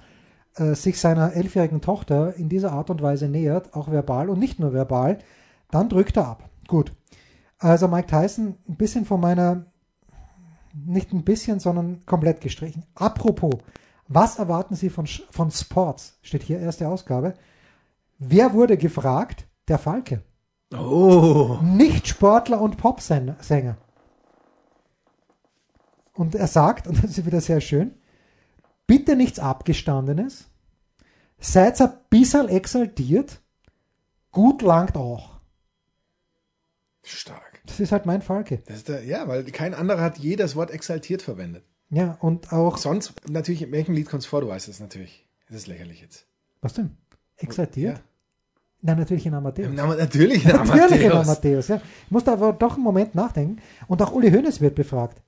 äh, 0.55 0.75
sich 0.75 0.99
seiner 0.99 1.33
elfjährigen 1.33 1.81
Tochter 1.81 2.35
in 2.35 2.49
dieser 2.49 2.73
Art 2.73 2.89
und 2.89 3.01
Weise 3.01 3.27
nähert, 3.27 3.73
auch 3.73 3.89
verbal 3.89 4.29
und 4.29 4.39
nicht 4.39 4.59
nur 4.59 4.73
verbal, 4.73 5.19
dann 5.71 5.89
drückt 5.89 6.17
er 6.17 6.27
ab. 6.27 6.49
Gut. 6.67 6.93
Also 7.57 7.87
Mike 7.87 8.07
Tyson, 8.07 8.55
ein 8.67 8.75
bisschen 8.75 9.05
von 9.05 9.21
meiner, 9.21 9.65
nicht 10.73 11.13
ein 11.13 11.23
bisschen, 11.23 11.59
sondern 11.59 12.05
komplett 12.05 12.41
gestrichen. 12.41 12.85
Apropos, 12.95 13.53
was 14.07 14.39
erwarten 14.39 14.75
Sie 14.75 14.89
von, 14.89 15.05
von 15.05 15.51
Sports? 15.51 16.17
Steht 16.21 16.43
hier 16.43 16.59
erste 16.59 16.87
Ausgabe. 16.87 17.33
Wer 18.19 18.53
wurde 18.53 18.77
gefragt? 18.77 19.47
Der 19.67 19.77
Falke. 19.77 20.23
Oh. 20.73 21.59
Nicht 21.61 22.07
Sportler 22.07 22.61
und 22.61 22.77
Popsänger. 22.77 23.77
Und 26.13 26.35
er 26.35 26.47
sagt, 26.47 26.87
und 26.87 27.03
das 27.03 27.17
ist 27.17 27.25
wieder 27.25 27.41
sehr 27.41 27.61
schön, 27.61 27.95
bitte 28.85 29.15
nichts 29.15 29.39
Abgestandenes, 29.39 30.49
seid 31.39 31.79
ein 31.81 31.93
bisschen 32.09 32.47
exaltiert, 32.49 33.41
gut 34.31 34.61
langt 34.61 34.95
auch. 34.95 35.39
Stark. 37.03 37.50
Das 37.71 37.79
ist 37.79 37.93
halt 37.93 38.05
mein 38.05 38.21
Falke. 38.21 38.61
Das 38.65 38.77
ist 38.77 38.89
der, 38.89 39.05
ja, 39.05 39.27
weil 39.29 39.45
kein 39.45 39.73
anderer 39.73 40.01
hat 40.01 40.17
je 40.17 40.35
das 40.35 40.57
Wort 40.57 40.71
exaltiert 40.71 41.21
verwendet. 41.21 41.63
Ja, 41.89 42.17
und 42.19 42.51
auch, 42.51 42.77
Sonst, 42.77 43.13
natürlich, 43.29 43.61
in 43.61 43.71
welchem 43.71 43.95
Lied 43.95 44.09
kommt 44.09 44.23
es 44.23 44.27
vor? 44.27 44.41
Du 44.41 44.49
weißt 44.49 44.67
es 44.67 44.81
natürlich. 44.81 45.25
Das 45.47 45.57
ist 45.57 45.67
lächerlich 45.67 46.01
jetzt. 46.01 46.25
was 46.61 46.73
denn? 46.73 46.97
Exaltiert? 47.37 47.97
Ja. 47.97 48.03
Nein, 48.81 48.97
natürlich 48.97 49.25
in 49.25 49.33
Amadeus. 49.33 49.73
Namen, 49.73 49.97
natürlich, 49.97 50.43
in 50.43 50.51
Natürlich 50.51 51.01
in 51.01 51.11
Amadeus. 51.11 51.27
Amadeus, 51.29 51.67
ja. 51.69 51.75
Ich 52.05 52.11
musste 52.11 52.31
aber 52.33 52.51
doch 52.51 52.75
einen 52.75 52.83
Moment 52.83 53.15
nachdenken. 53.15 53.61
Und 53.87 54.01
auch 54.01 54.11
Uli 54.11 54.31
Hoeneß 54.31 54.59
wird 54.59 54.75
befragt. 54.75 55.21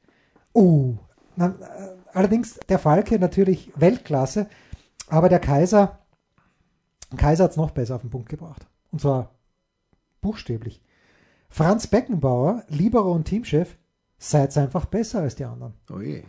Oh, 0.52 0.96
na, 1.38 1.48
äh, 1.48 1.96
allerdings 2.12 2.60
der 2.68 2.80
Falke 2.80 3.20
natürlich 3.20 3.72
Weltklasse, 3.76 4.48
aber 5.08 5.30
der 5.30 5.40
Kaiser, 5.40 6.00
Kaiser 7.16 7.46
hat 7.46 7.52
es 7.52 7.58
noch 7.58 7.72
besser 7.72 7.96
auf 7.96 8.02
den 8.02 8.10
Punkt 8.10 8.28
gebracht. 8.28 8.66
Und 8.92 9.00
zwar 9.00 9.32
buchstäblich. 10.22 10.82
Franz 11.54 11.86
Beckenbauer, 11.86 12.64
Libero 12.70 13.12
und 13.12 13.26
Teamchef, 13.26 13.78
seid 14.18 14.58
einfach 14.58 14.86
besser 14.86 15.20
als 15.20 15.36
die 15.36 15.46
anderen. 15.46 15.74
Oh 15.94 16.00
je. 16.00 16.24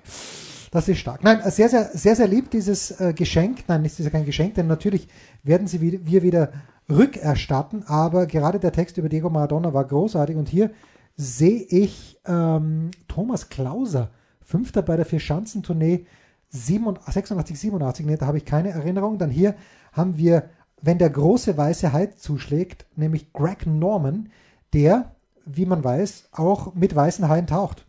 Das 0.70 0.86
ist 0.86 0.98
stark. 0.98 1.24
Nein, 1.24 1.40
sehr, 1.50 1.70
sehr, 1.70 1.84
sehr, 1.94 2.14
sehr 2.14 2.28
lieb 2.28 2.50
dieses 2.50 3.00
äh, 3.00 3.14
Geschenk. 3.14 3.64
Nein, 3.66 3.86
es 3.86 3.98
ist 3.98 4.04
ja 4.04 4.10
kein 4.10 4.26
Geschenk, 4.26 4.54
denn 4.56 4.66
natürlich 4.66 5.08
werden 5.42 5.66
sie 5.66 5.80
wir 5.80 6.22
wieder 6.22 6.52
rückerstatten. 6.90 7.84
Aber 7.86 8.26
gerade 8.26 8.60
der 8.60 8.72
Text 8.72 8.98
über 8.98 9.08
Diego 9.08 9.30
Maradona 9.30 9.72
war 9.72 9.86
großartig. 9.86 10.36
Und 10.36 10.50
hier 10.50 10.72
sehe 11.16 11.62
ich 11.70 12.20
ähm, 12.26 12.90
Thomas 13.08 13.48
Klauser, 13.48 14.10
Fünfter 14.42 14.82
bei 14.82 14.96
der 14.96 15.06
Vier-Schanzentournee 15.06 16.04
86, 16.50 17.58
87. 17.58 18.04
Nee, 18.04 18.18
da 18.18 18.26
habe 18.26 18.36
ich 18.36 18.44
keine 18.44 18.72
Erinnerung. 18.72 19.16
Dann 19.16 19.30
hier 19.30 19.54
haben 19.94 20.18
wir, 20.18 20.50
wenn 20.82 20.98
der 20.98 21.08
große 21.08 21.56
weiße 21.56 21.94
Hai 21.94 22.08
zuschlägt, 22.08 22.84
nämlich 22.94 23.32
Greg 23.32 23.66
Norman, 23.66 24.28
der, 24.74 25.13
wie 25.44 25.66
man 25.66 25.82
weiß, 25.82 26.28
auch 26.32 26.74
mit 26.74 26.94
weißen 26.94 27.28
Haien 27.28 27.46
taucht. 27.46 27.86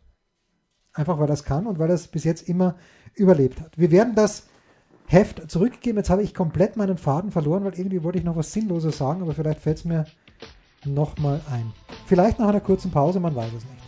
Einfach 0.93 1.19
weil 1.19 1.29
es 1.29 1.43
kann 1.43 1.67
und 1.67 1.79
weil 1.79 1.89
es 1.89 2.07
bis 2.07 2.23
jetzt 2.23 2.47
immer 2.47 2.75
überlebt 3.15 3.61
hat. 3.61 3.77
Wir 3.77 3.91
werden 3.91 4.15
das 4.15 4.47
Heft 5.07 5.49
zurückgeben. 5.51 5.97
Jetzt 5.97 6.09
habe 6.09 6.23
ich 6.23 6.33
komplett 6.33 6.77
meinen 6.77 6.97
Faden 6.97 7.31
verloren, 7.31 7.63
weil 7.63 7.77
irgendwie 7.77 8.03
wollte 8.03 8.17
ich 8.17 8.23
noch 8.23 8.35
was 8.35 8.51
Sinnloses 8.51 8.97
sagen, 8.97 9.21
aber 9.21 9.33
vielleicht 9.33 9.59
fällt 9.59 9.77
es 9.77 9.85
mir 9.85 10.05
nochmal 10.85 11.41
ein. 11.51 11.71
Vielleicht 12.05 12.39
nach 12.39 12.47
einer 12.47 12.61
kurzen 12.61 12.91
Pause, 12.91 13.19
man 13.19 13.35
weiß 13.35 13.53
es 13.53 13.65
nicht. 13.65 13.84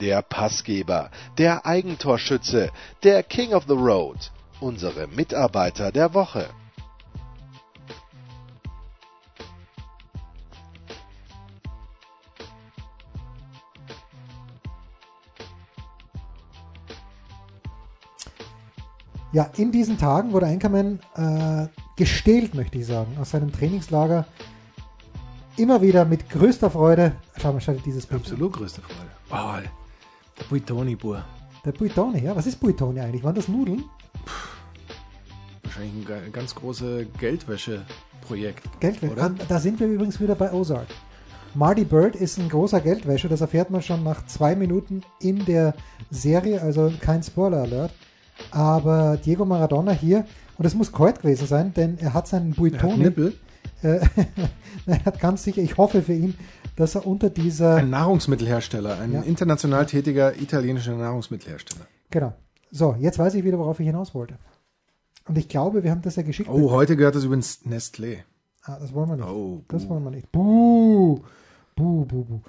Der 0.00 0.22
Passgeber, 0.22 1.10
der 1.38 1.66
Eigentorschütze, 1.66 2.70
der 3.02 3.22
King 3.24 3.52
of 3.52 3.64
the 3.66 3.74
Road, 3.74 4.30
unsere 4.60 5.08
Mitarbeiter 5.08 5.90
der 5.90 6.14
Woche. 6.14 6.48
Ja, 19.32 19.50
in 19.56 19.72
diesen 19.72 19.98
Tagen 19.98 20.32
wurde 20.32 20.46
Anchorman 20.46 21.00
äh, 21.14 21.66
gestählt, 21.96 22.54
möchte 22.54 22.78
ich 22.78 22.86
sagen, 22.86 23.18
aus 23.20 23.30
seinem 23.30 23.52
Trainingslager. 23.52 24.24
Immer 25.56 25.82
wieder 25.82 26.04
mit 26.04 26.30
größter 26.30 26.70
Freude. 26.70 27.16
Schau 27.36 27.52
mal, 27.52 27.60
schaltet 27.60 27.84
dieses 27.84 28.06
Bild. 28.06 28.22
Absolut 28.22 28.52
größte 28.54 28.80
Freude. 28.80 29.10
Oh, 29.30 29.68
der 30.38 30.44
Buitoni-Bur. 30.48 31.24
Der 31.64 31.72
Buitoni, 31.72 32.20
ja. 32.22 32.34
Was 32.36 32.46
ist 32.46 32.60
Buitoni 32.60 33.00
eigentlich? 33.00 33.22
Waren 33.24 33.34
das 33.34 33.48
Nudeln? 33.48 33.84
Wahrscheinlich 35.62 35.94
ein 35.94 36.04
ga- 36.04 36.28
ganz 36.32 36.54
große 36.54 37.06
Geldwäsche-Projekt. 37.18 38.80
Geldwäsche. 38.80 39.12
Oder? 39.12 39.24
Ah, 39.24 39.30
Da 39.48 39.58
sind 39.58 39.80
wir 39.80 39.86
übrigens 39.86 40.20
wieder 40.20 40.34
bei 40.34 40.52
Ozark. 40.52 40.86
Marty 41.54 41.84
Bird 41.84 42.14
ist 42.14 42.38
ein 42.38 42.48
großer 42.48 42.80
Geldwäscher, 42.80 43.28
das 43.28 43.40
erfährt 43.40 43.70
man 43.70 43.82
schon 43.82 44.04
nach 44.04 44.24
zwei 44.26 44.54
Minuten 44.54 45.02
in 45.20 45.44
der 45.46 45.74
Serie, 46.10 46.60
also 46.60 46.92
kein 47.00 47.22
Spoiler-Alert. 47.22 47.92
Aber 48.50 49.16
Diego 49.16 49.44
Maradona 49.44 49.92
hier, 49.92 50.24
und 50.58 50.64
es 50.64 50.74
muss 50.74 50.92
Coit 50.92 51.20
gewesen 51.22 51.46
sein, 51.46 51.72
denn 51.74 51.98
er 51.98 52.14
hat 52.14 52.28
seinen 52.28 52.48
Er 52.48 52.50
hat 52.50 52.56
Buitoni. 52.58 52.96
Nippel. 52.98 53.34
Äh, 53.82 54.00
er 54.86 55.04
hat 55.04 55.20
ganz 55.20 55.42
sicher, 55.42 55.62
ich 55.62 55.76
hoffe 55.76 56.02
für 56.02 56.12
ihn, 56.12 56.34
dass 56.78 56.94
er 56.94 57.06
unter 57.08 57.28
dieser. 57.28 57.74
Ein 57.74 57.90
Nahrungsmittelhersteller, 57.90 59.00
ein 59.00 59.12
Ja. 59.12 59.22
international 59.22 59.84
tätiger 59.86 60.36
italienischer 60.40 60.96
Nahrungsmittelhersteller. 60.96 61.86
Genau. 62.10 62.34
So, 62.70 62.94
jetzt 63.00 63.18
weiß 63.18 63.34
ich 63.34 63.42
wieder, 63.44 63.58
worauf 63.58 63.80
ich 63.80 63.86
hinaus 63.86 64.14
wollte. 64.14 64.38
Und 65.26 65.36
ich 65.36 65.48
glaube, 65.48 65.82
wir 65.82 65.90
haben 65.90 66.02
das 66.02 66.14
ja 66.14 66.22
geschickt. 66.22 66.48
Oh, 66.48 66.70
heute 66.70 66.96
gehört 66.96 67.16
das 67.16 67.24
übrigens 67.24 67.62
Nestlé. 67.66 68.18
Ah, 68.62 68.78
das 68.78 68.94
wollen 68.94 69.08
wir 69.08 69.16
nicht. 69.16 69.26
Oh, 69.28 69.64
das 69.66 69.88
wollen 69.88 70.04
wir 70.04 70.10
nicht. 70.12 70.30
Buh, 70.30 71.20
buh, 71.74 72.04
buh, 72.04 72.24
buh. 72.24 72.40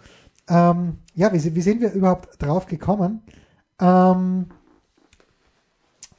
Ähm, 0.47 0.99
ja, 1.15 1.33
wie, 1.33 1.55
wie 1.55 1.61
sind 1.61 1.81
wir 1.81 1.91
überhaupt 1.91 2.41
drauf 2.41 2.67
gekommen? 2.67 3.23
Ähm, 3.79 4.45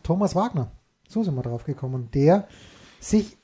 Thomas 0.03 0.35
Wagner, 0.35 0.73
so 1.09 1.23
sind 1.23 1.37
wir 1.37 1.43
drauf 1.43 1.63
gekommen, 1.65 2.09
der 2.13 2.49
sich 2.99 3.39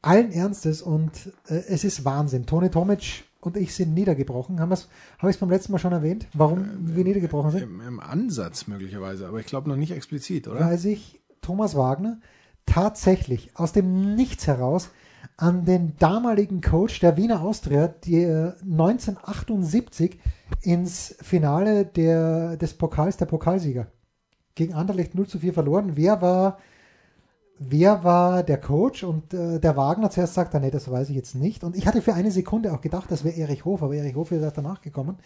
allen 0.00 0.32
Ernstes 0.32 0.80
und 0.80 1.32
äh, 1.48 1.56
es 1.68 1.84
ist 1.84 2.04
Wahnsinn. 2.06 2.46
Toni 2.46 2.70
Tomic 2.70 3.24
und 3.40 3.56
ich 3.56 3.74
sind 3.74 3.94
niedergebrochen. 3.94 4.60
Haben 4.60 4.70
Habe 4.70 5.30
ich 5.30 5.36
es 5.36 5.38
beim 5.38 5.50
letzten 5.50 5.72
Mal 5.72 5.78
schon 5.78 5.92
erwähnt, 5.92 6.26
warum 6.34 6.66
wir 6.80 7.04
niedergebrochen 7.04 7.50
sind? 7.50 7.62
Im, 7.62 7.80
Im 7.80 8.00
Ansatz 8.00 8.66
möglicherweise, 8.66 9.26
aber 9.26 9.40
ich 9.40 9.46
glaube 9.46 9.68
noch 9.68 9.76
nicht 9.76 9.92
explizit, 9.92 10.48
oder? 10.48 10.60
weil 10.60 10.78
sich 10.78 11.20
Thomas 11.40 11.74
Wagner 11.74 12.20
tatsächlich 12.66 13.50
aus 13.54 13.72
dem 13.72 14.14
Nichts 14.14 14.46
heraus 14.46 14.90
an 15.36 15.64
den 15.64 15.96
damaligen 15.98 16.60
Coach 16.60 17.00
der 17.00 17.16
Wiener 17.16 17.40
Austria, 17.40 17.88
der 17.88 18.56
1978 18.62 20.18
ins 20.62 21.16
Finale 21.20 21.86
der, 21.86 22.56
des 22.56 22.74
Pokals, 22.74 23.16
der 23.16 23.26
Pokalsieger, 23.26 23.86
gegen 24.54 24.74
Anderlecht 24.74 25.14
0 25.14 25.26
zu 25.26 25.38
4 25.38 25.54
verloren. 25.54 25.92
Wer 25.94 26.20
war, 26.20 26.58
wer 27.60 28.02
war 28.02 28.42
der 28.42 28.58
Coach? 28.58 29.04
Und 29.04 29.32
äh, 29.34 29.60
der 29.60 29.76
Wagner 29.76 30.10
zuerst 30.10 30.34
sagt, 30.34 30.54
er, 30.54 30.60
nee, 30.60 30.70
das 30.70 30.90
weiß 30.90 31.10
ich 31.10 31.16
jetzt 31.16 31.34
nicht. 31.34 31.62
Und 31.62 31.76
ich 31.76 31.86
hatte 31.86 32.02
für 32.02 32.14
eine 32.14 32.32
Sekunde 32.32 32.72
auch 32.72 32.80
gedacht, 32.80 33.10
das 33.10 33.22
wäre 33.22 33.36
Erich 33.36 33.64
Hof, 33.64 33.82
aber 33.82 33.94
Erich 33.94 34.16
Hof 34.16 34.32
ist 34.32 34.42
erst 34.42 34.58
danach 34.58 34.80
gekommen. 34.80 35.18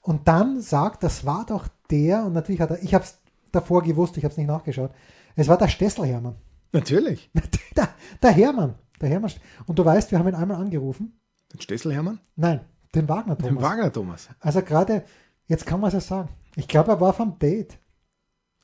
Und 0.00 0.28
dann 0.28 0.60
sagt, 0.60 1.02
das 1.02 1.26
war 1.26 1.44
doch 1.44 1.68
der, 1.90 2.24
und 2.24 2.32
natürlich 2.32 2.60
hat 2.60 2.70
er, 2.70 2.82
ich 2.82 2.94
habe 2.94 3.04
es 3.04 3.18
davor 3.52 3.82
gewusst, 3.82 4.16
ich 4.16 4.24
habe 4.24 4.32
es 4.32 4.38
nicht 4.38 4.46
nachgeschaut, 4.46 4.92
es 5.34 5.48
war 5.48 5.58
der 5.58 5.68
Stessel 5.68 6.06
Hermann. 6.06 6.36
Natürlich. 6.72 7.30
Der, 7.76 7.88
der 8.22 8.30
Hermann. 8.30 8.74
Der 9.00 9.08
Hermann. 9.08 9.30
Und 9.66 9.78
du 9.78 9.84
weißt, 9.84 10.10
wir 10.10 10.18
haben 10.18 10.28
ihn 10.28 10.34
einmal 10.34 10.58
angerufen. 10.60 11.18
Den 11.52 11.60
Stessel 11.60 11.94
Hermann? 11.94 12.20
Nein, 12.36 12.60
den 12.94 13.08
Wagner 13.08 13.38
Thomas. 13.38 13.54
Den 13.54 13.62
Wagner 13.62 13.92
Thomas. 13.92 14.28
Also 14.40 14.60
gerade, 14.62 15.04
jetzt 15.46 15.64
kann 15.64 15.80
man 15.80 15.88
es 15.88 15.94
ja 15.94 16.00
sagen. 16.00 16.28
Ich 16.56 16.68
glaube, 16.68 16.90
er 16.90 17.00
war 17.00 17.14
vom 17.14 17.38
Date. 17.38 17.78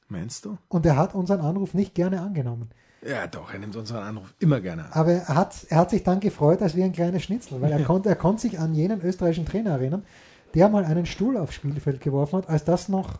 Meinst 0.09 0.45
du? 0.45 0.59
Und 0.69 0.85
er 0.85 0.97
hat 0.97 1.15
unseren 1.15 1.41
Anruf 1.41 1.73
nicht 1.73 1.95
gerne 1.95 2.21
angenommen. 2.21 2.71
Ja, 3.07 3.27
doch, 3.27 3.53
er 3.53 3.59
nimmt 3.59 3.77
unseren 3.77 4.03
Anruf 4.03 4.35
immer 4.39 4.61
gerne 4.61 4.87
an. 4.87 4.93
Aber 4.93 5.13
er 5.13 5.35
hat, 5.35 5.67
er 5.69 5.79
hat 5.79 5.91
sich 5.91 6.03
dann 6.03 6.21
gefreut, 6.21 6.63
als 6.63 6.75
wie 6.75 6.83
ein 6.83 6.93
kleiner 6.93 7.21
Schnitzel, 7.21 7.61
weil 7.61 7.71
er, 7.71 7.83
konnte, 7.85 8.09
er 8.09 8.17
konnte 8.17 8.43
sich 8.43 8.59
an 8.59 8.75
jenen 8.75 9.03
österreichischen 9.03 9.47
Trainer 9.47 9.73
erinnern, 9.73 10.05
der 10.55 10.69
mal 10.69 10.85
einen 10.85 11.05
Stuhl 11.05 11.37
aufs 11.37 11.55
Spielfeld 11.55 12.01
geworfen 12.01 12.39
hat, 12.39 12.49
als 12.49 12.65
das 12.65 12.89
noch 12.89 13.19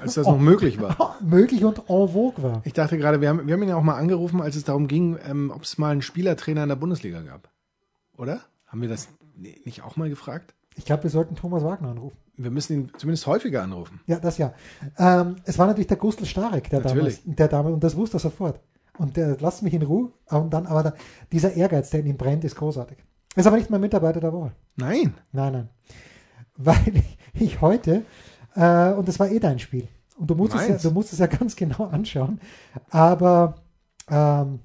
Als 0.00 0.14
das 0.14 0.26
noch 0.26 0.38
möglich 0.38 0.80
war. 0.80 1.16
möglich 1.20 1.64
und 1.64 1.78
en 1.90 2.08
vogue 2.08 2.42
war. 2.42 2.62
Ich 2.64 2.72
dachte 2.72 2.96
gerade, 2.96 3.20
wir 3.20 3.28
haben, 3.28 3.46
wir 3.46 3.54
haben 3.54 3.62
ihn 3.62 3.68
ja 3.68 3.76
auch 3.76 3.82
mal 3.82 3.96
angerufen, 3.96 4.40
als 4.40 4.56
es 4.56 4.64
darum 4.64 4.88
ging, 4.88 5.18
ähm, 5.28 5.52
ob 5.54 5.62
es 5.64 5.76
mal 5.76 5.90
einen 5.90 6.02
Spielertrainer 6.02 6.62
in 6.62 6.68
der 6.70 6.76
Bundesliga 6.76 7.20
gab. 7.20 7.50
Oder? 8.16 8.40
Haben 8.66 8.80
wir 8.80 8.88
das 8.88 9.08
nicht 9.36 9.82
auch 9.82 9.96
mal 9.96 10.08
gefragt? 10.08 10.54
Ich 10.76 10.84
glaube, 10.84 11.04
wir 11.04 11.10
sollten 11.10 11.36
Thomas 11.36 11.62
Wagner 11.62 11.90
anrufen. 11.90 12.16
Wir 12.36 12.50
müssen 12.50 12.72
ihn 12.72 12.92
zumindest 12.96 13.26
häufiger 13.26 13.62
anrufen. 13.62 14.00
Ja, 14.06 14.18
das 14.18 14.38
ja. 14.38 14.54
Ähm, 14.98 15.36
es 15.44 15.58
war 15.58 15.66
natürlich 15.66 15.86
der 15.86 15.96
Gustl 15.96 16.26
Starek, 16.26 16.68
der 16.70 16.80
Natürlich. 16.80 17.22
damals, 17.22 17.36
der 17.38 17.48
damals, 17.48 17.74
und 17.74 17.84
das 17.84 17.96
wusste 17.96 18.16
er 18.16 18.20
sofort. 18.20 18.60
Und 18.98 19.16
der 19.16 19.36
lasst 19.40 19.62
mich 19.62 19.74
in 19.74 19.82
Ruhe. 19.82 20.10
Und 20.30 20.52
dann, 20.52 20.66
aber 20.66 20.82
da, 20.82 20.94
dieser 21.30 21.52
Ehrgeiz, 21.52 21.90
der 21.90 22.00
in 22.00 22.06
ihm 22.06 22.16
brennt, 22.16 22.44
ist 22.44 22.56
großartig. 22.56 22.98
Ist 23.36 23.46
aber 23.46 23.56
nicht 23.56 23.70
mein 23.70 23.80
Mitarbeiter 23.80 24.20
der 24.20 24.32
Woche. 24.32 24.52
Nein. 24.76 25.14
Nein, 25.32 25.52
nein. 25.52 25.68
Weil 26.56 26.96
ich, 26.96 27.18
ich 27.40 27.60
heute, 27.60 28.04
äh, 28.54 28.92
und 28.92 29.08
das 29.08 29.18
war 29.18 29.30
eh 29.30 29.38
dein 29.38 29.58
Spiel. 29.58 29.88
Und 30.16 30.30
du 30.30 30.34
musst, 30.34 30.54
es 30.54 30.68
ja, 30.68 30.76
du 30.76 30.90
musst 30.92 31.12
es 31.12 31.18
ja 31.18 31.26
ganz 31.28 31.56
genau 31.56 31.86
anschauen. 31.86 32.40
Aber 32.90 33.56
ähm, 34.08 34.60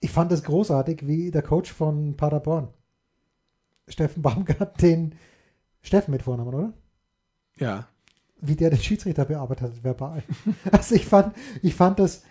ich 0.00 0.10
fand 0.10 0.32
es 0.32 0.42
großartig, 0.42 1.06
wie 1.06 1.30
der 1.30 1.42
Coach 1.42 1.72
von 1.72 2.16
Paderborn, 2.16 2.68
Steffen 3.88 4.22
Baumgart, 4.22 4.80
den 4.82 5.14
Steffen 5.82 6.10
mit 6.12 6.22
Vornamen, 6.22 6.54
oder? 6.54 6.72
Ja. 7.58 7.86
wie 8.40 8.54
der 8.54 8.70
den 8.70 8.78
Schiedsrichter 8.78 9.24
bearbeitet 9.24 9.64
hat, 9.72 9.84
verbal. 9.84 10.22
Also 10.70 10.94
ich 10.94 11.06
fand, 11.06 11.34
ich 11.62 11.74
fand 11.74 11.98
das 11.98 12.22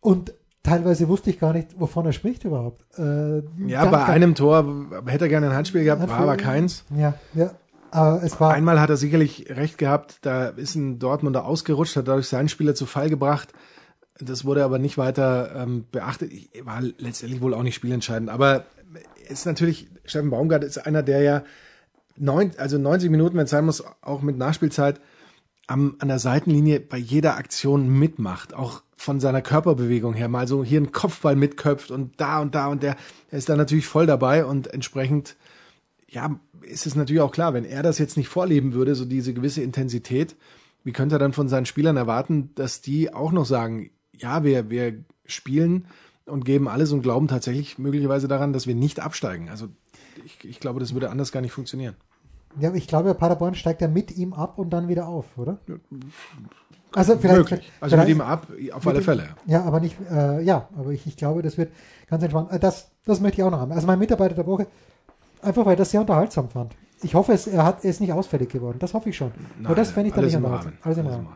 und 0.00 0.32
teilweise 0.62 1.08
wusste 1.08 1.30
ich 1.30 1.40
gar 1.40 1.52
nicht, 1.52 1.78
wovon 1.80 2.06
er 2.06 2.12
spricht 2.12 2.44
überhaupt. 2.44 2.84
Äh, 2.98 3.42
Ja, 3.66 3.84
bei 3.86 4.04
einem 4.04 4.34
Tor 4.36 4.86
hätte 5.06 5.24
er 5.24 5.28
gerne 5.28 5.48
ein 5.50 5.56
Handspiel 5.56 5.82
gehabt, 5.84 6.00
war 6.02 6.08
Handspiel. 6.08 6.28
aber 6.28 6.36
keins. 6.36 6.84
Ja, 6.96 7.14
ja. 7.34 7.50
Aber 7.90 8.22
es 8.22 8.38
war 8.38 8.52
Einmal 8.52 8.80
hat 8.80 8.90
er 8.90 8.96
sicherlich 8.98 9.46
recht 9.48 9.78
gehabt, 9.78 10.18
da 10.22 10.48
ist 10.48 10.74
ein 10.74 10.98
Dortmunder 10.98 11.44
ausgerutscht, 11.46 11.96
hat 11.96 12.06
dadurch 12.06 12.28
seinen 12.28 12.48
Spieler 12.50 12.74
zu 12.74 12.84
Fall 12.86 13.08
gebracht. 13.08 13.52
Das 14.20 14.44
wurde 14.44 14.62
aber 14.64 14.78
nicht 14.78 14.98
weiter 14.98 15.54
ähm, 15.56 15.86
beachtet. 15.90 16.32
Ich- 16.32 16.50
War 16.64 16.82
letztendlich 16.82 17.40
wohl 17.40 17.54
auch 17.54 17.62
nicht 17.62 17.76
spielentscheidend. 17.76 18.28
Aber 18.30 18.64
ist 19.28 19.46
natürlich, 19.46 19.88
Steffen 20.04 20.30
Baumgart 20.30 20.64
ist 20.64 20.78
einer, 20.78 21.02
der 21.02 21.22
ja 21.22 21.44
neun, 22.16 22.52
also 22.58 22.78
90 22.78 23.10
Minuten, 23.10 23.36
wenn 23.36 23.44
es 23.44 23.50
sein 23.50 23.64
muss, 23.64 23.84
auch 24.00 24.22
mit 24.22 24.36
Nachspielzeit 24.36 25.00
am, 25.66 25.96
an 25.98 26.08
der 26.08 26.18
Seitenlinie 26.18 26.80
bei 26.80 26.98
jeder 26.98 27.36
Aktion 27.36 27.88
mitmacht. 27.88 28.54
Auch 28.54 28.82
von 28.96 29.20
seiner 29.20 29.42
Körperbewegung 29.42 30.14
her 30.14 30.28
mal 30.28 30.48
so 30.48 30.64
hier 30.64 30.78
einen 30.78 30.92
Kopfball 30.92 31.36
mitköpft 31.36 31.90
und 31.90 32.20
da 32.20 32.40
und 32.40 32.54
da 32.54 32.66
und 32.68 32.82
der. 32.82 32.96
Er 33.30 33.38
ist 33.38 33.48
da 33.48 33.56
natürlich 33.56 33.86
voll 33.86 34.06
dabei 34.06 34.44
und 34.44 34.72
entsprechend 34.72 35.36
ja, 36.10 36.40
ist 36.62 36.86
es 36.86 36.94
natürlich 36.94 37.20
auch 37.22 37.32
klar, 37.32 37.54
wenn 37.54 37.64
er 37.64 37.82
das 37.82 37.98
jetzt 37.98 38.16
nicht 38.16 38.28
vorleben 38.28 38.72
würde, 38.72 38.94
so 38.94 39.04
diese 39.04 39.34
gewisse 39.34 39.62
Intensität, 39.62 40.36
wie 40.84 40.92
könnte 40.92 41.16
er 41.16 41.18
dann 41.18 41.32
von 41.32 41.48
seinen 41.48 41.66
Spielern 41.66 41.96
erwarten, 41.96 42.50
dass 42.54 42.80
die 42.80 43.12
auch 43.12 43.32
noch 43.32 43.44
sagen, 43.44 43.90
ja, 44.16 44.42
wir, 44.42 44.70
wir 44.70 45.04
spielen 45.26 45.86
und 46.28 46.44
geben 46.44 46.68
alles 46.68 46.92
und 46.92 47.02
glauben 47.02 47.28
tatsächlich 47.28 47.78
möglicherweise 47.78 48.28
daran, 48.28 48.52
dass 48.52 48.66
wir 48.66 48.74
nicht 48.74 49.00
absteigen. 49.00 49.48
Also 49.48 49.68
ich, 50.24 50.44
ich 50.44 50.60
glaube, 50.60 50.80
das 50.80 50.92
würde 50.94 51.10
anders 51.10 51.32
gar 51.32 51.40
nicht 51.40 51.52
funktionieren. 51.52 51.94
ja, 52.60 52.72
ich 52.74 52.86
glaube, 52.88 53.14
Paderborn 53.14 53.54
steigt 53.54 53.80
ja 53.80 53.88
mit 53.88 54.16
ihm 54.16 54.32
ab 54.32 54.58
und 54.58 54.70
dann 54.70 54.88
wieder 54.88 55.06
auf, 55.08 55.26
oder? 55.36 55.58
Also 56.92 57.18
vielleicht, 57.18 57.38
Möglich. 57.38 57.72
Also 57.80 57.96
vielleicht, 57.96 58.08
mit 58.08 58.16
ihm 58.16 58.20
ab, 58.22 58.46
auf 58.72 58.86
alle 58.86 58.98
ihm- 59.00 59.04
Fälle. 59.04 59.28
Ja, 59.46 59.62
aber 59.64 59.80
nicht, 59.80 59.96
äh, 60.10 60.40
ja, 60.42 60.68
aber 60.76 60.90
ich, 60.90 61.06
ich 61.06 61.16
glaube, 61.16 61.42
das 61.42 61.58
wird 61.58 61.70
ganz 62.08 62.22
entspannt. 62.22 62.50
Äh, 62.50 62.58
das, 62.58 62.90
das 63.04 63.20
möchte 63.20 63.40
ich 63.40 63.44
auch 63.44 63.50
noch 63.50 63.60
haben. 63.60 63.72
Also 63.72 63.86
mein 63.86 63.98
Mitarbeiter 63.98 64.34
der 64.34 64.46
Woche, 64.46 64.66
einfach 65.42 65.66
weil 65.66 65.74
ich 65.74 65.78
das 65.78 65.90
sehr 65.90 66.00
unterhaltsam 66.00 66.48
fand. 66.48 66.74
Ich 67.02 67.14
hoffe, 67.14 67.32
es, 67.32 67.46
er, 67.46 67.64
hat, 67.64 67.84
er 67.84 67.90
ist 67.90 68.00
nicht 68.00 68.12
ausfällig 68.12 68.48
geworden. 68.48 68.78
Das 68.80 68.94
hoffe 68.94 69.10
ich 69.10 69.16
schon. 69.16 69.30
Aber 69.64 69.74
das 69.74 69.90
fände 69.92 70.08
ich 70.08 70.14
dann 70.14 70.24
nicht 70.24 70.34
im. 70.34 70.44
Rahmen. 70.44 70.78
Alles 70.82 70.98
im 70.98 71.06
Rahmen. 71.06 71.28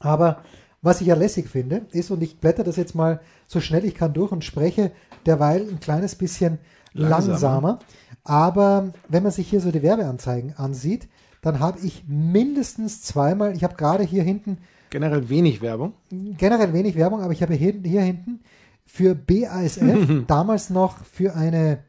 Aber 0.00 0.42
was 0.84 1.00
ich 1.00 1.06
ja 1.06 1.16
lässig 1.16 1.48
finde, 1.48 1.86
ist, 1.92 2.10
und 2.10 2.22
ich 2.22 2.38
blätter 2.38 2.62
das 2.62 2.76
jetzt 2.76 2.94
mal 2.94 3.20
so 3.46 3.60
schnell 3.60 3.84
ich 3.84 3.94
kann 3.94 4.12
durch 4.12 4.32
und 4.32 4.44
spreche 4.44 4.92
derweil 5.26 5.66
ein 5.68 5.80
kleines 5.80 6.14
bisschen 6.14 6.58
langsamer. 6.92 7.28
Langsamer. 7.28 7.78
Aber 8.22 8.92
wenn 9.08 9.22
man 9.22 9.32
sich 9.32 9.48
hier 9.48 9.60
so 9.60 9.70
die 9.70 9.82
Werbeanzeigen 9.82 10.54
ansieht, 10.56 11.08
dann 11.42 11.58
habe 11.60 11.78
ich 11.80 12.04
mindestens 12.06 13.02
zweimal, 13.02 13.54
ich 13.56 13.64
habe 13.64 13.76
gerade 13.76 14.04
hier 14.04 14.22
hinten 14.22 14.58
Generell 14.90 15.28
wenig 15.28 15.60
Werbung. 15.60 15.94
generell 16.10 16.72
wenig 16.72 16.94
Werbung, 16.94 17.20
aber 17.20 17.32
ich 17.32 17.42
habe 17.42 17.54
hier, 17.54 17.74
hier 17.82 18.02
hinten 18.02 18.40
für 18.86 19.14
BASF, 19.14 20.24
damals 20.26 20.70
noch 20.70 21.04
für 21.04 21.34
eine 21.34 21.82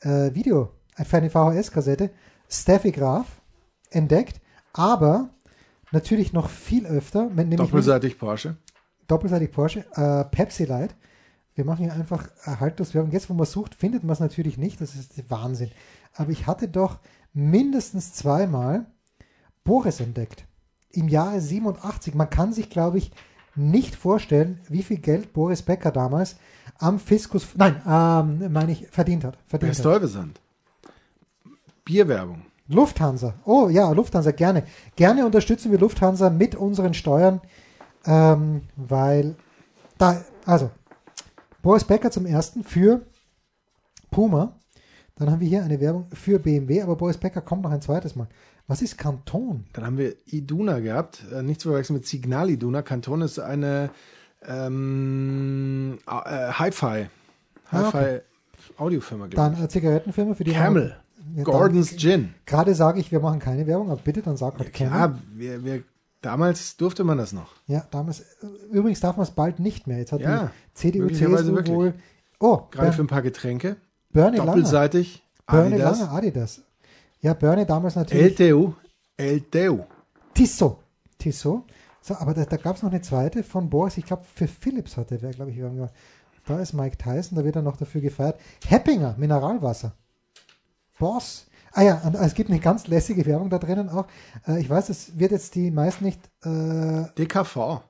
äh, 0.00 0.34
Video, 0.34 0.70
für 1.04 1.16
eine 1.18 1.30
VHS-Kassette, 1.30 2.10
Steffi 2.48 2.92
Graf 2.92 3.26
entdeckt, 3.90 4.40
aber 4.72 5.30
natürlich 5.92 6.32
noch 6.32 6.48
viel 6.48 6.86
öfter, 6.86 7.30
Doppelseitig 7.58 8.18
Porsche. 8.18 8.56
doppelseitig 9.06 9.52
Porsche, 9.52 9.84
äh, 9.94 10.24
Pepsi 10.24 10.64
Light. 10.64 10.94
Wir 11.54 11.64
machen 11.64 11.84
hier 11.84 11.92
einfach 11.92 12.28
Erhaltungswerbung. 12.44 13.10
Jetzt, 13.10 13.28
wo 13.28 13.34
man 13.34 13.46
sucht, 13.46 13.74
findet 13.74 14.04
man 14.04 14.12
es 14.14 14.20
natürlich 14.20 14.56
nicht. 14.56 14.80
Das 14.80 14.94
ist 14.94 15.30
Wahnsinn. 15.30 15.70
Aber 16.14 16.30
ich 16.30 16.46
hatte 16.46 16.68
doch 16.68 16.98
mindestens 17.32 18.14
zweimal 18.14 18.86
Boris 19.64 20.00
entdeckt. 20.00 20.44
Im 20.92 21.08
Jahre 21.08 21.40
87. 21.40 22.14
Man 22.14 22.30
kann 22.30 22.52
sich, 22.52 22.70
glaube 22.70 22.98
ich, 22.98 23.10
nicht 23.56 23.94
vorstellen, 23.96 24.60
wie 24.68 24.82
viel 24.82 24.98
Geld 24.98 25.32
Boris 25.32 25.62
Becker 25.62 25.90
damals 25.90 26.36
am 26.78 26.98
Fiskus, 26.98 27.48
nein, 27.56 27.82
ähm, 27.86 28.52
meine 28.52 28.72
ich, 28.72 28.86
verdient 28.88 29.24
hat. 29.24 29.36
Verdient 29.46 29.72
ist 29.72 29.78
hat. 29.80 29.84
Bierwerbung. 31.84 32.42
Lufthansa. 32.70 33.34
Oh 33.44 33.68
ja, 33.68 33.90
Lufthansa, 33.90 34.30
gerne. 34.30 34.64
Gerne 34.96 35.26
unterstützen 35.26 35.70
wir 35.70 35.78
Lufthansa 35.78 36.30
mit 36.30 36.54
unseren 36.54 36.94
Steuern, 36.94 37.40
ähm, 38.06 38.62
weil 38.76 39.34
da, 39.98 40.24
also, 40.46 40.70
Boris 41.62 41.84
Becker 41.84 42.10
zum 42.10 42.26
ersten 42.26 42.64
für 42.64 43.02
Puma. 44.10 44.56
Dann 45.16 45.30
haben 45.30 45.40
wir 45.40 45.48
hier 45.48 45.62
eine 45.62 45.80
Werbung 45.80 46.06
für 46.14 46.38
BMW, 46.38 46.80
aber 46.80 46.96
Boris 46.96 47.18
Becker 47.18 47.42
kommt 47.42 47.62
noch 47.62 47.70
ein 47.70 47.82
zweites 47.82 48.16
Mal. 48.16 48.28
Was 48.66 48.80
ist 48.80 48.96
Kanton? 48.96 49.66
Dann 49.72 49.84
haben 49.84 49.98
wir 49.98 50.14
Iduna 50.26 50.78
gehabt, 50.78 51.24
äh, 51.32 51.42
nicht 51.42 51.60
zu 51.60 51.68
verwechseln 51.70 51.96
mit 51.96 52.06
Signal 52.06 52.48
Iduna. 52.48 52.82
Kanton 52.82 53.20
ist 53.20 53.38
eine 53.38 53.90
ähm, 54.46 55.98
äh, 56.06 56.52
Hi-Fi, 56.52 57.08
Ah, 57.72 57.92
Hi-Fi 57.92 58.20
Audiofirma, 58.78 59.28
Dann 59.28 59.62
äh, 59.62 59.68
Zigarettenfirma 59.68 60.34
für 60.34 60.44
die. 60.44 60.52
Camel, 60.52 60.96
Ja, 61.36 61.44
dann- 61.44 61.44
Gordon's 61.44 61.96
Gin. 61.96 62.34
Gerade 62.46 62.74
sage 62.74 63.00
ich, 63.00 63.10
wir 63.12 63.20
machen 63.20 63.38
keine 63.38 63.66
Werbung, 63.66 63.90
aber 63.90 64.00
bitte 64.00 64.22
dann 64.22 64.36
sag 64.36 64.58
halt 64.58 64.72
Camel. 64.72 64.98
Ja, 64.98 65.18
wir, 65.34 65.64
wir, 65.64 65.82
damals 66.22 66.76
durfte 66.76 67.04
man 67.04 67.18
das 67.18 67.32
noch. 67.32 67.52
Ja, 67.66 67.84
damals. 67.90 68.20
äh, 68.20 68.24
Übrigens 68.72 69.00
darf 69.00 69.16
man 69.16 69.24
es 69.24 69.30
bald 69.30 69.58
nicht 69.60 69.86
mehr. 69.86 69.98
Jetzt 69.98 70.12
hat 70.12 70.20
Ja, 70.20 70.50
die 70.70 70.74
CDU, 70.74 71.08
CSU 71.08 71.54
wirklich. 71.54 71.74
wohl. 71.76 71.94
Oh, 72.38 72.62
Gerade 72.70 72.92
für 72.92 72.98
Ber 72.98 73.04
ein 73.04 73.06
paar 73.08 73.22
Getränke. 73.22 73.76
Bernie. 74.10 74.38
Doppelseitig. 74.38 75.22
Bernie 75.46 75.74
Adidas. 75.74 76.00
Langer, 76.00 76.12
Adidas. 76.12 76.60
Ja, 77.20 77.34
Bernie 77.34 77.66
damals 77.66 77.96
natürlich. 77.96 78.38
LTU. 78.40 78.72
LTU. 79.16 79.80
Tissot. 80.34 80.78
Tissot. 81.18 81.64
So, 82.00 82.14
aber 82.16 82.32
da, 82.32 82.44
da 82.46 82.56
gab 82.56 82.76
es 82.76 82.82
noch 82.82 82.90
eine 82.90 83.02
zweite 83.02 83.42
von 83.42 83.68
Boris. 83.68 83.98
Ich 83.98 84.06
glaube, 84.06 84.24
für 84.34 84.48
Philips 84.48 84.96
hatte 84.96 85.20
wer, 85.20 85.30
glaube 85.32 85.50
ich, 85.50 85.58
Werbung 85.58 85.76
gemacht. 85.76 85.94
Da 86.46 86.58
ist 86.58 86.72
Mike 86.72 86.96
Tyson, 86.96 87.36
da 87.36 87.44
wird 87.44 87.56
er 87.56 87.62
noch 87.62 87.76
dafür 87.76 88.00
gefeiert. 88.00 88.40
Heppinger, 88.66 89.14
Mineralwasser. 89.18 89.92
Boss. 91.00 91.46
Ah 91.72 91.82
ja, 91.82 92.00
und 92.04 92.14
es 92.14 92.34
gibt 92.34 92.50
eine 92.50 92.60
ganz 92.60 92.86
lässige 92.86 93.26
Werbung 93.26 93.50
da 93.50 93.58
drinnen 93.58 93.88
auch. 93.88 94.06
Äh, 94.46 94.60
ich 94.60 94.70
weiß, 94.70 94.88
es 94.90 95.18
wird 95.18 95.32
jetzt 95.32 95.56
die 95.56 95.72
meisten 95.72 96.04
nicht. 96.04 96.20
Äh, 96.44 97.06
DKV. 97.18 97.82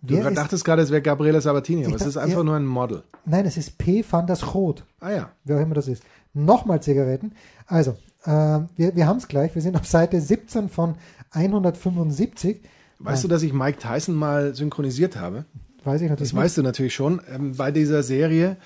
Du 0.00 0.14
wer 0.14 0.28
ist, 0.28 0.36
dachtest 0.36 0.64
gerade, 0.64 0.82
es 0.82 0.90
wäre 0.90 1.02
Gabriele 1.02 1.40
Sabatini, 1.40 1.86
aber 1.86 1.96
es 1.96 2.06
ist 2.06 2.16
einfach 2.16 2.38
ja. 2.38 2.44
nur 2.44 2.54
ein 2.54 2.66
Model. 2.66 3.02
nein, 3.24 3.46
es 3.46 3.56
ist 3.56 3.78
P. 3.78 4.04
van 4.08 4.26
der 4.26 4.36
Schroot. 4.36 4.84
Ah 5.00 5.10
ja. 5.10 5.30
wer 5.44 5.56
auch 5.56 5.62
immer 5.62 5.74
das 5.74 5.88
ist. 5.88 6.02
Nochmal 6.34 6.82
Zigaretten. 6.82 7.32
Also, 7.66 7.92
äh, 8.24 8.30
wir, 8.76 8.94
wir 8.94 9.06
haben 9.06 9.16
es 9.16 9.26
gleich. 9.26 9.54
Wir 9.54 9.62
sind 9.62 9.76
auf 9.76 9.86
Seite 9.86 10.20
17 10.20 10.68
von 10.68 10.94
175. 11.32 12.62
Weißt 13.00 13.24
du, 13.24 13.28
dass 13.28 13.42
ich 13.42 13.52
Mike 13.52 13.78
Tyson 13.78 14.14
mal 14.14 14.54
synchronisiert 14.54 15.16
habe? 15.16 15.44
Weiß 15.84 16.00
ich 16.00 16.10
natürlich 16.10 16.30
Das 16.30 16.38
weißt 16.38 16.58
du 16.58 16.62
natürlich 16.62 16.94
schon. 16.94 17.20
Ähm, 17.32 17.56
bei 17.56 17.70
dieser 17.70 18.02
Serie, 18.02 18.56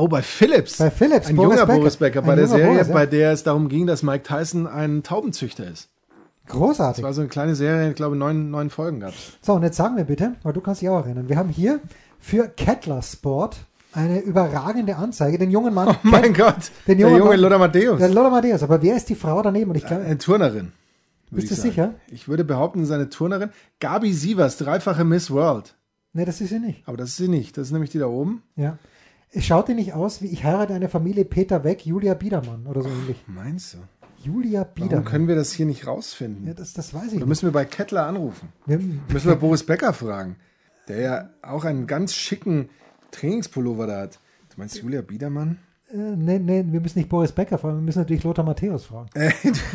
oh, 0.00 0.08
bei 0.08 0.22
Philips. 0.22 0.78
Bei 0.78 0.90
Philips, 0.90 1.28
Ein 1.28 1.36
Boris 1.36 1.52
junger 1.52 1.66
Becker. 1.66 1.78
Boris 1.78 1.96
Becker. 1.96 2.20
Ein 2.20 2.26
Bei 2.26 2.34
der 2.36 2.44
junger 2.44 2.56
Serie, 2.56 2.72
Boris, 2.74 2.88
ja. 2.88 2.94
bei 2.94 3.06
der 3.06 3.32
es 3.32 3.42
darum 3.44 3.68
ging, 3.68 3.86
dass 3.86 4.02
Mike 4.02 4.22
Tyson 4.24 4.66
ein 4.66 5.02
Taubenzüchter 5.02 5.66
ist. 5.70 5.88
Das 6.46 6.56
Großartig. 6.56 7.04
war 7.04 7.12
so 7.12 7.20
eine 7.20 7.28
kleine 7.28 7.54
Serie, 7.54 7.90
ich 7.90 7.94
glaube, 7.96 8.16
neun, 8.16 8.50
neun 8.50 8.70
Folgen 8.70 9.00
gab 9.00 9.10
es. 9.10 9.38
So, 9.42 9.52
und 9.54 9.62
jetzt 9.62 9.76
sagen 9.76 9.96
wir 9.96 10.04
bitte, 10.04 10.34
weil 10.42 10.52
du 10.52 10.60
kannst 10.60 10.82
dich 10.82 10.88
auch 10.88 11.04
erinnern. 11.04 11.28
Wir 11.28 11.36
haben 11.36 11.48
hier 11.48 11.80
für 12.18 12.48
Kettler 12.48 13.02
Sport 13.02 13.56
eine 13.92 14.20
überragende 14.20 14.96
Anzeige. 14.96 15.38
Den 15.38 15.50
jungen 15.50 15.72
Mann. 15.74 15.88
Oh 15.90 15.94
mein 16.02 16.32
Gott, 16.34 16.70
Den 16.88 16.98
der 16.98 17.06
jungen 17.08 17.18
junge 17.18 17.30
Mann- 17.32 17.40
Lothar 17.40 17.58
Matthäus. 17.58 17.98
Der 17.98 18.08
Lola 18.08 18.30
Matthäus. 18.30 18.62
Aber 18.64 18.82
wer 18.82 18.96
ist 18.96 19.08
die 19.08 19.14
Frau 19.14 19.40
daneben? 19.42 19.70
Und 19.70 19.76
ich 19.76 19.86
glaube, 19.86 20.02
Eine 20.04 20.18
Turnerin. 20.18 20.72
würde 21.30 21.40
Bist 21.42 21.50
du 21.50 21.54
sagen. 21.54 21.70
sicher? 21.70 21.94
Ich 22.08 22.26
würde 22.28 22.44
behaupten, 22.44 22.84
seine 22.86 23.08
Turnerin. 23.10 23.50
Gabi 23.78 24.12
Sievers, 24.12 24.56
dreifache 24.58 25.04
Miss 25.04 25.30
World. 25.30 25.74
nee, 26.12 26.24
das 26.24 26.40
ist 26.40 26.48
sie 26.50 26.58
nicht. 26.58 26.82
Aber 26.86 26.96
das 26.96 27.10
ist 27.10 27.16
sie 27.18 27.28
nicht. 27.28 27.56
Das 27.56 27.68
ist 27.68 27.72
nämlich 27.72 27.90
die 27.90 27.98
da 27.98 28.06
oben. 28.06 28.42
Ja. 28.56 28.76
Es 29.32 29.44
schaut 29.44 29.68
dir 29.68 29.74
nicht 29.74 29.92
aus 29.92 30.22
wie 30.22 30.26
ich 30.26 30.44
heirate 30.44 30.74
eine 30.74 30.88
Familie 30.88 31.24
Peter 31.24 31.62
Weck, 31.62 31.86
Julia 31.86 32.14
Biedermann 32.14 32.66
oder 32.66 32.82
so 32.82 32.88
ähnlich. 32.88 33.22
Meinst 33.26 33.74
du? 33.74 33.78
Julia 34.22 34.60
Warum 34.62 34.74
Biedermann. 34.74 35.04
können 35.04 35.28
wir 35.28 35.36
das 35.36 35.52
hier 35.52 35.66
nicht 35.66 35.86
rausfinden? 35.86 36.46
ja, 36.46 36.54
das, 36.54 36.72
das 36.74 36.92
weiß 36.92 37.04
ich 37.04 37.10
Da 37.10 37.16
nicht. 37.18 37.26
müssen 37.26 37.46
wir 37.46 37.52
bei 37.52 37.64
Kettler 37.64 38.06
anrufen. 38.06 38.48
Wir, 38.66 38.78
Müssen 38.78 39.28
wir 39.28 39.36
Boris 39.36 39.64
Becker 39.64 39.92
fragen, 39.92 40.36
der 40.88 41.00
ja 41.00 41.30
auch 41.42 41.64
einen 41.64 41.86
ganz 41.86 42.12
schicken 42.14 42.68
Trainingspullover 43.12 43.86
da 43.86 44.00
hat. 44.00 44.20
Du 44.50 44.54
meinst 44.58 44.76
Julia 44.82 45.00
Biedermann? 45.02 45.58
äh, 45.92 45.96
nee, 46.16 46.38
nee, 46.38 46.64
wir 46.68 46.80
müssen 46.80 46.98
nicht 46.98 47.08
Boris 47.08 47.32
Becker 47.32 47.56
fragen, 47.58 47.78
wir 47.78 47.82
müssen 47.82 48.00
natürlich 48.00 48.24
Lothar 48.24 48.44
Matthäus 48.44 48.84
fragen. 48.86 49.08
Äh, 49.14 49.30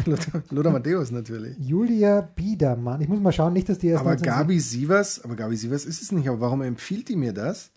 Lothar, 0.06 0.44
Lothar 0.52 0.72
Matthäus 0.74 1.12
natürlich. 1.12 1.58
Julia 1.60 2.22
Biedermann. 2.22 3.02
Ich 3.02 3.08
muss 3.08 3.20
mal 3.22 3.32
schauen, 3.32 3.54
nicht, 3.54 3.68
dass 3.70 3.80
die 3.80 3.88
erst 3.88 4.02
Aber 4.02 4.12
19 4.12 4.26
Gabi 4.26 4.60
Sievers, 4.60 5.24
aber 5.24 5.36
Gabi 5.36 5.56
Sievers 5.56 5.86
ist 5.86 6.02
es 6.02 6.12
nicht. 6.12 6.28
Aber 6.28 6.42
warum 6.42 6.62
empfiehlt 6.62 7.08
die 7.10 7.16
mir 7.16 7.32
das? 7.34 7.72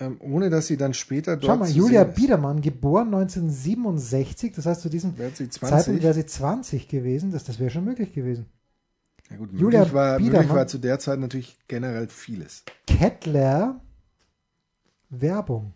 Ähm, 0.00 0.16
ohne 0.20 0.48
dass 0.48 0.66
sie 0.66 0.78
dann 0.78 0.94
später 0.94 1.36
dort 1.36 1.44
Schau 1.44 1.56
mal, 1.58 1.68
Julia. 1.68 2.04
Biedermann, 2.04 2.62
geboren 2.62 3.08
1967, 3.14 4.52
das 4.52 4.64
heißt 4.64 4.80
zu 4.80 4.88
diesem 4.88 5.18
Wäre 5.18 5.30
sie 5.34 5.50
20? 5.50 5.68
Zeitpunkt 5.68 6.02
wäre 6.02 6.14
sie 6.14 6.26
20 6.26 6.88
gewesen, 6.88 7.30
das, 7.32 7.44
das 7.44 7.60
wäre 7.60 7.68
schon 7.70 7.84
möglich 7.84 8.14
gewesen. 8.14 8.46
Ja 9.30 9.36
gut, 9.36 9.52
Julia 9.52 9.80
möglich 9.80 9.94
war, 9.94 10.12
möglich 10.18 10.30
Biedermann. 10.30 10.56
war 10.56 10.66
zu 10.66 10.78
der 10.78 10.98
Zeit 10.98 11.20
natürlich 11.20 11.58
generell 11.68 12.08
vieles. 12.08 12.64
Kettler 12.86 13.80
Werbung. 15.10 15.74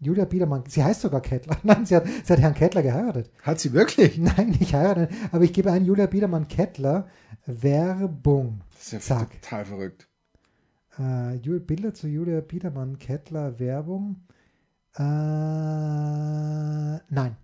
Julia 0.00 0.24
Biedermann, 0.24 0.64
sie 0.66 0.82
heißt 0.82 1.02
sogar 1.02 1.20
Kettler. 1.20 1.58
Nein, 1.64 1.84
sie 1.84 1.96
hat, 1.96 2.06
sie 2.06 2.32
hat 2.32 2.40
Herrn 2.40 2.54
Kettler 2.54 2.82
geheiratet. 2.82 3.30
Hat 3.42 3.60
sie 3.60 3.74
wirklich? 3.74 4.16
Nein, 4.18 4.56
nicht 4.58 4.72
heiratet, 4.72 5.10
aber 5.32 5.44
ich 5.44 5.52
gebe 5.52 5.70
ein 5.70 5.84
Julia 5.84 6.06
Biedermann 6.06 6.48
Kettler 6.48 7.08
Werbung. 7.44 8.62
Das 8.72 8.84
ist 8.84 8.92
ja 8.92 9.00
Zack. 9.00 9.42
total 9.42 9.66
verrückt. 9.66 10.08
Äh, 10.98 11.38
Bilder 11.60 11.94
zu 11.94 12.08
Julia 12.08 12.40
Biedermann 12.40 12.98
Kettler 12.98 13.58
Werbung. 13.58 14.24
Äh, 14.96 15.02
nein. 17.08 17.36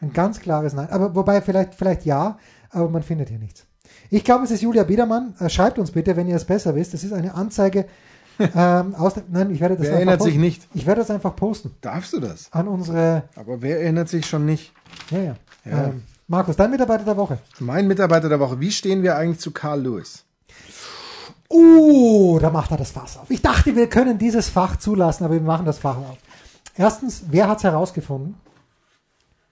Ein 0.00 0.12
ganz 0.12 0.40
klares 0.40 0.74
Nein. 0.74 0.90
Aber 0.90 1.14
wobei 1.14 1.40
vielleicht, 1.40 1.74
vielleicht 1.74 2.04
ja, 2.04 2.38
aber 2.70 2.90
man 2.90 3.02
findet 3.02 3.30
hier 3.30 3.38
nichts. 3.38 3.66
Ich 4.10 4.24
glaube, 4.24 4.44
es 4.44 4.50
ist 4.50 4.60
Julia 4.60 4.84
Biedermann. 4.84 5.34
Äh, 5.38 5.48
schreibt 5.48 5.78
uns 5.78 5.90
bitte, 5.90 6.16
wenn 6.16 6.28
ihr 6.28 6.36
es 6.36 6.44
besser 6.44 6.74
wisst. 6.74 6.94
Das 6.94 7.04
ist 7.04 7.12
eine 7.12 7.34
Anzeige 7.34 7.86
ähm, 8.38 8.94
aus 8.94 9.14
der, 9.14 9.24
Nein, 9.30 9.50
ich 9.50 9.60
werde 9.60 9.76
das 9.76 9.86
Wer 9.86 9.94
erinnert 9.94 10.22
sich 10.22 10.34
posten. 10.34 10.40
nicht? 10.40 10.68
Ich 10.74 10.86
werde 10.86 11.00
das 11.00 11.10
einfach 11.10 11.36
posten 11.36 11.74
Darfst 11.80 12.12
du 12.12 12.20
das? 12.20 12.52
an 12.52 12.68
unsere. 12.68 13.24
Aber 13.36 13.62
wer 13.62 13.80
erinnert 13.80 14.08
sich 14.08 14.26
schon 14.26 14.44
nicht? 14.44 14.72
Ja, 15.10 15.18
ja. 15.18 15.36
Ja. 15.64 15.84
Ähm, 15.86 16.02
Markus, 16.26 16.56
dein 16.56 16.70
Mitarbeiter 16.70 17.04
der 17.04 17.16
Woche. 17.16 17.38
Mein 17.58 17.86
Mitarbeiter 17.86 18.28
der 18.28 18.40
Woche. 18.40 18.60
Wie 18.60 18.70
stehen 18.70 19.02
wir 19.02 19.16
eigentlich 19.16 19.40
zu 19.40 19.52
Carl 19.52 19.82
Lewis? 19.82 20.24
Uh, 21.50 22.38
da 22.40 22.50
macht 22.50 22.70
er 22.70 22.76
das 22.78 22.90
Fass 22.90 23.16
auf. 23.18 23.30
Ich 23.30 23.42
dachte, 23.42 23.76
wir 23.76 23.88
können 23.88 24.18
dieses 24.18 24.48
Fach 24.48 24.76
zulassen, 24.76 25.24
aber 25.24 25.34
wir 25.34 25.40
machen 25.40 25.66
das 25.66 25.78
Fach 25.78 25.96
auf. 25.96 26.18
Erstens, 26.76 27.24
wer 27.30 27.48
hat 27.48 27.58
es 27.58 27.64
herausgefunden, 27.64 28.34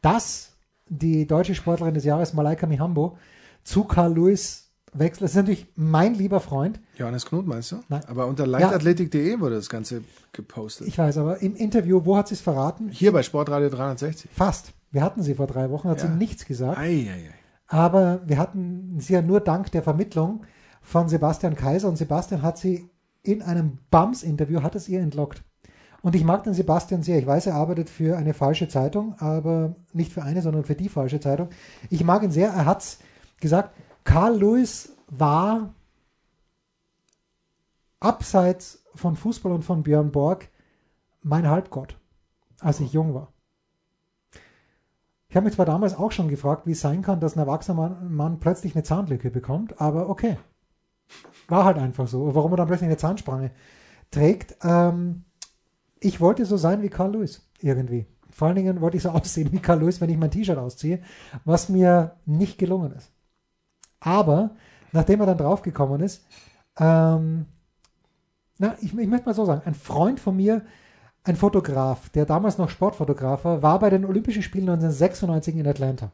dass 0.00 0.52
die 0.88 1.26
deutsche 1.26 1.54
Sportlerin 1.54 1.94
des 1.94 2.04
Jahres, 2.04 2.32
Malaika 2.34 2.66
Mihambo, 2.66 3.16
zu 3.62 3.84
Carl 3.84 4.14
Lewis 4.14 4.70
wechselt? 4.92 5.22
Das 5.22 5.30
ist 5.32 5.36
natürlich 5.36 5.66
mein 5.76 6.14
lieber 6.14 6.40
Freund. 6.40 6.80
Johannes 6.96 7.26
Knut, 7.26 7.46
meinst 7.46 7.72
du? 7.72 7.82
Nein. 7.88 8.02
Aber 8.08 8.26
unter 8.26 8.46
leichtathletik.de 8.46 9.38
wurde 9.40 9.56
das 9.56 9.68
Ganze 9.68 10.02
gepostet. 10.32 10.88
Ich 10.88 10.98
weiß 10.98 11.18
aber, 11.18 11.40
im 11.42 11.54
Interview, 11.54 12.00
wo 12.04 12.16
hat 12.16 12.28
sie 12.28 12.34
es 12.34 12.40
verraten? 12.40 12.88
Hier 12.90 13.12
bei 13.12 13.22
Sportradio 13.22 13.68
360. 13.68 14.30
Fast. 14.34 14.72
Wir 14.90 15.02
hatten 15.02 15.22
sie 15.22 15.34
vor 15.34 15.46
drei 15.46 15.70
Wochen, 15.70 15.88
hat 15.88 16.02
Ja. 16.02 16.08
sie 16.08 16.14
nichts 16.14 16.44
gesagt. 16.44 16.78
Eieiei. 16.78 17.32
Aber 17.68 18.20
wir 18.26 18.36
hatten 18.38 18.96
sie 18.98 19.14
ja 19.14 19.22
nur 19.22 19.40
dank 19.40 19.70
der 19.72 19.82
Vermittlung 19.82 20.42
von 20.82 21.08
Sebastian 21.08 21.54
Kaiser 21.54 21.88
und 21.88 21.96
Sebastian 21.96 22.42
hat 22.42 22.58
sie 22.58 22.90
in 23.22 23.40
einem 23.40 23.78
Bums-Interview, 23.90 24.62
hat 24.62 24.74
es 24.74 24.88
ihr 24.88 25.00
entlockt. 25.00 25.42
Und 26.02 26.16
ich 26.16 26.24
mag 26.24 26.42
den 26.42 26.54
Sebastian 26.54 27.04
sehr. 27.04 27.18
Ich 27.18 27.26
weiß, 27.26 27.46
er 27.46 27.54
arbeitet 27.54 27.88
für 27.88 28.16
eine 28.16 28.34
falsche 28.34 28.68
Zeitung, 28.68 29.14
aber 29.18 29.76
nicht 29.92 30.12
für 30.12 30.24
eine, 30.24 30.42
sondern 30.42 30.64
für 30.64 30.74
die 30.74 30.88
falsche 30.88 31.20
Zeitung. 31.20 31.48
Ich 31.90 32.02
mag 32.02 32.24
ihn 32.24 32.32
sehr. 32.32 32.50
Er 32.50 32.66
hat 32.66 32.98
gesagt, 33.40 33.74
Carl 34.02 34.36
Lewis 34.36 34.96
war 35.08 35.72
abseits 38.00 38.84
von 38.96 39.14
Fußball 39.14 39.52
und 39.52 39.62
von 39.62 39.84
Björn 39.84 40.10
Borg 40.10 40.48
mein 41.22 41.48
Halbgott, 41.48 41.96
als 42.58 42.80
ich 42.80 42.92
jung 42.92 43.14
war. 43.14 43.32
Ich 45.28 45.36
habe 45.36 45.44
mich 45.44 45.54
zwar 45.54 45.66
damals 45.66 45.94
auch 45.94 46.12
schon 46.12 46.28
gefragt, 46.28 46.66
wie 46.66 46.72
es 46.72 46.80
sein 46.80 47.00
kann, 47.00 47.20
dass 47.20 47.36
ein 47.36 47.38
erwachsener 47.38 48.00
Mann 48.02 48.40
plötzlich 48.40 48.74
eine 48.74 48.82
Zahnlücke 48.82 49.30
bekommt, 49.30 49.80
aber 49.80 50.10
okay. 50.10 50.36
War 51.48 51.64
halt 51.64 51.78
einfach 51.78 52.06
so. 52.06 52.34
Warum 52.34 52.52
er 52.52 52.58
dann 52.58 52.66
plötzlich 52.66 52.88
eine 52.88 52.96
Zahnspange 52.96 53.50
trägt. 54.12 54.56
Ähm, 54.62 55.24
ich 55.98 56.20
wollte 56.20 56.44
so 56.44 56.56
sein 56.56 56.82
wie 56.82 56.88
Carl 56.88 57.12
Lewis 57.12 57.42
irgendwie. 57.60 58.06
Vor 58.30 58.46
allen 58.46 58.56
Dingen 58.56 58.80
wollte 58.80 58.96
ich 58.96 59.02
so 59.02 59.10
aussehen 59.10 59.50
wie 59.52 59.58
Carl 59.58 59.80
Lewis, 59.80 60.00
wenn 60.00 60.10
ich 60.10 60.18
mein 60.18 60.30
T-Shirt 60.30 60.58
ausziehe, 60.58 61.02
was 61.44 61.68
mir 61.68 62.16
nicht 62.24 62.58
gelungen 62.58 62.92
ist. 62.92 63.10
Aber 63.98 64.50
nachdem 64.92 65.20
er 65.20 65.26
dann 65.26 65.38
draufgekommen 65.38 66.00
ist, 66.00 66.24
ähm, 66.78 67.46
na, 68.58 68.76
ich, 68.80 68.96
ich 68.96 69.08
möchte 69.08 69.26
mal 69.26 69.34
so 69.34 69.44
sagen, 69.44 69.62
ein 69.64 69.74
Freund 69.74 70.20
von 70.20 70.36
mir, 70.36 70.62
ein 71.24 71.36
Fotograf, 71.36 72.08
der 72.10 72.26
damals 72.26 72.58
noch 72.58 72.68
Sportfotograf 72.68 73.44
war, 73.44 73.62
war 73.62 73.78
bei 73.78 73.90
den 73.90 74.04
Olympischen 74.04 74.42
Spielen 74.42 74.68
1996 74.68 75.56
in 75.56 75.66
Atlanta. 75.66 76.10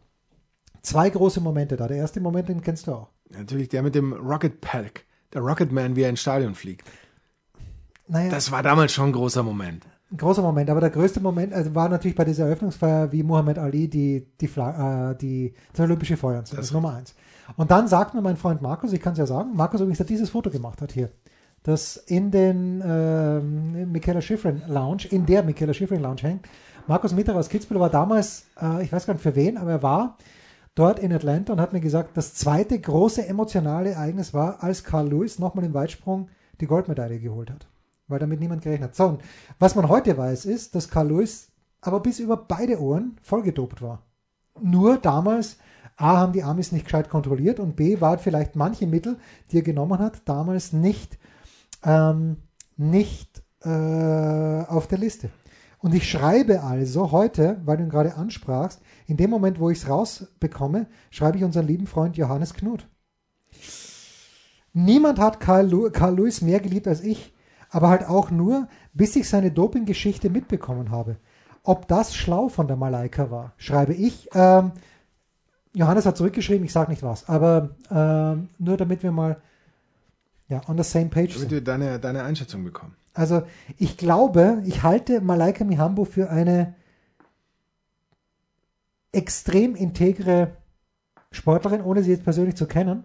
Zwei 0.82 1.10
große 1.10 1.40
Momente 1.40 1.76
da. 1.76 1.88
Der 1.88 1.96
erste 1.96 2.20
Moment, 2.20 2.48
den 2.48 2.62
kennst 2.62 2.86
du 2.86 2.92
auch. 2.92 3.08
Natürlich 3.30 3.68
der 3.68 3.82
mit 3.82 3.94
dem 3.94 4.12
Rocket 4.12 4.60
Pack. 4.60 5.04
der 5.34 5.42
Rocketman, 5.42 5.94
wie 5.96 6.02
er 6.02 6.08
ins 6.10 6.20
Stadion 6.20 6.54
fliegt. 6.54 6.86
Naja, 8.06 8.30
Das 8.30 8.50
war 8.50 8.62
damals 8.62 8.92
schon 8.92 9.06
ein 9.10 9.12
großer 9.12 9.42
Moment. 9.42 9.84
ein 10.10 10.16
großer 10.16 10.40
Moment, 10.40 10.70
aber 10.70 10.80
der 10.80 10.88
größte 10.90 11.20
Moment 11.20 11.52
also 11.52 11.74
war 11.74 11.88
natürlich 11.90 12.16
bei 12.16 12.24
dieser 12.24 12.46
Eröffnungsfeier, 12.46 13.12
wie 13.12 13.22
Muhammad 13.22 13.58
Ali 13.58 13.88
die, 13.88 14.26
die, 14.40 14.48
Fla 14.48 15.10
äh, 15.10 15.16
die 15.16 15.52
das 15.72 15.80
olympische 15.84 16.16
Feuer 16.16 16.38
anzündet. 16.38 16.60
Das 16.60 16.66
ist 16.68 16.72
Nummer 16.72 16.94
eins. 16.94 17.14
Und 17.56 17.70
dann 17.70 17.86
sagt 17.88 18.14
mir 18.14 18.22
mein 18.22 18.36
Freund 18.38 18.62
Markus, 18.62 18.92
ich 18.94 19.00
kann 19.02 19.12
es 19.12 19.18
ja 19.18 19.26
sagen, 19.26 19.50
Markus 19.54 19.80
übrigens, 19.80 19.98
der 19.98 20.06
dieses 20.06 20.30
Foto 20.30 20.48
gemacht 20.48 20.80
hat 20.80 20.92
hier, 20.92 21.10
das 21.62 21.96
in 21.98 22.30
den 22.30 22.82
ähm, 22.86 23.92
Michaela 23.92 24.22
Schifrin 24.22 24.62
Lounge, 24.68 25.02
in 25.10 25.26
der 25.26 25.42
Michaela 25.42 25.74
Schifrin 25.74 26.00
Lounge 26.00 26.22
hängt. 26.22 26.46
Markus 26.86 27.12
Mitter 27.12 27.36
aus 27.36 27.50
Kitzbühel 27.50 27.80
war 27.80 27.90
damals, 27.90 28.46
äh, 28.62 28.82
ich 28.82 28.90
weiß 28.90 29.04
gar 29.06 29.12
nicht 29.12 29.22
für 29.22 29.36
wen, 29.36 29.58
aber 29.58 29.72
er 29.72 29.82
war 29.82 30.16
dort 30.78 30.98
in 30.98 31.12
Atlanta 31.12 31.52
und 31.52 31.60
hat 31.60 31.72
mir 31.72 31.80
gesagt, 31.80 32.16
das 32.16 32.34
zweite 32.34 32.78
große 32.78 33.26
emotionale 33.26 33.90
Ereignis 33.90 34.32
war, 34.32 34.62
als 34.62 34.84
Carl 34.84 35.08
Lewis 35.08 35.38
nochmal 35.38 35.64
im 35.64 35.74
Weitsprung 35.74 36.28
die 36.60 36.66
Goldmedaille 36.66 37.18
geholt 37.18 37.50
hat. 37.50 37.66
Weil 38.06 38.20
damit 38.20 38.40
niemand 38.40 38.62
gerechnet 38.62 38.90
hat. 38.90 38.96
So, 38.96 39.06
und 39.06 39.22
was 39.58 39.74
man 39.74 39.88
heute 39.88 40.16
weiß, 40.16 40.44
ist, 40.44 40.74
dass 40.74 40.88
Carl 40.88 41.08
Lewis 41.08 41.50
aber 41.80 42.00
bis 42.00 42.18
über 42.20 42.36
beide 42.36 42.80
Ohren 42.80 43.16
vollgedopt 43.22 43.82
war. 43.82 44.02
Nur 44.60 44.98
damals, 44.98 45.58
A, 45.96 46.18
haben 46.18 46.32
die 46.32 46.42
Amis 46.42 46.72
nicht 46.72 46.84
gescheit 46.84 47.08
kontrolliert 47.08 47.60
und 47.60 47.76
B, 47.76 48.00
waren 48.00 48.18
vielleicht 48.18 48.56
manche 48.56 48.86
Mittel, 48.86 49.18
die 49.50 49.58
er 49.58 49.62
genommen 49.62 49.98
hat, 49.98 50.22
damals 50.24 50.72
nicht, 50.72 51.18
ähm, 51.84 52.38
nicht 52.76 53.42
äh, 53.62 53.68
auf 53.68 54.86
der 54.86 54.98
Liste. 54.98 55.30
Und 55.80 55.94
ich 55.94 56.10
schreibe 56.10 56.62
also 56.62 57.12
heute, 57.12 57.60
weil 57.64 57.76
du 57.76 57.84
ihn 57.84 57.88
gerade 57.88 58.16
ansprachst, 58.16 58.80
in 59.06 59.16
dem 59.16 59.30
Moment, 59.30 59.60
wo 59.60 59.70
ich 59.70 59.78
es 59.78 59.88
rausbekomme, 59.88 60.86
schreibe 61.10 61.38
ich 61.38 61.44
unseren 61.44 61.66
lieben 61.66 61.86
Freund 61.86 62.16
Johannes 62.16 62.54
Knut. 62.54 62.88
Niemand 64.72 65.18
hat 65.18 65.40
Carl, 65.40 65.68
Lu 65.68 65.90
Carl 65.90 66.16
Lewis 66.16 66.42
mehr 66.42 66.60
geliebt 66.60 66.88
als 66.88 67.02
ich, 67.02 67.32
aber 67.70 67.88
halt 67.88 68.08
auch 68.08 68.30
nur, 68.30 68.68
bis 68.92 69.16
ich 69.16 69.28
seine 69.28 69.50
Doping-Geschichte 69.50 70.30
mitbekommen 70.30 70.90
habe. 70.90 71.16
Ob 71.62 71.86
das 71.86 72.14
schlau 72.14 72.48
von 72.48 72.66
der 72.66 72.76
Malaika 72.76 73.30
war, 73.30 73.52
schreibe 73.56 73.94
ich. 73.94 74.28
Ähm, 74.34 74.72
Johannes 75.74 76.06
hat 76.06 76.16
zurückgeschrieben, 76.16 76.64
ich 76.64 76.72
sage 76.72 76.90
nicht 76.90 77.02
was, 77.02 77.28
aber 77.28 77.70
ähm, 77.90 78.48
nur 78.58 78.76
damit 78.76 79.02
wir 79.02 79.12
mal 79.12 79.40
ja, 80.48 80.62
on 80.66 80.76
the 80.78 80.82
same 80.82 81.06
page 81.06 81.34
Damit 81.34 81.40
sind. 81.40 81.50
wir 81.50 81.60
deine, 81.60 81.98
deine 82.00 82.24
Einschätzung 82.24 82.64
bekommen. 82.64 82.96
Also 83.18 83.42
ich 83.78 83.96
glaube, 83.96 84.62
ich 84.64 84.84
halte 84.84 85.20
Malaika 85.20 85.64
Mihambo 85.64 86.04
für 86.04 86.30
eine 86.30 86.74
extrem 89.10 89.74
integre 89.74 90.52
Sportlerin, 91.32 91.82
ohne 91.82 92.04
sie 92.04 92.12
jetzt 92.12 92.22
persönlich 92.22 92.54
zu 92.54 92.66
kennen. 92.66 93.02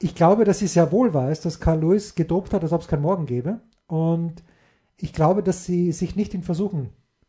Ich 0.00 0.16
glaube, 0.16 0.44
dass 0.44 0.58
sie 0.58 0.66
sehr 0.66 0.90
wohl 0.90 1.14
weiß, 1.14 1.40
dass 1.40 1.60
Carl 1.60 1.80
Lewis 1.80 2.16
gedopt 2.16 2.52
hat, 2.52 2.64
als 2.64 2.72
ob 2.72 2.80
es 2.80 2.88
keinen 2.88 3.02
Morgen 3.02 3.26
gäbe. 3.26 3.60
Und 3.86 4.42
ich 4.96 5.12
glaube, 5.12 5.44
dass 5.44 5.64
sie 5.64 5.92
sich 5.92 6.16
nicht 6.16 6.34
in 6.34 6.42
Versuchen 6.42 6.88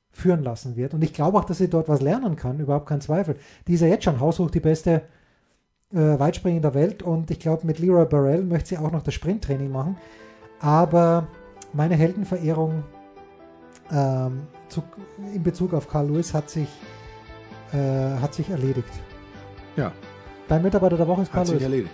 führen 0.10 0.42
lassen 0.42 0.76
wird. 0.76 0.96
Und 0.96 1.04
ich 1.04 1.14
glaube 1.14 1.38
auch, 1.38 1.46
dass 1.46 1.60
sie 1.60 1.70
dort 1.70 1.90
was 1.90 2.02
lernen 2.02 2.36
kann, 2.36 2.60
überhaupt 2.60 2.88
kein 2.88 3.02
Zweifel. 3.02 3.36
Die 3.68 3.76
ist 3.76 3.82
ja 3.82 3.88
jetzt 3.88 4.06
schon 4.06 4.20
haushoch 4.20 4.50
die 4.50 4.60
beste 4.60 5.04
äh, 5.94 6.18
Weitspringer 6.18 6.62
der 6.62 6.74
Welt. 6.74 7.04
Und 7.04 7.30
ich 7.30 7.40
glaube, 7.40 7.68
mit 7.68 7.78
Leroy 7.78 8.06
Burrell 8.06 8.44
möchte 8.44 8.70
sie 8.70 8.78
auch 8.80 8.92
noch 8.92 9.04
das 9.04 9.14
Sprinttraining 9.14 9.72
machen. 9.72 9.98
Aber 10.60 11.28
meine 11.74 11.96
Heldenverehrung 11.96 12.84
ähm, 13.92 14.48
zu, 14.68 14.84
in 15.34 15.44
Bezug 15.44 15.74
auf 15.74 15.88
Carl 15.88 16.08
Lewis 16.08 16.34
hat 16.34 16.50
sich, 16.50 16.70
äh, 17.74 17.78
hat 18.22 18.34
sich 18.34 18.50
erledigt. 18.50 18.92
Ja, 19.76 19.92
Dein 20.50 20.64
Mitarbeiter 20.64 20.98
der 20.98 21.08
Woche 21.08 21.22
ist 21.22 21.32
Carl 21.32 21.42
hat 21.42 21.48
sich 21.48 21.56
Lewis. 21.60 21.64
erledigt. 21.64 21.94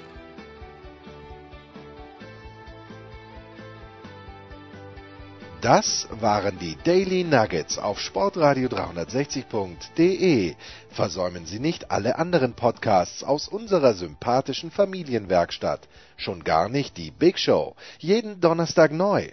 Das 5.60 6.08
waren 6.22 6.58
die 6.60 6.78
Daily 6.84 7.24
Nuggets 7.26 7.78
auf 7.80 8.00
Sportradio 8.00 8.70
360.de. 8.70 10.56
Versäumen 10.90 11.46
Sie 11.46 11.60
nicht 11.60 11.92
alle 11.92 12.18
anderen 12.18 12.54
Podcasts 12.54 13.24
aus 13.24 13.48
unserer 13.50 13.94
sympathischen 13.96 14.72
Familienwerkstatt. 14.72 15.90
Schon 16.16 16.44
gar 16.46 16.70
nicht 16.70 16.96
die 16.98 17.12
Big 17.12 17.40
Show. 17.40 17.76
Jeden 17.98 18.40
Donnerstag 18.40 18.92
neu. 18.94 19.32